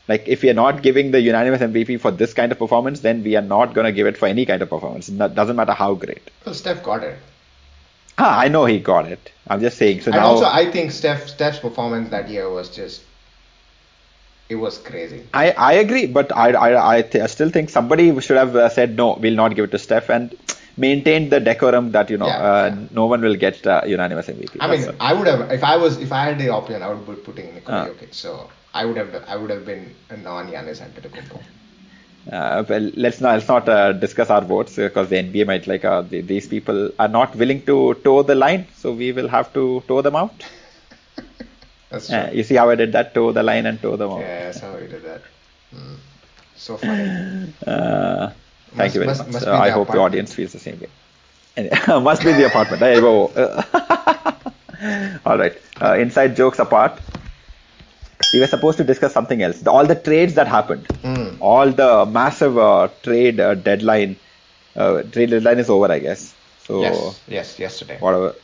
Like 0.09 0.29
if 0.29 0.43
we 0.43 0.51
are 0.51 0.55
not 0.55 0.83
giving 0.83 1.11
the 1.11 1.21
unanimous 1.21 1.61
MVP 1.61 2.01
for 2.01 2.11
this 2.11 2.33
kind 2.33 2.53
of 2.53 2.59
performance, 2.59 3.01
then 3.01 3.23
we 3.23 3.37
are 3.37 3.43
not 3.43 3.75
gonna 3.75 3.93
give 3.93 4.07
it 4.07 4.17
for 4.17 4.27
any 4.27 4.47
kind 4.47 4.63
of 4.63 4.71
performance. 4.71 5.09
It 5.11 5.35
doesn't 5.35 5.57
matter 5.57 5.73
how 5.73 5.95
great. 5.95 6.31
Well, 6.47 6.55
Steph 6.55 6.83
got 6.83 7.03
it. 7.03 7.19
Ah, 8.19 8.39
I 8.39 8.49
know 8.49 8.65
he 8.65 8.79
got 8.79 9.07
it. 9.07 9.31
I'm 9.49 9.61
just 9.61 9.77
saying. 9.79 10.01
So 10.03 10.11
and 10.13 10.21
now, 10.21 10.27
also, 10.27 10.47
I 10.47 10.71
think 10.71 10.93
Steph 10.93 11.29
Steph's 11.29 11.59
performance 11.59 12.11
that 12.11 12.29
year 12.29 12.49
was 12.49 12.69
just 12.71 13.03
it 14.49 14.57
was 14.57 14.79
crazy. 14.79 15.23
I, 15.33 15.51
I 15.53 15.73
agree, 15.75 16.07
but 16.07 16.35
I 16.37 16.51
I, 16.53 16.97
I, 16.97 17.03
th- 17.03 17.23
I 17.23 17.27
still 17.27 17.51
think 17.51 17.71
somebody 17.71 18.19
should 18.21 18.37
have 18.37 18.55
uh, 18.57 18.69
said 18.69 18.97
no, 18.97 19.15
we'll 19.15 19.35
not 19.35 19.55
give 19.55 19.65
it 19.65 19.71
to 19.73 19.79
Steph 19.79 20.11
and 20.11 20.35
maintained 20.77 21.31
the 21.33 21.41
decorum 21.41 21.93
that 21.93 22.11
you 22.11 22.19
know 22.19 22.27
yeah, 22.27 22.49
uh, 22.51 22.75
yeah. 22.75 22.87
no 22.91 23.07
one 23.07 23.21
will 23.23 23.37
get 23.37 23.67
uh, 23.67 23.83
unanimous 23.87 24.29
MVP. 24.29 24.59
I 24.61 24.69
mean, 24.69 24.89
I 25.01 25.13
would 25.15 25.27
have 25.27 25.51
if 25.51 25.65
I 25.65 25.77
was 25.77 25.99
if 25.99 26.13
I 26.13 26.25
had 26.25 26.39
the 26.39 26.51
option, 26.51 26.83
I 26.83 26.89
would 26.93 27.07
be 27.07 27.15
putting 27.15 27.55
Nikola 27.55 27.79
uh. 27.79 27.87
Jokic. 27.89 28.15
So 28.15 28.51
I 28.75 28.85
would 28.85 28.97
have 28.97 29.25
I 29.27 29.37
would 29.37 29.51
have 29.51 29.65
been 29.65 29.95
a 30.11 30.17
non-Giannis 30.17 30.81
Antetokounmpo. 30.81 31.43
Uh, 32.31 32.65
well, 32.69 32.91
let's 32.97 33.21
not 33.21 33.35
let's 33.35 33.49
not 33.49 33.69
uh, 33.69 33.93
discuss 33.93 34.31
our 34.31 34.41
votes 34.41 34.77
because 34.77 35.09
the 35.11 35.17
NBA 35.17 35.47
might 35.47 35.67
like 35.67 35.85
uh, 35.85 36.01
the, 36.01 36.23
these 36.23 36.49
people 36.49 36.91
are 36.99 37.09
not 37.09 37.37
willing 37.37 37.61
to 37.67 37.95
toe 38.03 38.23
the 38.23 38.35
line, 38.35 38.67
so 38.77 38.93
we 38.93 39.13
will 39.13 39.29
have 39.29 39.53
to 39.53 39.83
toe 39.87 40.01
them 40.01 40.17
out. 40.17 40.33
That's 41.91 42.09
true. 42.09 42.29
you 42.33 42.43
see 42.43 42.55
how 42.55 42.71
I 42.71 42.77
did 42.77 42.93
that? 42.93 43.15
Toe 43.15 43.33
the 43.33 43.43
line 43.43 43.67
and 43.67 43.81
toe 43.81 43.97
them 43.97 44.11
out. 44.11 44.21
Yeah, 44.21 44.45
that's 44.47 44.59
how 44.59 44.75
I 44.75 44.81
did 44.81 45.05
that. 45.05 45.23
Mm. 45.73 45.97
So 46.57 46.77
funny. 46.77 47.53
Uh, 47.65 48.31
thank 48.71 48.77
must, 48.77 48.95
you 48.95 49.01
very 49.01 49.07
must, 49.07 49.21
much. 49.27 49.33
Must 49.35 49.47
I 49.47 49.71
hope 49.71 49.93
the 49.93 49.99
audience 49.99 50.35
feels 50.35 50.53
the 50.53 50.59
same 50.59 50.81
way. 50.81 50.89
must 52.01 52.25
be 52.25 52.33
the 52.33 52.47
apartment. 52.47 52.81
There 52.81 52.95
you 52.95 53.01
go. 53.01 53.27
All 55.25 55.39
right. 55.39 55.57
Uh, 55.81 55.95
inside 55.99 56.35
jokes 56.35 56.59
apart 56.59 56.99
we 58.35 58.41
were 58.41 58.49
supposed 58.49 58.79
to 58.79 58.85
discuss 58.85 59.13
something 59.13 59.43
else. 59.43 59.61
The, 59.61 59.71
all 59.71 59.87
the 59.87 59.95
trades 59.95 60.35
that 60.35 60.49
happened, 60.49 60.89
mm. 60.89 61.37
all 61.41 61.71
the 61.71 62.05
massive 62.05 62.59
uh, 62.59 62.89
trade 63.03 63.39
uh, 63.39 63.55
deadline, 63.55 64.17
uh, 64.75 65.03
trade 65.03 65.31
deadline 65.31 65.61
is 65.61 65.71
over, 65.71 65.91
I 65.91 66.01
guess. 66.01 66.35
So 66.65 66.81
yes, 66.81 67.21
yes, 67.29 67.59
yesterday. 67.59 67.99
Whatever. 68.01 68.35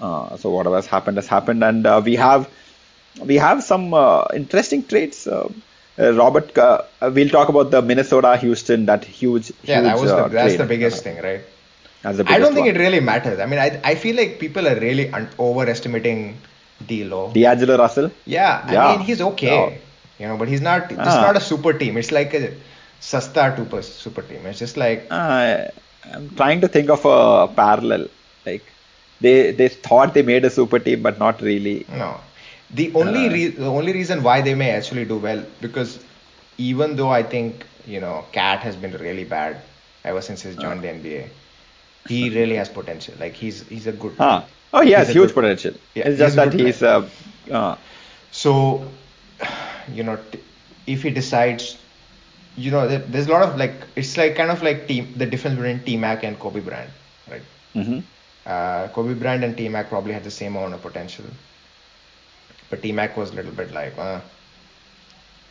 Uh, 0.00 0.36
so 0.36 0.50
whatever 0.50 0.76
has 0.76 0.86
happened 0.86 1.16
has 1.16 1.26
happened, 1.26 1.64
and 1.64 1.86
uh, 1.86 2.00
we 2.04 2.14
have 2.16 2.48
we 3.24 3.36
have 3.36 3.64
some 3.64 3.92
uh, 3.94 4.24
interesting 4.34 4.86
trades. 4.86 5.26
Robert, 5.96 6.52
we'll 7.16 7.28
talk 7.28 7.48
about 7.48 7.70
the 7.70 7.82
Minnesota 7.82 8.36
Houston 8.36 8.86
that 8.86 9.04
huge. 9.04 9.52
Yeah, 9.62 9.80
huge, 9.80 9.84
that 9.84 10.00
was 10.00 10.10
the, 10.10 10.28
that's 10.28 10.54
trade. 10.54 10.60
the 10.60 10.66
biggest 10.66 11.04
thing, 11.04 11.22
right? 11.22 11.42
That's 12.02 12.18
the 12.18 12.24
I 12.28 12.38
don't 12.38 12.54
think 12.54 12.66
one. 12.66 12.76
it 12.76 12.78
really 12.78 13.00
matters. 13.00 13.38
I 13.40 13.46
mean, 13.46 13.60
I 13.66 13.80
I 13.92 13.94
feel 13.94 14.16
like 14.16 14.38
people 14.38 14.68
are 14.68 14.78
really 14.78 15.12
un- 15.12 15.30
overestimating 15.38 16.36
D'Lo. 16.86 17.30
D'Angelo 17.32 17.76
Russell. 17.76 18.10
Yeah, 18.26 18.72
yeah. 18.72 18.86
I 18.86 18.96
mean 18.96 19.06
he's 19.06 19.20
okay, 19.20 19.58
oh. 19.58 19.72
you 20.18 20.28
know, 20.28 20.36
but 20.36 20.48
he's 20.48 20.60
not. 20.60 20.90
It's 20.90 21.00
ah. 21.00 21.20
not 21.20 21.36
a 21.36 21.40
super 21.40 21.72
team. 21.72 21.96
It's 21.96 22.12
like 22.12 22.34
a 22.34 22.52
sasta 23.00 23.56
super 23.56 23.82
super 23.82 24.22
team. 24.22 24.46
It's 24.46 24.58
just 24.58 24.76
like. 24.76 25.06
Uh, 25.10 25.68
I'm 26.12 26.28
trying 26.36 26.60
to 26.60 26.68
think 26.68 26.90
of 26.90 27.04
a 27.04 27.48
parallel. 27.48 28.08
Like 28.44 28.64
they 29.20 29.52
they 29.52 29.68
thought 29.68 30.14
they 30.14 30.22
made 30.22 30.44
a 30.44 30.50
super 30.50 30.78
team, 30.78 31.02
but 31.02 31.18
not 31.18 31.40
really. 31.40 31.86
No, 31.88 32.20
the 32.70 32.92
only 32.94 33.26
uh, 33.26 33.32
re- 33.32 33.56
the 33.62 33.70
only 33.70 33.92
reason 33.92 34.22
why 34.22 34.40
they 34.40 34.54
may 34.54 34.70
actually 34.70 35.04
do 35.04 35.18
well 35.18 35.44
because 35.60 35.98
even 36.58 36.96
though 36.96 37.10
I 37.10 37.22
think 37.22 37.64
you 37.86 38.00
know 38.00 38.24
Cat 38.32 38.60
has 38.60 38.76
been 38.76 38.92
really 38.92 39.24
bad 39.24 39.60
ever 40.04 40.20
since 40.20 40.42
he's 40.42 40.56
joined 40.56 40.80
uh, 40.80 40.82
the 40.82 40.88
NBA, 40.88 41.28
he 42.08 42.30
really 42.30 42.56
has 42.56 42.68
potential. 42.68 43.14
Like 43.18 43.34
he's 43.34 43.66
he's 43.68 43.86
a 43.86 43.92
good. 43.92 44.14
Huh. 44.18 44.42
Oh, 44.74 44.82
he 44.82 44.90
has 44.90 45.08
huge 45.08 45.28
good, 45.28 45.34
potential. 45.34 45.74
Yeah, 45.94 46.08
it's 46.08 46.18
just 46.18 46.34
that 46.36 46.52
he's. 46.52 46.82
Uh, 46.82 47.08
uh, 47.50 47.76
so, 48.32 48.90
you 49.92 50.02
know, 50.02 50.18
t- 50.32 50.40
if 50.86 51.02
he 51.04 51.10
decides, 51.10 51.78
you 52.56 52.72
know, 52.72 52.88
there's 52.88 53.28
a 53.28 53.32
lot 53.32 53.42
of 53.42 53.56
like 53.56 53.74
it's 53.94 54.16
like 54.16 54.34
kind 54.34 54.50
of 54.50 54.62
like 54.62 54.88
team 54.88 55.14
the 55.16 55.26
difference 55.26 55.56
between 55.56 55.84
T 55.84 55.96
Mac 55.96 56.24
and 56.24 56.38
Kobe 56.40 56.60
Bryant, 56.60 56.90
right? 57.30 57.42
Mm-hmm. 57.76 58.00
Uh, 58.44 58.88
Kobe 58.88 59.14
Bryant 59.14 59.44
and 59.44 59.56
T 59.56 59.68
Mac 59.68 59.88
probably 59.88 60.12
had 60.12 60.24
the 60.24 60.30
same 60.30 60.56
amount 60.56 60.74
of 60.74 60.82
potential, 60.82 61.24
but 62.68 62.82
T 62.82 62.90
Mac 62.92 63.16
was 63.16 63.30
a 63.30 63.34
little 63.34 63.52
bit 63.52 63.72
like, 63.72 63.96
uh, 63.96 64.20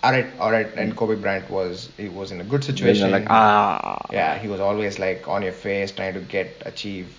all 0.04 0.12
right, 0.12 0.28
all 0.40 0.52
right. 0.52 0.68
And 0.76 0.98
Kobe 0.98 1.16
Bryant 1.16 1.50
was 1.50 1.90
he 1.96 2.10
was 2.10 2.34
in 2.34 2.42
a 2.42 2.44
good 2.44 2.66
situation. 2.66 3.10
Like 3.10 3.28
ah, 3.30 4.06
yeah, 4.12 4.38
he 4.38 4.50
was 4.50 4.60
always 4.60 5.00
like 5.00 5.30
on 5.30 5.44
your 5.44 5.54
face, 5.54 5.94
trying 5.94 6.14
to 6.16 6.20
get 6.20 6.62
achieve. 6.66 7.18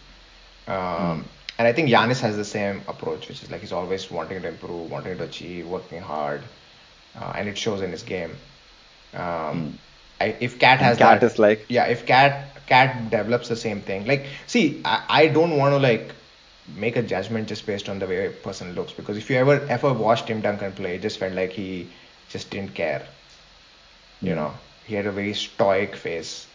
Um, 0.69 0.77
mm. 0.77 1.25
And 1.59 1.69
I 1.69 1.73
think 1.73 1.89
Giannis 1.89 2.21
has 2.21 2.37
the 2.37 2.45
same 2.45 2.83
approach, 2.89 3.29
which 3.29 3.43
is 3.43 3.51
like 3.51 3.61
he's 3.61 3.73
always 3.73 4.11
wanting 4.11 4.43
to 4.43 4.49
improve, 4.49 4.91
wanting 4.91 5.17
to 5.19 5.25
achieve, 5.25 5.67
working 5.69 6.01
hard, 6.01 6.43
uh, 7.19 7.33
and 7.37 7.49
it 7.49 7.57
shows 7.57 7.81
in 7.81 7.93
his 7.93 8.03
game. 8.03 8.33
Um, 9.13 9.21
mm. 9.21 9.73
I, 10.21 10.37
if 10.41 10.59
Cat 10.59 10.81
has 10.81 10.99
Cat 10.99 11.21
that, 11.21 11.27
is 11.27 11.39
like 11.39 11.65
yeah, 11.69 11.85
if 11.85 12.07
Cat 12.07 12.49
Cat 12.67 13.11
develops 13.11 13.49
the 13.49 13.57
same 13.57 13.81
thing, 13.81 14.05
like 14.07 14.27
see, 14.47 14.81
I, 14.85 15.05
I 15.09 15.29
don't 15.29 15.57
want 15.57 15.75
to 15.75 15.79
like 15.79 16.13
make 16.75 16.97
a 16.97 17.03
judgment 17.03 17.47
just 17.47 17.67
based 17.67 17.89
on 17.89 17.99
the 17.99 18.07
way 18.07 18.27
a 18.27 18.31
person 18.31 18.75
looks 18.75 18.93
because 18.93 19.17
if 19.17 19.31
you 19.31 19.37
ever 19.37 19.61
ever 19.69 19.93
watched 19.93 20.27
Tim 20.27 20.41
Duncan 20.41 20.73
play, 20.73 20.97
it 20.97 21.03
just 21.03 21.19
felt 21.19 21.35
like 21.35 21.53
he 21.53 21.89
just 22.31 22.51
didn't 22.51 22.75
care. 22.75 23.07
You 24.21 24.31
hmm. 24.31 24.37
know, 24.37 24.55
he 24.87 24.97
had 24.97 25.07
a 25.07 25.13
very 25.13 25.35
stoic 25.35 25.95
face, 25.95 26.49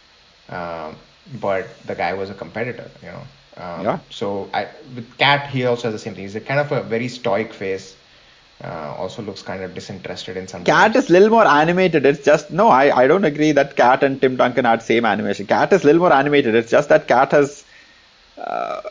um, 0.50 0.96
but 1.40 1.68
the 1.86 1.94
guy 1.94 2.12
was 2.12 2.28
a 2.28 2.34
competitor. 2.34 2.90
You 3.02 3.08
know. 3.08 3.22
Um, 3.60 3.84
yeah. 3.84 3.98
So 4.10 4.48
I 4.54 4.68
with 4.94 5.16
Cat, 5.18 5.50
he 5.50 5.66
also 5.66 5.88
has 5.88 5.94
the 5.94 5.98
same 5.98 6.14
thing. 6.14 6.24
He's 6.24 6.36
a 6.36 6.40
kind 6.40 6.60
of 6.60 6.72
a 6.72 6.82
very 6.82 7.08
stoic 7.08 7.52
face. 7.52 7.96
Uh, 8.62 8.94
also 8.98 9.22
looks 9.22 9.40
kind 9.40 9.62
of 9.62 9.74
disinterested 9.74 10.36
in 10.36 10.46
some. 10.46 10.64
Cat 10.64 10.94
is 10.94 11.08
a 11.08 11.12
little 11.12 11.30
more 11.30 11.46
animated. 11.46 12.04
It's 12.04 12.24
just 12.24 12.50
no, 12.50 12.68
I, 12.68 12.94
I 12.94 13.06
don't 13.06 13.24
agree 13.24 13.52
that 13.52 13.74
Cat 13.76 14.02
and 14.02 14.20
Tim 14.20 14.36
Duncan 14.36 14.66
had 14.66 14.80
the 14.80 14.84
same 14.84 15.06
animation. 15.06 15.46
Cat 15.46 15.72
is 15.72 15.82
a 15.82 15.86
little 15.86 16.00
more 16.00 16.12
animated. 16.12 16.54
It's 16.54 16.70
just 16.70 16.90
that 16.90 17.08
Cat 17.08 17.32
has 17.32 17.64
uh, 18.36 18.82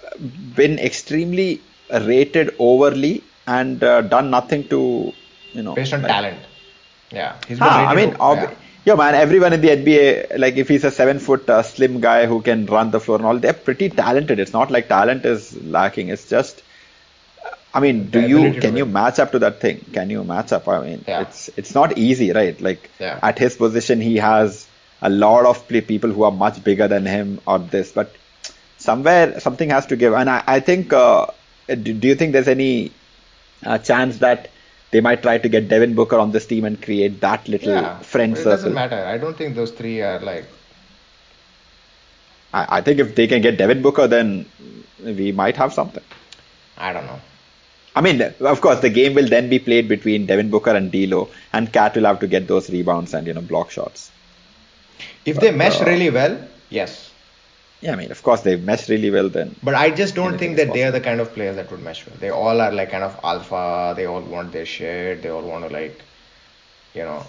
been 0.55 0.79
extremely 0.79 1.61
rated 1.91 2.55
overly 2.59 3.23
and 3.47 3.83
uh, 3.83 4.01
done 4.01 4.29
nothing 4.29 4.67
to 4.69 5.13
you 5.53 5.61
know 5.61 5.75
based 5.75 5.93
on 5.93 6.01
like, 6.01 6.11
talent. 6.11 6.39
Yeah, 7.11 7.37
he's 7.47 7.59
huh, 7.59 7.65
I 7.65 7.95
mean, 7.95 8.15
ob- 8.19 8.37
yeah. 8.37 8.55
Yeah. 8.85 8.95
man, 8.95 9.15
everyone 9.15 9.53
in 9.53 9.61
the 9.61 9.69
NBA, 9.69 10.37
like 10.39 10.55
if 10.57 10.67
he's 10.67 10.83
a 10.83 10.91
seven 10.91 11.19
foot 11.19 11.49
uh, 11.49 11.63
slim 11.63 11.99
guy 11.99 12.25
who 12.25 12.41
can 12.41 12.65
run 12.65 12.91
the 12.91 12.99
floor 12.99 13.17
and 13.17 13.25
all, 13.25 13.37
they're 13.37 13.53
pretty 13.53 13.89
talented. 13.89 14.39
It's 14.39 14.53
not 14.53 14.71
like 14.71 14.87
talent 14.87 15.25
is 15.25 15.55
lacking. 15.63 16.09
It's 16.09 16.27
just, 16.27 16.63
I 17.73 17.79
mean, 17.79 18.09
do 18.09 18.21
you 18.21 18.59
can 18.59 18.75
you 18.75 18.85
match 18.85 19.19
up 19.19 19.31
to 19.33 19.39
that 19.39 19.61
thing? 19.61 19.85
Can 19.93 20.09
you 20.09 20.23
match 20.23 20.51
up? 20.51 20.67
I 20.67 20.81
mean, 20.81 21.05
yeah. 21.07 21.21
it's 21.21 21.49
it's 21.55 21.75
not 21.75 21.97
easy, 21.97 22.31
right? 22.31 22.59
Like 22.59 22.89
yeah. 22.99 23.19
at 23.21 23.37
his 23.37 23.55
position, 23.55 24.01
he 24.01 24.17
has 24.17 24.67
a 25.01 25.09
lot 25.09 25.45
of 25.45 25.67
people 25.67 26.11
who 26.11 26.23
are 26.23 26.31
much 26.31 26.63
bigger 26.63 26.87
than 26.87 27.05
him 27.05 27.39
or 27.47 27.59
this, 27.59 27.91
but 27.91 28.13
somewhere 28.77 29.39
something 29.39 29.69
has 29.69 29.85
to 29.87 29.95
give. 29.95 30.13
And 30.13 30.29
I, 30.29 30.43
I 30.45 30.59
think, 30.59 30.91
uh, 30.91 31.27
do, 31.67 31.93
do 31.93 32.07
you 32.07 32.15
think 32.15 32.33
there's 32.33 32.47
any 32.47 32.91
uh, 33.63 33.77
chance 33.77 34.17
that 34.19 34.49
they 34.91 35.01
might 35.01 35.21
try 35.21 35.37
to 35.37 35.49
get 35.49 35.67
Devin 35.69 35.95
Booker 35.95 36.17
on 36.17 36.31
this 36.31 36.45
team 36.47 36.65
and 36.65 36.81
create 36.81 37.21
that 37.21 37.47
little 37.47 37.73
yeah, 37.73 37.99
friend 37.99 38.33
it 38.33 38.37
circle. 38.37 38.51
It 38.51 38.55
doesn't 38.55 38.73
matter. 38.73 39.03
I 39.05 39.17
don't 39.17 39.37
think 39.37 39.55
those 39.55 39.71
three 39.71 40.01
are 40.01 40.19
like. 40.19 40.45
I, 42.53 42.77
I 42.77 42.81
think 42.81 42.99
if 42.99 43.15
they 43.15 43.27
can 43.27 43.41
get 43.41 43.57
Devin 43.57 43.81
Booker, 43.81 44.07
then 44.07 44.45
we 45.03 45.31
might 45.31 45.55
have 45.57 45.73
something. 45.73 46.03
I 46.77 46.93
don't 46.93 47.05
know. 47.05 47.19
I 47.95 48.01
mean, 48.01 48.21
of 48.21 48.61
course, 48.61 48.79
the 48.79 48.89
game 48.89 49.13
will 49.13 49.27
then 49.27 49.49
be 49.49 49.59
played 49.59 49.87
between 49.87 50.25
Devin 50.25 50.49
Booker 50.49 50.71
and 50.71 50.91
D'Lo, 50.91 51.29
and 51.53 51.71
Cat 51.71 51.95
will 51.95 52.05
have 52.05 52.19
to 52.19 52.27
get 52.27 52.47
those 52.47 52.69
rebounds 52.69 53.13
and 53.13 53.27
you 53.27 53.33
know 53.33 53.41
block 53.41 53.71
shots. 53.71 54.11
If 55.25 55.35
but, 55.35 55.41
they 55.41 55.51
mesh 55.51 55.81
uh, 55.81 55.85
really 55.85 56.09
well, 56.09 56.39
yes. 56.69 57.08
Yeah, 57.81 57.93
I 57.93 57.95
mean, 57.95 58.11
of 58.11 58.21
course, 58.23 58.41
they 58.41 58.57
mesh 58.57 58.89
really 58.89 59.09
well 59.09 59.29
then. 59.29 59.55
But 59.63 59.75
I 59.75 59.89
just 59.89 60.13
don't 60.13 60.37
think 60.37 60.57
that 60.57 60.73
they 60.73 60.83
are 60.83 60.91
the 60.91 60.99
kind 60.99 61.21
of 61.21 61.33
players 61.33 61.55
that 61.55 61.71
would 61.71 61.81
mesh 61.81 62.05
well. 62.05 62.15
They 62.19 62.29
all 62.29 62.59
are 62.59 62.71
like 62.71 62.91
kind 62.91 63.03
of 63.03 63.17
alpha. 63.23 63.93
They 63.95 64.05
all 64.05 64.21
want 64.21 64.51
their 64.51 64.65
shit. 64.65 65.21
They 65.21 65.29
all 65.29 65.41
want 65.41 65.65
to 65.65 65.73
like, 65.73 66.01
you 66.93 67.03
know. 67.03 67.25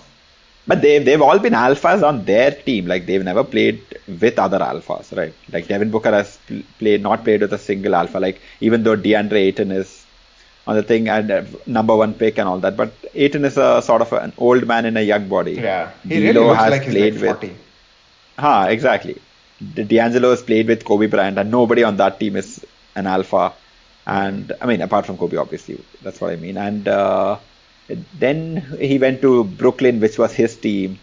But 0.67 0.83
they 0.83 0.99
they've 0.99 1.23
all 1.23 1.39
been 1.39 1.53
alphas 1.53 2.03
on 2.07 2.25
their 2.25 2.51
team. 2.51 2.87
Like 2.87 3.07
they've 3.07 3.25
never 3.25 3.45
played 3.45 3.81
with 4.09 4.39
other 4.39 4.59
alphas, 4.59 5.17
right? 5.17 5.33
Like 5.53 5.69
Devin 5.69 5.91
Booker 5.91 6.11
has 6.11 6.39
played 6.79 7.03
not 7.03 7.25
played 7.25 7.41
with 7.43 7.53
a 7.53 7.59
single 7.59 7.95
alpha. 7.95 8.19
Like 8.19 8.41
even 8.61 8.83
though 8.83 8.97
DeAndre 8.97 9.41
Ayton 9.49 9.71
is 9.71 10.05
on 10.67 10.77
the 10.77 10.83
thing 10.83 11.09
and 11.09 11.31
uh, 11.31 11.43
number 11.67 11.97
one 11.97 12.13
pick 12.15 12.39
and 12.39 12.49
all 12.49 12.59
that, 12.61 12.77
but 12.77 12.93
Ayton 13.15 13.45
is 13.45 13.57
a 13.57 13.81
sort 13.83 14.03
of 14.03 14.13
an 14.13 14.33
old 14.37 14.67
man 14.67 14.85
in 14.85 14.97
a 14.97 15.01
young 15.01 15.29
body. 15.29 15.53
Yeah, 15.53 15.91
he 16.07 16.23
really 16.27 16.41
looks 16.41 16.59
has 16.59 16.71
like 16.71 16.83
played 16.83 17.15
he's 17.15 17.23
like 17.23 17.41
40. 17.41 17.49
with. 17.49 17.57
Ha, 18.39 18.67
exactly. 18.67 19.17
D'Angelo 19.61 20.31
has 20.31 20.43
played 20.43 20.67
with 20.69 20.85
Kobe 20.85 21.07
Bryant, 21.07 21.39
and 21.39 21.51
nobody 21.51 21.83
on 21.83 21.97
that 21.99 22.19
team 22.19 22.37
is 22.37 22.65
an 22.95 23.07
alpha. 23.07 23.53
And 24.07 24.53
I 24.61 24.67
mean, 24.67 24.81
apart 24.81 25.07
from 25.07 25.19
Kobe, 25.19 25.37
obviously, 25.37 25.83
that's 26.03 26.21
what 26.21 26.31
I 26.31 26.37
mean. 26.37 26.57
And 26.57 26.89
uh, 26.89 27.39
then 28.19 28.77
he 28.81 28.99
went 28.99 29.21
to 29.23 29.45
Brooklyn, 29.45 30.01
which 30.01 30.19
was 30.19 30.33
his 30.33 30.57
team, 30.57 30.99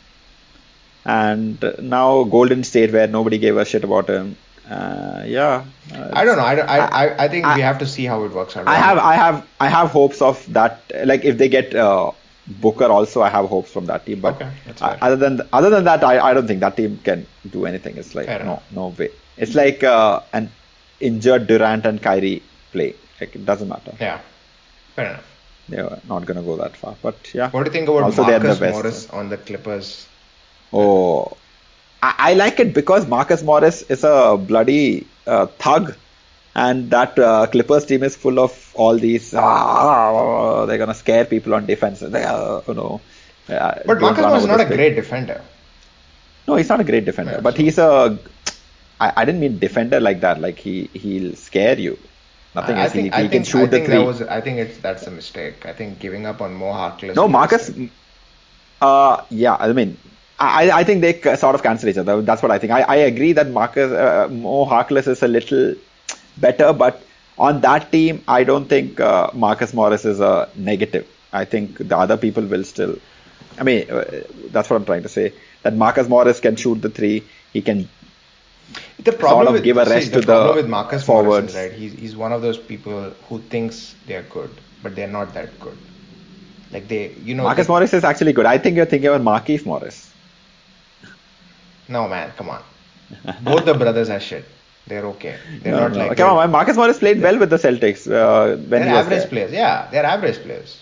and 1.06 1.64
now 1.80 2.24
Golden 2.24 2.64
State, 2.64 2.92
where 2.92 3.08
nobody 3.08 3.38
gave 3.38 3.58
a 3.58 3.66
shit 3.66 3.84
about 3.84 4.10
him. 4.10 4.36
Uh, 4.70 5.24
yeah. 5.26 5.64
Uh, 5.94 6.10
I 6.12 6.26
don't 6.26 6.38
know. 6.38 6.44
I, 6.44 6.56
I, 6.56 7.24
I 7.26 7.28
think 7.30 7.46
I, 7.46 7.56
we 7.56 7.62
have 7.62 7.80
to 7.80 7.86
see 7.86 8.06
how 8.06 8.24
it 8.26 8.34
works 8.34 8.58
out. 8.58 8.68
I 8.68 8.76
have 8.76 8.98
I 8.98 9.16
have 9.16 9.48
I 9.62 9.70
have 9.70 9.92
hopes 9.92 10.22
of 10.22 10.46
that. 10.54 10.82
Like 11.06 11.24
if 11.24 11.38
they 11.38 11.48
get 11.48 11.74
uh, 11.74 12.12
Booker 12.48 12.86
also, 12.86 13.22
I 13.22 13.30
have 13.30 13.46
hopes 13.50 13.72
from 13.72 13.86
that 13.88 14.06
team. 14.06 14.22
But 14.22 14.36
okay, 14.36 14.52
other 14.80 15.16
than 15.16 15.42
other 15.52 15.70
than 15.70 15.84
that, 15.84 16.04
I, 16.04 16.20
I 16.20 16.34
don't 16.34 16.48
think 16.48 16.62
that 16.62 16.78
team 16.78 17.00
can 17.04 17.28
do 17.50 17.66
anything. 17.66 17.98
It's 17.98 18.16
like 18.16 18.28
no 18.28 18.62
no 18.72 18.88
way. 18.98 19.10
It's 19.36 19.54
like 19.54 19.84
uh, 19.84 20.22
an 20.34 20.50
injured 21.00 21.48
Durant 21.48 21.86
and 21.86 22.02
Kyrie 22.02 22.42
play. 22.72 22.96
Like 23.20 23.36
it 23.36 23.46
doesn't 23.46 23.68
matter. 23.68 23.94
Yeah, 24.00 24.22
fair 24.96 25.08
enough. 25.08 25.26
They're 25.70 26.00
not 26.08 26.26
gonna 26.26 26.42
go 26.42 26.56
that 26.58 26.78
far. 26.78 26.96
But 27.02 27.34
yeah. 27.34 27.50
What 27.50 27.64
do 27.64 27.70
you 27.70 27.74
think 27.74 27.90
about 27.90 28.04
also 28.04 28.24
Marcus 28.24 28.60
the 28.60 28.70
Morris 28.70 29.10
on 29.10 29.30
the 29.30 29.38
Clippers? 29.38 30.08
Oh, 30.72 31.36
I, 32.02 32.16
I, 32.18 32.34
like 32.34 32.60
it 32.60 32.74
because 32.74 33.08
Marcus 33.08 33.42
Morris 33.42 33.82
is 33.84 34.04
a 34.04 34.38
bloody 34.38 35.08
uh, 35.26 35.48
thug 35.48 35.96
and 36.58 36.90
that 36.90 37.18
uh, 37.20 37.46
Clippers 37.46 37.86
team 37.86 38.04
is 38.04 38.16
full 38.16 38.40
of 38.40 38.54
all 38.74 38.98
these. 38.98 39.34
Uh, 39.34 40.66
they're 40.68 40.80
gonna 40.80 40.96
scare 40.96 41.24
people 41.24 41.54
on 41.54 41.68
defense. 41.68 42.00
They, 42.00 42.24
uh, 42.24 42.62
you 42.68 42.74
know. 42.74 43.00
Uh, 43.48 43.76
but 43.86 44.02
Marcus 44.02 44.26
was 44.26 44.48
not 44.48 44.60
a 44.60 44.66
great 44.66 44.96
defender. 44.96 45.40
No, 46.48 46.56
he's 46.56 46.68
not 46.68 46.80
a 46.80 46.84
great 46.84 47.06
defender, 47.06 47.34
yeah, 47.34 47.42
but 47.42 47.56
so. 47.56 47.62
he's 47.62 47.78
a. 47.78 48.18
I, 49.00 49.14
I 49.18 49.26
didn't 49.26 49.40
mean 49.40 49.60
defender 49.60 50.00
like 50.00 50.22
that. 50.22 50.42
Like 50.42 50.58
he 50.58 50.90
he'll 50.94 51.36
scare 51.36 51.80
you. 51.80 51.98
Nothing 52.56 52.78
I, 52.78 52.84
else. 52.84 52.94
Think, 52.94 53.14
he, 53.14 53.22
he 53.22 53.28
think, 53.28 53.32
can 53.34 53.44
shoot 53.44 53.70
the 53.70 53.86
three. 53.86 53.98
That 53.98 54.06
Was, 54.06 54.22
I 54.24 54.42
think 54.42 54.58
it's 54.58 54.80
that's 54.80 55.06
a 55.06 55.12
mistake. 55.12 55.66
I 55.68 55.74
think 55.74 56.00
giving 56.00 56.26
up 56.26 56.42
on 56.42 56.56
Mo 56.56 56.72
Harkless. 56.74 57.16
No, 57.16 57.28
Marcus. 57.28 57.72
Uh, 58.82 59.24
yeah. 59.30 59.56
I 59.60 59.74
mean, 59.74 59.96
I, 60.40 60.72
I 60.72 60.84
think 60.84 61.02
they 61.02 61.36
sort 61.36 61.54
of 61.54 61.62
cancel 61.62 61.90
each 61.90 61.98
other. 61.98 62.22
That's 62.24 62.42
what 62.42 62.52
I 62.52 62.58
think. 62.58 62.72
I, 62.72 62.82
I 62.82 62.96
agree 62.96 63.34
that 63.34 63.52
Marcus 63.52 63.92
uh, 63.92 64.28
Mo 64.32 64.66
Harkless 64.66 65.08
is 65.08 65.22
a 65.22 65.28
little 65.28 65.76
better. 66.38 66.74
But 66.74 67.04
on 67.38 67.62
that 67.62 67.92
team, 67.92 68.24
I 68.28 68.44
don't 68.44 68.66
think 68.66 69.00
uh, 69.00 69.30
Marcus 69.34 69.74
Morris 69.74 70.06
is 70.06 70.20
a 70.20 70.50
negative. 70.56 71.08
I 71.34 71.46
think 71.46 71.78
the 71.78 71.98
other 71.98 72.18
people 72.18 72.44
will 72.46 72.64
still. 72.64 72.98
I 73.60 73.64
mean, 73.64 73.90
uh, 73.90 74.24
that's 74.52 74.70
what 74.70 74.78
I'm 74.78 74.86
trying 74.86 75.04
to 75.04 75.10
say. 75.10 75.34
That 75.64 75.76
Marcus 75.76 76.08
Morris 76.08 76.40
can 76.40 76.56
shoot 76.56 76.82
the 76.82 76.90
three. 76.90 77.24
He 77.54 77.62
can 77.62 77.90
the 79.04 79.12
problem 79.12 79.46
sort 79.46 79.48
of 79.48 79.54
with, 79.54 79.64
give 79.64 79.78
a 79.78 79.86
rest 79.86 80.08
see, 80.08 80.12
the 80.12 80.22
to 80.22 80.28
the 80.28 80.54
with 80.56 80.68
Marcus 80.68 81.04
forwards. 81.04 81.28
Morris 81.28 81.50
is, 81.52 81.56
right? 81.56 81.72
He's, 81.72 81.94
he's 81.94 82.16
one 82.16 82.34
of 82.34 82.42
those 82.42 82.58
people 82.58 83.12
who 83.30 83.40
thinks 83.40 83.96
they're 84.06 84.24
good, 84.24 84.50
but 84.84 84.96
they're 84.96 85.08
not 85.08 85.34
that 85.34 85.60
good. 85.60 85.78
Like 86.72 86.88
they, 86.88 87.14
you 87.14 87.36
know. 87.36 87.44
Marcus 87.44 87.68
they, 87.68 87.72
Morris 87.72 87.94
is 87.94 88.04
actually 88.04 88.34
good. 88.34 88.46
I 88.46 88.58
think 88.58 88.76
you're 88.76 88.86
thinking 88.86 89.10
about 89.10 89.22
Markieff 89.22 89.66
Morris. 89.66 90.12
No 91.88 92.08
man, 92.08 92.32
come 92.36 92.50
on. 92.50 92.62
Both 93.42 93.66
the 93.66 93.74
brothers 93.74 94.10
are 94.10 94.20
shit. 94.20 94.46
They're 94.88 95.06
okay. 95.06 95.38
They're 95.62 95.74
no, 95.74 95.80
not 95.80 95.92
no. 95.92 96.08
like. 96.08 96.18
Come 96.18 96.38
on, 96.38 96.52
Marcus 96.52 96.78
Morris 96.78 97.00
played 97.00 97.22
well 97.22 97.38
with 97.38 97.50
the 97.50 97.58
Celtics. 97.58 98.10
Uh, 98.10 98.58
when 98.58 98.82
they're 98.82 98.96
average 98.96 99.20
there. 99.20 99.28
players. 99.28 99.52
Yeah, 99.52 99.88
they're 99.92 100.06
average 100.06 100.40
players. 100.40 100.82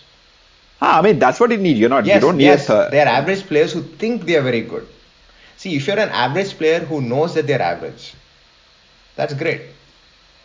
Ah, 0.80 0.98
I 0.98 1.02
mean 1.02 1.18
that's 1.18 1.40
what 1.40 1.50
you 1.50 1.56
need. 1.56 1.76
You're 1.76 1.88
not. 1.88 2.04
Yes, 2.04 2.16
you 2.16 2.20
don't 2.20 2.36
need 2.36 2.44
yes, 2.44 2.68
a 2.68 2.88
They're 2.90 3.08
average 3.08 3.46
players 3.46 3.72
who 3.72 3.82
think 3.82 4.26
they 4.26 4.36
are 4.36 4.42
very 4.42 4.60
good. 4.60 4.86
See, 5.56 5.74
if 5.74 5.86
you're 5.86 5.98
an 5.98 6.10
average 6.10 6.56
player 6.56 6.80
who 6.80 7.00
knows 7.00 7.34
that 7.34 7.46
they're 7.46 7.62
average, 7.62 8.14
that's 9.16 9.34
great. 9.34 9.62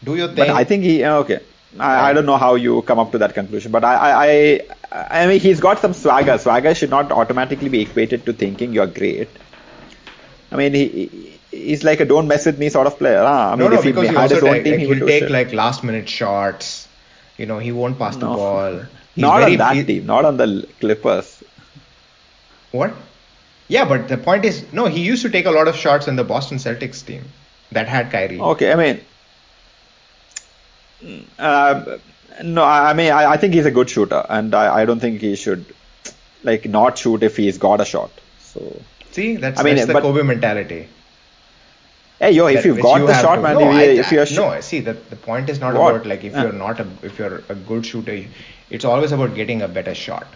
Do 0.03 0.16
your 0.16 0.28
thing. 0.28 0.38
But 0.38 0.49
I 0.49 0.64
think 0.64 0.84
he 0.84 1.05
okay. 1.05 1.39
I, 1.80 2.09
I 2.09 2.14
don't 2.14 2.26
know 2.26 2.38
how 2.38 2.55
you 2.55 2.82
come 2.82 2.99
up 2.99 3.12
to 3.14 3.18
that 3.20 3.34
conclusion, 3.34 3.72
but 3.72 3.86
I, 3.86 3.95
I, 3.95 4.62
I, 4.91 5.24
I 5.24 5.28
mean, 5.28 5.39
he's 5.39 5.62
got 5.62 5.80
some 5.80 5.93
swagger. 5.93 6.38
Swagger 6.38 6.76
should 6.76 6.89
not 6.89 7.12
automatically 7.12 7.70
be 7.70 7.82
equated 7.82 8.26
to 8.26 8.34
thinking 8.34 8.74
you're 8.74 8.88
great. 8.88 9.30
I 10.51 10.57
mean, 10.57 10.74
he, 10.74 11.39
he's 11.52 11.84
like 11.84 11.99
a 11.99 12.06
don't 12.06 12.28
mess 12.28 12.45
with 12.45 12.58
me 12.58 12.70
sort 12.70 12.88
of 12.88 12.97
player. 12.97 13.24
Huh? 13.24 13.28
I 13.28 13.49
mean, 13.52 13.60
no, 13.60 13.68
no, 13.68 13.78
if 13.78 13.84
because 13.84 14.10
he 14.10 14.16
had 14.16 14.32
his 14.32 14.43
own 14.43 14.54
take, 14.54 14.64
team, 14.64 14.74
like, 14.74 14.82
he 14.82 14.88
will 14.88 15.08
take 15.08 15.30
like 15.30 15.54
last 15.54 15.84
minute 15.84 16.10
shots. 16.10 16.88
You 17.38 17.45
know, 17.45 17.60
he 17.60 17.72
won't 17.72 17.97
pass 17.97 18.16
no. 18.16 18.30
the 18.30 18.36
ball. 18.36 18.86
He's 19.16 19.22
not 19.22 19.39
very, 19.39 19.54
on 19.54 19.58
that 19.58 19.76
he, 19.76 19.84
team, 19.84 20.06
not 20.06 20.24
on 20.24 20.38
the 20.38 20.68
Clippers. 20.80 21.43
What? 22.72 22.93
Yeah, 23.68 23.86
but 23.86 24.08
the 24.08 24.18
point 24.18 24.45
is, 24.45 24.72
no, 24.72 24.86
he 24.86 25.02
used 25.02 25.22
to 25.24 25.30
take 25.30 25.45
a 25.45 25.52
lot 25.52 25.68
of 25.68 25.76
shots 25.76 26.08
in 26.08 26.16
the 26.16 26.24
Boston 26.24 26.58
Celtics 26.58 27.06
team 27.06 27.24
that 27.74 27.89
had 27.89 28.10
Kyrie. 28.10 28.39
Okay, 28.39 28.72
I 28.72 28.76
mean, 28.76 29.02
uh, 31.38 31.97
no, 32.43 32.64
I 32.64 32.93
mean, 32.93 33.12
I, 33.12 33.32
I, 33.32 33.38
think 33.38 33.54
he's 33.54 33.66
a 33.66 33.72
good 33.72 33.89
shooter, 33.89 34.26
and 34.30 34.56
I, 34.56 34.82
I 34.82 34.86
don't 34.86 34.99
think 34.99 35.22
he 35.22 35.36
should 35.36 35.66
like 36.43 36.66
not 36.66 36.97
shoot 36.97 37.24
if 37.24 37.38
he's 37.38 37.58
got 37.58 37.82
a 37.82 37.86
shot. 37.86 38.12
So 38.39 38.82
see, 39.12 39.36
that's, 39.36 39.60
I 39.60 39.64
mean, 39.64 39.76
that's 39.76 39.88
the 39.88 39.93
but, 39.93 40.04
Kobe 40.04 40.24
mentality. 40.24 40.88
Hey 42.22 42.34
yo, 42.34 42.45
if 42.45 42.63
you've 42.65 42.80
got 42.80 43.01
you 43.01 43.07
the 43.07 43.19
shot, 43.19 43.38
to, 43.38 43.41
man, 43.41 43.55
no, 43.55 43.72
if, 43.72 44.11
I, 44.11 44.15
you're 44.15 44.26
sh- 44.28 44.36
no, 44.36 44.61
see, 44.61 44.80
the 44.80 44.93
the 44.93 45.15
point 45.15 45.49
is 45.49 45.59
not 45.59 45.74
what? 45.74 45.95
about 45.95 46.05
like 46.05 46.24
if 46.24 46.34
yeah. 46.34 46.43
you're 46.43 46.53
not 46.53 46.80
a 46.80 46.86
if 47.01 47.17
you're 47.17 47.41
a 47.49 47.55
good 47.69 47.84
shooter, 47.84 48.17
it's 48.69 48.86
always 48.86 49.11
about 49.11 49.34
getting 49.34 49.63
a 49.63 49.67
better 49.67 49.95
shot, 49.95 50.28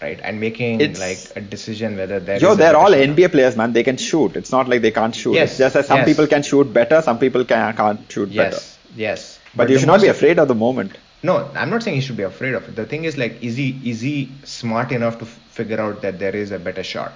right? 0.00 0.20
And 0.22 0.38
making 0.38 0.80
it's, 0.80 1.00
like 1.00 1.18
a 1.34 1.40
decision 1.40 1.96
whether 1.96 2.20
there. 2.20 2.38
Yo, 2.38 2.54
they're 2.54 2.76
all 2.76 2.92
NBA 2.92 3.32
players, 3.32 3.56
man. 3.56 3.72
They 3.72 3.82
can 3.82 3.96
shoot. 3.96 4.36
It's 4.36 4.52
not 4.52 4.68
like 4.68 4.82
they 4.82 4.92
can't 4.92 5.12
shoot. 5.22 5.34
Yes, 5.34 5.50
it's 5.50 5.58
just 5.58 5.74
that 5.74 5.86
some 5.86 5.98
yes. 5.98 6.08
people 6.08 6.28
can 6.28 6.44
shoot 6.44 6.72
better, 6.72 7.02
some 7.02 7.18
people 7.18 7.44
can 7.44 7.74
can't 7.74 8.12
shoot 8.12 8.28
yes, 8.28 8.44
better. 8.44 8.64
Yes, 8.94 9.40
but, 9.56 9.64
but 9.64 9.70
you 9.72 9.78
should 9.80 9.88
not 9.94 10.00
be 10.00 10.06
afraid 10.16 10.38
of 10.38 10.46
the 10.46 10.54
moment. 10.54 10.98
No, 11.24 11.50
I'm 11.56 11.70
not 11.70 11.82
saying 11.82 11.96
you 11.96 12.02
should 12.02 12.16
be 12.16 12.22
afraid 12.22 12.54
of 12.54 12.68
it. 12.68 12.76
The 12.76 12.86
thing 12.86 13.04
is 13.04 13.18
like, 13.18 13.42
is 13.42 13.56
he 13.56 13.70
is 13.84 14.00
he 14.00 14.30
smart 14.44 14.92
enough 14.92 15.18
to 15.18 15.24
f- 15.24 15.40
figure 15.62 15.80
out 15.80 16.02
that 16.02 16.20
there 16.20 16.36
is 16.36 16.52
a 16.52 16.60
better 16.60 16.84
shot? 16.84 17.12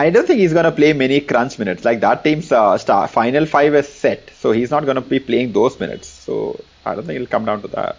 I 0.00 0.10
don't 0.10 0.26
think 0.26 0.40
he's 0.40 0.52
going 0.52 0.64
to 0.64 0.72
play 0.72 0.92
many 0.92 1.20
crunch 1.20 1.56
minutes. 1.58 1.84
Like 1.84 2.00
that 2.00 2.24
team's 2.24 2.50
uh, 2.50 2.76
star 2.78 3.06
final 3.06 3.46
five 3.46 3.74
is 3.76 3.88
set, 3.88 4.30
so 4.36 4.50
he's 4.50 4.70
not 4.72 4.84
going 4.84 4.96
to 4.96 5.00
be 5.00 5.20
playing 5.20 5.52
those 5.52 5.78
minutes. 5.78 6.08
So 6.08 6.58
I 6.84 6.94
don't 6.96 7.06
think 7.06 7.16
it'll 7.16 7.30
come 7.34 7.44
down 7.44 7.62
to 7.62 7.68
that. 7.68 7.96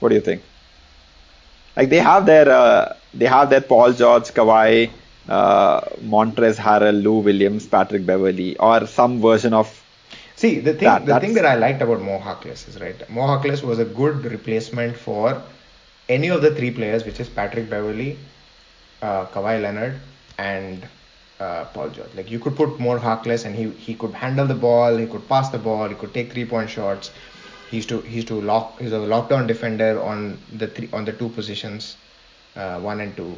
What 0.00 0.08
do 0.08 0.14
you 0.14 0.22
think? 0.22 0.42
Like 1.76 1.90
they 1.90 1.98
have 1.98 2.24
their 2.24 2.48
uh, 2.48 2.96
they 3.12 3.26
have 3.26 3.50
their 3.50 3.60
Paul 3.60 3.92
George, 3.92 4.30
Kawhi, 4.38 4.90
uh, 5.28 5.80
Montrezl 6.14 6.56
Harrell, 6.56 7.02
Lou 7.02 7.18
Williams, 7.18 7.66
Patrick 7.66 8.06
Beverley, 8.06 8.56
or 8.56 8.86
some 8.86 9.20
version 9.20 9.52
of. 9.52 9.68
See 10.36 10.60
the 10.60 10.72
thing, 10.72 10.84
that, 10.84 11.06
the 11.06 11.20
thing 11.20 11.34
that 11.34 11.46
I 11.46 11.56
liked 11.56 11.82
about 11.82 12.00
Mo 12.00 12.18
Harkless 12.18 12.68
is 12.68 12.80
right. 12.80 12.98
Mo 13.10 13.22
Harkless 13.22 13.62
was 13.62 13.78
a 13.78 13.84
good 13.84 14.24
replacement 14.24 14.96
for 14.96 15.42
any 16.08 16.28
of 16.28 16.40
the 16.42 16.54
three 16.54 16.70
players, 16.70 17.04
which 17.04 17.20
is 17.20 17.28
Patrick 17.28 17.68
Beverley, 17.70 18.18
uh, 19.02 19.26
Kawhi 19.26 19.60
Leonard, 19.62 20.00
and 20.38 20.86
uh, 21.40 21.64
Paul 21.66 21.90
George. 21.90 22.14
Like 22.14 22.30
you 22.30 22.38
could 22.38 22.56
put 22.56 22.78
Mo 22.80 22.98
Harkless, 22.98 23.44
and 23.44 23.54
he 23.54 23.70
he 23.70 23.94
could 23.94 24.14
handle 24.14 24.46
the 24.46 24.54
ball, 24.54 24.96
he 24.96 25.06
could 25.06 25.28
pass 25.28 25.50
the 25.50 25.58
ball, 25.58 25.88
he 25.88 25.94
could 25.94 26.14
take 26.14 26.32
three 26.32 26.44
point 26.44 26.70
shots. 26.70 27.10
He's 27.70 27.86
to 27.86 28.00
he's 28.00 28.24
to 28.26 28.40
lock 28.40 28.78
he's 28.78 28.92
a 28.92 28.96
lockdown 29.14 29.46
defender 29.46 30.00
on 30.02 30.38
the 30.52 30.66
three 30.68 30.88
on 30.92 31.04
the 31.04 31.12
two 31.12 31.28
positions, 31.30 31.96
uh, 32.56 32.78
one 32.78 33.00
and 33.00 33.16
two, 33.16 33.34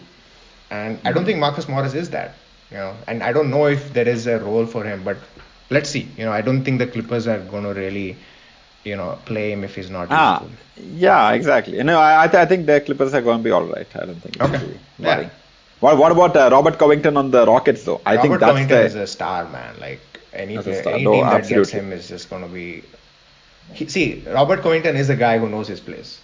and 0.70 0.98
I 1.04 1.12
don't 1.12 1.24
think 1.24 1.38
Marcus 1.38 1.68
Morris 1.68 1.94
is 1.94 2.10
that. 2.10 2.34
You 2.70 2.76
know, 2.76 2.94
and 3.06 3.22
I 3.22 3.32
don't 3.32 3.50
know 3.50 3.66
if 3.66 3.92
there 3.94 4.06
is 4.06 4.26
a 4.26 4.38
role 4.40 4.66
for 4.66 4.84
him, 4.84 5.02
but 5.02 5.16
let's 5.70 5.88
see. 5.88 6.06
You 6.18 6.26
know, 6.26 6.32
I 6.32 6.42
don't 6.42 6.62
think 6.64 6.78
the 6.78 6.86
Clippers 6.86 7.26
are 7.26 7.38
going 7.38 7.64
to 7.64 7.72
really 7.72 8.16
you 8.84 8.96
know 8.96 9.18
play 9.24 9.50
him 9.52 9.64
if 9.64 9.74
he's 9.74 9.90
not 9.90 10.08
ah, 10.10 10.42
yeah 10.76 11.32
exactly 11.32 11.76
you 11.76 11.84
know 11.84 11.98
I, 11.98 12.24
I, 12.24 12.28
th- 12.28 12.40
I 12.40 12.46
think 12.46 12.66
the 12.66 12.80
clippers 12.80 13.12
are 13.14 13.20
going 13.22 13.38
to 13.38 13.44
be 13.44 13.50
all 13.50 13.64
right 13.64 13.86
i 13.96 14.06
don't 14.06 14.20
think 14.20 14.40
okay 14.40 14.78
yeah. 14.98 15.28
What, 15.80 15.96
what 15.96 16.12
about 16.12 16.36
uh, 16.36 16.48
Robert 16.50 16.78
Covington 16.78 17.16
on 17.16 17.30
the 17.30 17.46
Rockets 17.46 17.84
though? 17.84 18.00
I 18.04 18.16
Robert 18.16 18.22
think 18.22 18.40
that's 18.40 18.50
Covington 18.50 18.78
the, 18.78 18.84
is 18.84 18.94
a 18.94 19.06
star 19.06 19.48
man. 19.48 19.78
Like 19.80 20.00
any, 20.32 20.56
any 20.56 21.04
no, 21.04 21.12
team 21.12 21.24
that 21.24 21.34
absolutely. 21.34 21.56
gets 21.56 21.70
him 21.70 21.92
is 21.92 22.08
just 22.08 22.30
going 22.30 22.42
to 22.42 22.48
be. 22.48 22.82
He, 23.72 23.86
see, 23.86 24.24
Robert 24.26 24.62
Covington 24.62 24.96
is 24.96 25.10
a 25.10 25.16
guy 25.16 25.38
who 25.38 25.48
knows 25.48 25.68
his 25.68 25.80
place. 25.80 26.20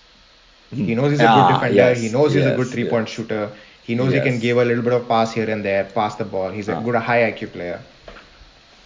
He 0.71 0.95
knows 0.95 1.13
he's 1.13 1.21
a 1.21 1.27
good 1.27 1.55
defender. 1.55 1.75
Yes, 1.75 2.01
he 2.01 2.09
knows 2.11 2.35
yes, 2.35 2.45
he's 2.45 2.53
a 2.53 2.57
good 2.57 2.67
three 2.67 2.89
point 2.89 3.07
yes. 3.09 3.15
shooter. 3.15 3.53
He 3.85 3.95
knows 3.95 4.13
he 4.13 4.21
can 4.21 4.39
give 4.39 4.57
a 4.57 4.65
little 4.65 4.83
bit 4.83 4.95
of 4.95 5.07
pass 5.07 5.33
here 5.33 5.49
and 5.49 5.65
there, 5.65 5.85
pass 5.85 6.15
the 6.17 6.25
ball. 6.25 6.51
He's 6.51 6.69
a 6.69 6.81
good 6.85 6.95
high 6.95 7.31
IQ 7.31 7.53
player. 7.53 7.81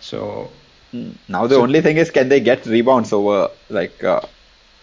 So 0.00 0.50
hmm. 0.90 1.10
now 1.28 1.46
the 1.46 1.54
so, 1.54 1.62
only 1.62 1.80
thing 1.80 1.96
is, 1.96 2.10
can 2.10 2.28
they 2.28 2.40
get 2.40 2.66
rebounds 2.66 3.12
over 3.12 3.50
like 3.70 4.02
uh, 4.02 4.20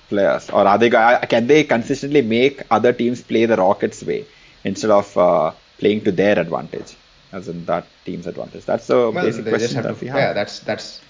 players, 0.10 0.50
or 0.50 0.66
are 0.66 0.78
they? 0.78 0.90
Can 0.90 1.48
they 1.48 1.64
consistently 1.64 2.22
make 2.22 2.64
other 2.72 2.94
teams 2.94 3.22
play 3.22 3.46
the 3.46 3.58
Rockets' 3.58 4.04
way 4.04 4.26
instead 4.64 4.90
of 4.90 5.18
uh, 5.18 5.52
playing 5.78 6.04
to 6.06 6.12
their 6.12 6.38
advantage, 6.40 6.96
as 7.32 7.48
in 7.48 7.66
that 7.66 7.86
team's 8.06 8.28
advantage. 8.28 8.66
That's 8.66 8.88
the 8.88 9.12
well, 9.12 9.26
basic 9.26 9.46
question 9.48 9.84
that 9.84 9.98
to, 9.98 10.02
we 10.02 10.08
have. 10.08 10.18
Yeah, 10.18 10.34
that's 10.34 10.60
that's 10.60 11.02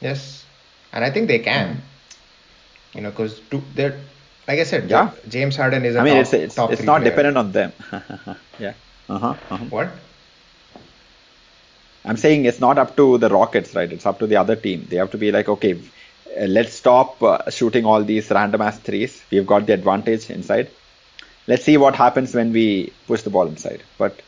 yes, 0.00 0.44
and 0.92 1.04
I 1.04 1.10
think 1.10 1.28
they 1.28 1.38
can. 1.38 1.76
Mm. 1.76 1.80
You 2.94 3.00
know, 3.02 3.10
because 3.10 3.40
they're 3.74 3.98
like 4.48 4.58
I 4.58 4.64
said, 4.64 4.90
yeah. 4.90 5.10
James 5.28 5.56
Harden 5.56 5.84
is 5.84 5.94
a 5.94 6.00
I 6.00 6.04
mean, 6.04 6.14
top, 6.14 6.20
it's, 6.20 6.32
it's, 6.32 6.58
it's 6.58 6.82
not 6.82 7.02
player. 7.02 7.10
dependent 7.10 7.36
on 7.36 7.52
them. 7.52 7.72
yeah. 8.58 8.72
Uh-huh, 9.08 9.34
uh-huh. 9.50 9.64
What? 9.66 9.90
I'm 12.04 12.16
saying 12.16 12.46
it's 12.46 12.60
not 12.60 12.78
up 12.78 12.96
to 12.96 13.18
the 13.18 13.28
Rockets, 13.28 13.74
right? 13.74 13.92
It's 13.92 14.06
up 14.06 14.18
to 14.20 14.26
the 14.26 14.36
other 14.36 14.56
team. 14.56 14.86
They 14.88 14.96
have 14.96 15.10
to 15.12 15.18
be 15.18 15.30
like, 15.30 15.48
okay, 15.48 15.74
uh, 15.74 16.46
let's 16.46 16.72
stop 16.72 17.22
uh, 17.22 17.50
shooting 17.50 17.84
all 17.84 18.02
these 18.02 18.30
random 18.30 18.62
ass 18.62 18.78
threes. 18.78 19.22
We've 19.30 19.46
got 19.46 19.66
the 19.66 19.74
advantage 19.74 20.30
inside 20.30 20.70
let's 21.50 21.64
see 21.64 21.76
what 21.84 21.96
happens 21.96 22.34
when 22.38 22.52
we 22.52 22.64
push 23.06 23.22
the 23.22 23.30
ball 23.36 23.46
inside. 23.52 23.82
But 23.98 24.22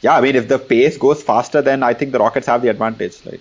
yeah, 0.00 0.16
I 0.16 0.20
mean, 0.20 0.36
if 0.36 0.48
the 0.48 0.58
pace 0.58 0.96
goes 0.96 1.22
faster, 1.22 1.62
then 1.70 1.82
I 1.82 1.94
think 1.94 2.12
the 2.12 2.20
Rockets 2.24 2.46
have 2.46 2.62
the 2.62 2.68
advantage. 2.68 3.24
Like 3.26 3.40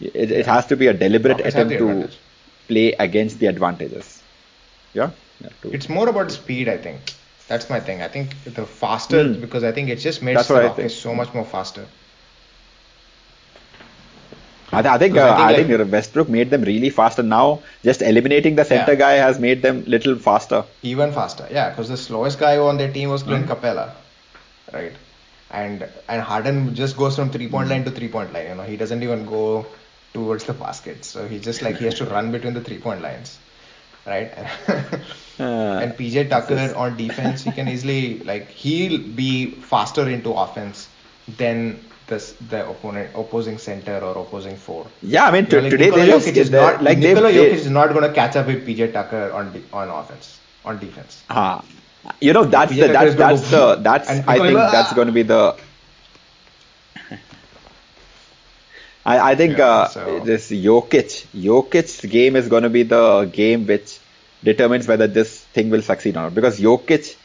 it, 0.00 0.30
it 0.42 0.46
has 0.46 0.66
to 0.66 0.76
be 0.76 0.86
a 0.86 0.94
deliberate 0.94 1.38
Rockets 1.38 1.56
attempt 1.56 1.78
to 1.78 2.08
play 2.68 2.92
against 3.06 3.40
the 3.40 3.46
advantages. 3.46 4.22
Yeah. 4.94 5.10
yeah 5.40 5.72
it's 5.78 5.88
more 5.88 6.08
about 6.08 6.30
speed, 6.30 6.68
I 6.68 6.76
think. 6.76 7.14
That's 7.48 7.68
my 7.68 7.80
thing. 7.80 8.02
I 8.02 8.08
think 8.08 8.36
the 8.44 8.64
faster 8.64 9.24
mm. 9.24 9.40
because 9.40 9.64
I 9.64 9.72
think 9.72 9.88
it 9.88 9.96
just 9.96 10.22
makes 10.22 10.46
the 10.46 10.54
Rockets 10.54 10.94
so 10.94 11.14
much 11.14 11.34
more 11.34 11.44
faster. 11.44 11.86
I, 14.72 14.80
th- 14.80 14.92
I 14.92 14.98
think 14.98 15.16
uh, 15.16 15.34
I 15.36 15.54
think, 15.54 15.70
I 15.70 15.76
think 15.76 15.92
Westbrook 15.92 16.28
made 16.30 16.50
them 16.50 16.62
really 16.62 16.88
fast, 16.88 17.18
and 17.18 17.28
now 17.28 17.62
just 17.84 18.00
eliminating 18.00 18.56
the 18.56 18.64
center 18.64 18.92
yeah. 18.92 18.98
guy 18.98 19.12
has 19.12 19.38
made 19.38 19.60
them 19.60 19.84
little 19.86 20.16
faster. 20.16 20.64
Even 20.82 21.12
faster, 21.12 21.46
yeah. 21.50 21.68
Because 21.68 21.90
the 21.90 21.96
slowest 21.96 22.38
guy 22.38 22.56
on 22.56 22.78
their 22.78 22.90
team 22.90 23.10
was 23.10 23.22
Clint 23.22 23.46
mm-hmm. 23.46 23.64
Capela, 23.64 23.92
right? 24.72 24.92
And 25.50 25.86
and 26.08 26.22
Harden 26.22 26.74
just 26.74 26.96
goes 26.96 27.16
from 27.16 27.30
three 27.30 27.48
point 27.48 27.68
mm-hmm. 27.68 27.72
line 27.72 27.84
to 27.84 27.90
three 27.90 28.08
point 28.08 28.32
line. 28.32 28.48
You 28.48 28.54
know, 28.54 28.62
he 28.62 28.78
doesn't 28.78 29.02
even 29.02 29.26
go 29.26 29.66
towards 30.14 30.44
the 30.44 30.54
basket. 30.54 31.04
So 31.04 31.28
he 31.28 31.38
just 31.38 31.60
like 31.60 31.76
he 31.76 31.84
has 31.84 31.94
to 31.96 32.06
run 32.06 32.32
between 32.32 32.54
the 32.54 32.62
three 32.62 32.78
point 32.78 33.02
lines, 33.02 33.38
right? 34.06 34.32
uh, 34.68 35.82
and 35.82 35.92
PJ 35.92 36.30
Tucker 36.30 36.72
on 36.74 36.96
defense, 36.96 37.44
he 37.44 37.52
can 37.52 37.68
easily 37.68 38.20
like 38.20 38.48
he'll 38.48 38.98
be 38.98 39.50
faster 39.50 40.08
into 40.08 40.32
offense 40.32 40.88
than 41.36 41.78
this 42.06 42.32
the 42.50 42.68
opponent 42.68 43.10
opposing 43.14 43.58
center 43.58 43.98
or 43.98 44.18
opposing 44.22 44.56
four. 44.56 44.86
Yeah, 45.02 45.24
I 45.24 45.30
mean 45.30 45.46
t- 45.46 45.60
like 45.60 45.70
today 45.70 45.90
Nikola 45.90 46.06
they 46.06 46.12
Jokic 46.12 46.36
is 46.36 46.50
not 46.50 46.82
like 46.82 46.98
Nikola 46.98 47.32
they, 47.32 47.38
Jokic 47.38 47.58
is 47.64 47.70
not 47.70 47.88
going 47.90 48.02
to 48.02 48.12
catch 48.12 48.36
up 48.36 48.46
with 48.46 48.66
PJ 48.66 48.92
Tucker 48.92 49.32
on 49.32 49.52
de- 49.52 49.64
on 49.72 49.88
offense 49.88 50.38
on 50.64 50.78
defense. 50.78 51.22
Ah, 51.30 51.64
you 52.20 52.32
know 52.32 52.44
that's 52.44 52.72
the, 52.72 52.88
that's 52.88 53.14
that's 53.14 53.50
the 53.50 53.76
that's 53.88 54.08
I 54.08 54.38
think 54.38 54.54
that's 54.54 54.92
going 54.92 55.06
to 55.06 55.12
be 55.12 55.22
the. 55.22 55.56
I, 59.04 59.32
I 59.32 59.34
think 59.34 59.58
yeah, 59.58 59.66
uh, 59.66 59.88
so. 59.88 60.20
this 60.20 60.50
Jokic 60.50 61.26
Jokic's 61.34 62.04
game 62.04 62.36
is 62.36 62.48
going 62.48 62.62
to 62.64 62.70
be 62.70 62.82
the 62.84 63.24
game 63.32 63.66
which 63.66 63.98
determines 64.42 64.86
whether 64.86 65.06
this 65.06 65.40
thing 65.40 65.70
will 65.70 65.82
succeed 65.82 66.16
or 66.16 66.22
not 66.22 66.34
because 66.34 66.60
Jokic 66.60 67.16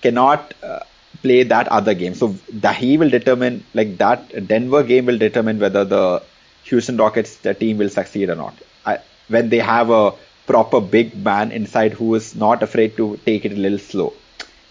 cannot 0.00 0.54
uh, 0.62 0.80
play 1.22 1.42
that 1.44 1.68
other 1.68 1.94
game. 1.94 2.14
So 2.14 2.34
that 2.52 2.76
he 2.76 2.96
will 2.98 3.10
determine 3.10 3.64
like 3.74 3.96
that 3.98 4.48
Denver 4.48 4.82
game 4.82 5.06
will 5.06 5.18
determine 5.18 5.58
whether 5.58 5.84
the 5.84 6.22
Houston 6.64 6.96
Rockets 6.96 7.36
the 7.36 7.54
team 7.54 7.78
will 7.78 7.88
succeed 7.88 8.28
or 8.28 8.34
not. 8.34 8.54
I, 8.84 8.98
when 9.28 9.48
they 9.48 9.58
have 9.58 9.90
a 9.90 10.12
proper 10.46 10.80
big 10.80 11.14
man 11.24 11.52
inside 11.52 11.92
who 11.92 12.14
is 12.14 12.34
not 12.34 12.62
afraid 12.62 12.96
to 12.96 13.18
take 13.24 13.44
it 13.44 13.52
a 13.52 13.56
little 13.56 13.78
slow 13.78 14.12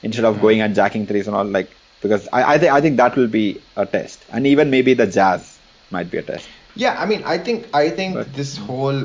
instead 0.03 0.25
of 0.25 0.37
mm. 0.37 0.41
going 0.41 0.61
and 0.61 0.75
jacking 0.75 1.07
threes 1.07 1.27
and 1.27 1.35
all 1.35 1.45
like 1.45 1.69
because 2.01 2.27
I 2.33 2.53
I, 2.53 2.57
th- 2.57 2.71
I 2.71 2.81
think 2.81 2.97
that 2.97 3.15
will 3.15 3.27
be 3.27 3.61
a 3.75 3.85
test 3.85 4.25
and 4.31 4.45
even 4.47 4.69
maybe 4.69 4.93
the 4.93 5.07
Jazz 5.07 5.59
might 5.91 6.11
be 6.11 6.17
a 6.17 6.23
test. 6.23 6.47
Yeah, 6.75 6.95
I 6.99 7.05
mean 7.05 7.23
I 7.23 7.37
think 7.37 7.67
I 7.73 7.89
think 7.89 8.15
but, 8.15 8.33
this 8.33 8.57
whole 8.57 9.03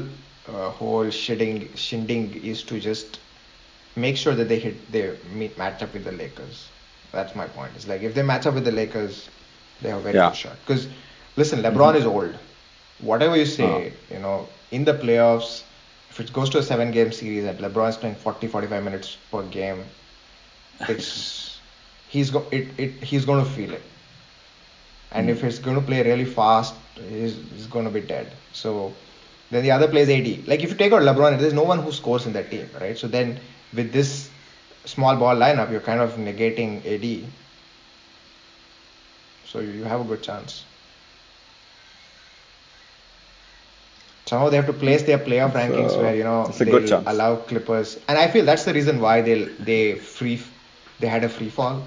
uh, 0.49 0.71
whole 0.71 1.07
shitting 1.07 1.77
shindig 1.77 2.45
is 2.45 2.63
to 2.65 2.81
just 2.81 3.21
make 3.97 4.17
sure 4.17 4.35
that 4.35 4.49
they 4.49 4.59
hit 4.59 4.93
they 4.93 5.17
meet 5.33 5.57
match 5.59 5.83
up 5.83 5.93
with 5.93 6.05
the 6.05 6.13
Lakers. 6.13 6.69
That's 7.13 7.35
my 7.35 7.47
point. 7.47 7.73
It's 7.77 7.87
like 7.87 8.03
if 8.03 8.15
they 8.15 8.23
match 8.23 8.47
up 8.47 8.55
with 8.55 8.65
the 8.65 8.73
Lakers, 8.73 9.29
they 9.81 9.91
have 9.91 9.99
a 9.99 10.03
very 10.03 10.17
yeah. 10.17 10.31
good 10.31 10.37
shot. 10.37 10.57
Because 10.65 10.89
listen, 11.37 11.63
LeBron 11.63 11.75
mm-hmm. 11.75 11.97
is 11.99 12.07
old. 12.07 12.35
Whatever 13.01 13.37
you 13.37 13.47
say, 13.47 13.89
uh 13.89 14.15
you 14.15 14.21
know, 14.21 14.49
in 14.71 14.85
the 14.85 14.95
playoffs, 14.95 15.63
if 16.11 16.21
it 16.21 16.33
goes 16.33 16.51
to 16.51 16.59
a 16.59 16.63
seven 16.63 16.91
game 16.91 17.13
series 17.13 17.45
and 17.45 17.59
LeBron 17.59 17.91
is 17.91 17.97
playing 17.97 18.17
40, 18.17 18.47
45 18.49 18.85
minutes 18.85 19.17
per 19.31 19.43
game, 19.43 19.85
it's 20.89 21.59
he's 22.09 22.31
go 22.31 22.47
it, 22.51 22.69
it 22.79 22.93
he's 23.03 23.25
going 23.25 23.45
to 23.45 23.51
feel 23.51 23.73
it. 23.73 23.83
and 25.13 25.29
mm. 25.29 25.33
if 25.33 25.45
it's 25.45 25.59
going 25.59 25.77
to 25.77 25.83
play 25.83 26.03
really 26.03 26.25
fast, 26.25 26.75
he's, 26.95 27.37
he's 27.55 27.67
going 27.67 27.85
to 27.85 27.91
be 27.91 28.01
dead. 28.01 28.33
So 28.53 28.93
then 29.51 29.63
the 29.63 29.71
other 29.71 29.89
plays 29.89 30.09
AD. 30.09 30.47
Like 30.49 30.63
if 30.63 30.71
you 30.71 30.77
take 30.77 30.93
out 30.93 31.03
LeBron, 31.03 31.39
there's 31.39 31.53
no 31.53 31.63
one 31.63 31.79
who 31.81 31.93
scores 31.93 32.27
in 32.27 32.33
that 32.33 32.51
team, 32.51 32.69
right? 32.81 32.99
So 32.99 33.07
then 33.07 33.39
with 33.73 33.93
this 33.93 34.31
small 34.87 35.17
ball 35.17 35.37
lineup, 35.37 35.71
you're 35.71 35.81
kind 35.81 36.01
of 36.01 36.15
negating 36.15 36.79
AD. 36.87 37.29
So 39.47 39.61
you 39.61 39.85
have 39.85 40.01
a 40.01 40.05
good 40.05 40.23
chance. 40.23 40.65
Somehow 44.27 44.49
they 44.49 44.57
have 44.57 44.67
to 44.67 44.73
place 44.73 45.03
their 45.05 45.19
playoff 45.19 45.53
rankings 45.53 45.97
where 45.97 46.15
you 46.17 46.25
know 46.25 46.47
they 46.49 46.93
allow 47.07 47.37
Clippers, 47.37 47.99
and 48.09 48.19
I 48.19 48.29
feel 48.29 48.45
that's 48.45 48.65
the 48.65 48.75
reason 48.75 49.01
why 49.01 49.21
they 49.21 49.45
they 49.71 49.95
free 49.95 50.43
they 50.99 51.07
had 51.07 51.23
a 51.23 51.29
free 51.29 51.49
fall. 51.49 51.83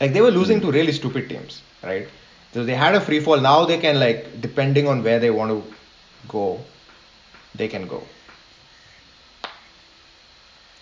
Like 0.00 0.14
they 0.14 0.22
were 0.22 0.30
losing 0.30 0.58
mm. 0.58 0.62
to 0.62 0.72
really 0.72 0.92
stupid 0.92 1.28
teams, 1.28 1.60
right? 1.82 2.08
So 2.54 2.64
they 2.64 2.74
had 2.74 2.94
a 2.94 3.00
free 3.00 3.20
fall. 3.20 3.38
Now 3.38 3.66
they 3.66 3.76
can 3.78 4.00
like 4.00 4.40
depending 4.40 4.88
on 4.88 5.02
where 5.02 5.18
they 5.18 5.30
want 5.30 5.50
to 5.50 5.74
go, 6.28 6.60
they 7.54 7.68
can 7.68 7.86
go. 7.86 8.02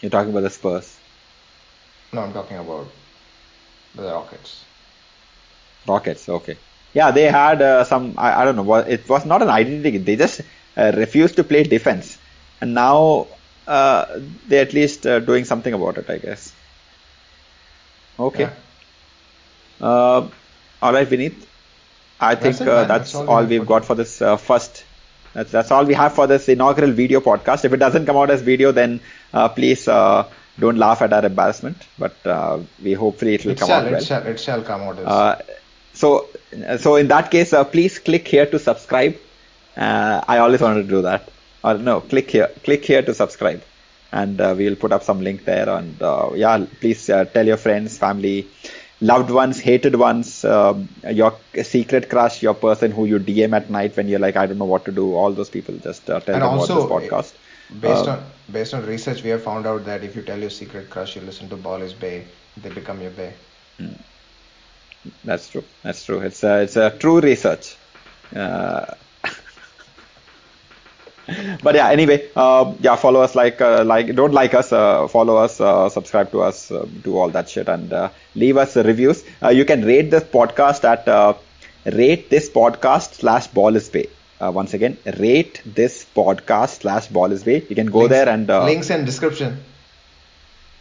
You're 0.00 0.10
talking 0.10 0.30
about 0.30 0.42
the 0.42 0.50
Spurs. 0.50 0.96
No, 2.12 2.22
I'm 2.22 2.32
talking 2.32 2.56
about 2.56 2.86
the 3.94 4.02
Rockets. 4.02 4.64
Rockets, 5.86 6.28
okay. 6.28 6.56
Yeah, 6.94 7.10
they 7.10 7.24
had 7.24 7.60
uh, 7.60 7.84
some. 7.84 8.14
I, 8.16 8.42
I, 8.42 8.44
don't 8.44 8.56
know. 8.56 8.74
It 8.76 9.08
was 9.08 9.26
not 9.26 9.42
an 9.42 9.48
identity. 9.48 9.98
They 9.98 10.16
just 10.16 10.40
uh, 10.76 10.92
refused 10.94 11.36
to 11.36 11.44
play 11.44 11.64
defense, 11.64 12.18
and 12.60 12.74
now 12.74 13.26
uh, 13.66 14.20
they're 14.46 14.62
at 14.62 14.72
least 14.72 15.06
uh, 15.06 15.20
doing 15.20 15.44
something 15.44 15.74
about 15.74 15.98
it, 15.98 16.08
I 16.08 16.18
guess. 16.18 16.52
Okay. 18.18 18.50
Yeah. 19.80 19.86
Uh, 19.86 20.28
all 20.82 20.92
right, 20.92 21.08
Vineet. 21.08 21.34
I 22.20 22.34
that's 22.34 22.58
think 22.58 22.68
uh, 22.68 22.84
that's, 22.84 23.12
that's, 23.12 23.14
all, 23.14 23.28
all 23.28 23.44
we've 23.44 23.66
got 23.66 23.84
for 23.84 23.94
this 23.94 24.18
first 24.18 24.84
that's, 25.34 25.50
that's 25.50 25.70
all 25.70 25.84
we 25.84 25.94
have 25.94 26.14
for 26.14 26.26
this 26.26 26.48
inaugural 26.48 26.92
video 26.92 27.20
podcast. 27.20 27.64
If 27.64 27.72
it 27.72 27.78
doesn't 27.78 28.06
come 28.06 28.16
out 28.16 28.30
as 28.30 28.42
video, 28.42 28.72
then 28.72 29.00
uh, 29.32 29.48
please 29.48 29.86
uh, 29.88 30.28
don't 30.58 30.76
laugh 30.76 31.02
at 31.02 31.12
our 31.12 31.24
embarrassment. 31.24 31.76
But 31.98 32.14
uh, 32.26 32.60
we 32.82 32.92
hopefully 32.92 33.34
it 33.34 33.44
will 33.44 33.52
it 33.52 33.58
come 33.58 33.68
shall, 33.68 33.80
out 33.80 33.90
well. 33.90 34.00
It 34.00 34.06
shall, 34.06 34.26
it 34.26 34.40
shall 34.40 34.62
come 34.62 34.82
out. 34.82 34.98
Uh, 34.98 35.36
so, 35.94 36.28
so 36.78 36.96
in 36.96 37.08
that 37.08 37.30
case, 37.30 37.52
uh, 37.52 37.64
please 37.64 37.98
click 37.98 38.26
here 38.26 38.46
to 38.46 38.58
subscribe. 38.58 39.16
Uh, 39.76 40.22
I 40.26 40.38
always 40.38 40.60
wanted 40.60 40.82
to 40.82 40.88
do 40.88 41.02
that. 41.02 41.30
Or 41.64 41.74
no, 41.74 42.00
click 42.00 42.30
here, 42.30 42.48
click 42.62 42.84
here 42.84 43.02
to 43.02 43.12
subscribe, 43.12 43.62
and 44.12 44.38
we'll 44.38 44.76
put 44.76 44.92
up 44.92 45.02
some 45.02 45.20
link 45.20 45.44
there. 45.44 45.68
And 45.68 45.96
yeah, 46.36 46.64
please 46.80 47.06
tell 47.06 47.46
your 47.46 47.56
friends, 47.56 47.98
family 47.98 48.46
loved 49.00 49.30
ones, 49.30 49.60
hated 49.60 49.94
ones, 49.96 50.44
uh, 50.44 50.74
your 51.10 51.34
secret 51.62 52.08
crush, 52.10 52.42
your 52.42 52.54
person 52.54 52.90
who 52.90 53.04
you 53.04 53.18
DM 53.18 53.54
at 53.54 53.70
night 53.70 53.96
when 53.96 54.08
you're 54.08 54.18
like, 54.18 54.36
I 54.36 54.46
don't 54.46 54.58
know 54.58 54.64
what 54.64 54.84
to 54.86 54.92
do. 54.92 55.14
All 55.14 55.32
those 55.32 55.50
people 55.50 55.76
just 55.78 56.08
uh, 56.10 56.20
tell 56.20 56.34
and 56.34 56.42
them 56.42 56.50
also, 56.50 56.86
about 56.86 57.00
this 57.00 57.10
podcast. 57.10 57.34
Based 57.80 58.08
uh, 58.08 58.12
on 58.12 58.24
based 58.50 58.74
on 58.74 58.86
research, 58.86 59.22
we 59.22 59.30
have 59.30 59.42
found 59.42 59.66
out 59.66 59.84
that 59.84 60.02
if 60.02 60.16
you 60.16 60.22
tell 60.22 60.38
your 60.38 60.50
secret 60.50 60.90
crush 60.90 61.16
you 61.16 61.22
listen 61.22 61.48
to 61.50 61.56
Ball 61.56 61.82
is 61.82 61.92
Bay, 61.92 62.26
they 62.56 62.70
become 62.70 63.00
your 63.00 63.10
Bay. 63.10 63.34
Hmm. 63.78 63.92
That's 65.24 65.48
true. 65.48 65.64
That's 65.82 66.04
true. 66.04 66.20
It's 66.20 66.42
a, 66.42 66.62
it's 66.62 66.76
a 66.76 66.90
true 66.90 67.20
research. 67.20 67.76
Uh, 68.34 68.94
but 71.62 71.74
yeah 71.74 71.88
anyway 71.88 72.18
uh, 72.36 72.72
yeah 72.80 72.96
follow 72.96 73.20
us 73.20 73.34
like 73.34 73.60
uh, 73.60 73.84
like 73.84 74.14
don't 74.14 74.32
like 74.32 74.54
us 74.54 74.72
uh, 74.72 75.06
follow 75.08 75.36
us 75.36 75.60
uh, 75.60 75.88
subscribe 75.88 76.30
to 76.30 76.42
us 76.42 76.70
uh, 76.70 76.86
do 77.02 77.16
all 77.16 77.28
that 77.28 77.48
shit 77.48 77.68
and 77.68 77.92
uh, 77.92 78.08
leave 78.34 78.56
us 78.56 78.76
reviews 78.76 79.24
you 79.52 79.64
can 79.64 79.82
rate 79.84 80.10
this 80.10 80.24
podcast 80.24 80.84
at 80.84 81.06
rate 81.96 82.30
this 82.30 82.48
podcast 82.48 83.14
slash 83.14 83.46
ball 83.48 83.76
is 83.76 83.88
bay 83.88 84.06
once 84.40 84.74
again 84.74 84.96
rate 85.18 85.60
this 85.80 86.06
podcast 86.20 86.80
slash 86.82 87.08
ball 87.08 87.32
is 87.32 87.46
you 87.46 87.76
can 87.80 87.86
go 87.86 88.00
links, 88.00 88.14
there 88.14 88.28
and 88.28 88.46
links 88.46 88.90
in 88.90 89.04
description 89.04 89.58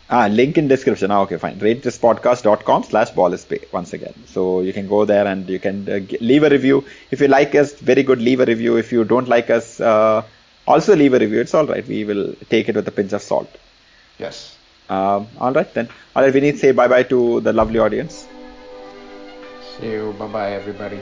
Ah, 0.10 0.28
link 0.28 0.58
in 0.58 0.70
description. 0.70 1.12
Ah, 1.12 1.20
okay, 1.24 1.38
fine. 1.38 1.60
Ratethispodcast.com 1.60 2.84
slash 2.84 3.10
ball 3.12 3.34
is 3.34 3.44
bay 3.44 3.60
once 3.74 3.92
again. 3.92 4.14
So 4.28 4.62
you 4.62 4.72
can 4.72 4.88
go 4.88 5.04
there 5.04 5.28
and 5.28 5.50
you 5.50 5.60
can 5.60 5.90
uh, 5.90 6.00
leave 6.22 6.44
a 6.44 6.50
review. 6.50 6.86
If 7.12 7.20
you 7.20 7.28
like 7.28 7.54
us, 7.56 7.74
very 7.74 8.04
good, 8.04 8.22
leave 8.22 8.40
a 8.40 8.46
review. 8.46 8.78
If 8.78 8.94
you 8.94 9.04
don't 9.04 9.28
like 9.28 9.50
us, 9.50 9.82
uh, 9.82 10.24
also 10.68 10.96
leave 10.96 11.14
a 11.14 11.20
review. 11.20 11.42
It's 11.42 11.54
all 11.54 11.66
right. 11.66 11.86
We 11.88 12.04
will 12.04 12.36
take 12.50 12.70
it 12.70 12.76
with 12.76 12.88
a 12.88 12.92
pinch 12.92 13.14
of 13.14 13.22
salt. 13.22 13.50
Yes. 14.20 14.56
Um, 14.90 15.28
all 15.40 15.54
right 15.54 15.72
then. 15.74 15.90
All 16.16 16.24
right, 16.24 16.34
we 16.34 16.40
need 16.40 16.54
to 16.54 16.58
say 16.58 16.72
bye 16.72 16.88
bye 16.88 17.04
to 17.04 17.42
the 17.42 17.54
lovely 17.54 17.80
audience. 17.80 18.28
See 19.80 19.92
you. 19.92 20.14
Bye 20.20 20.28
bye, 20.28 20.52
everybody. 20.54 21.00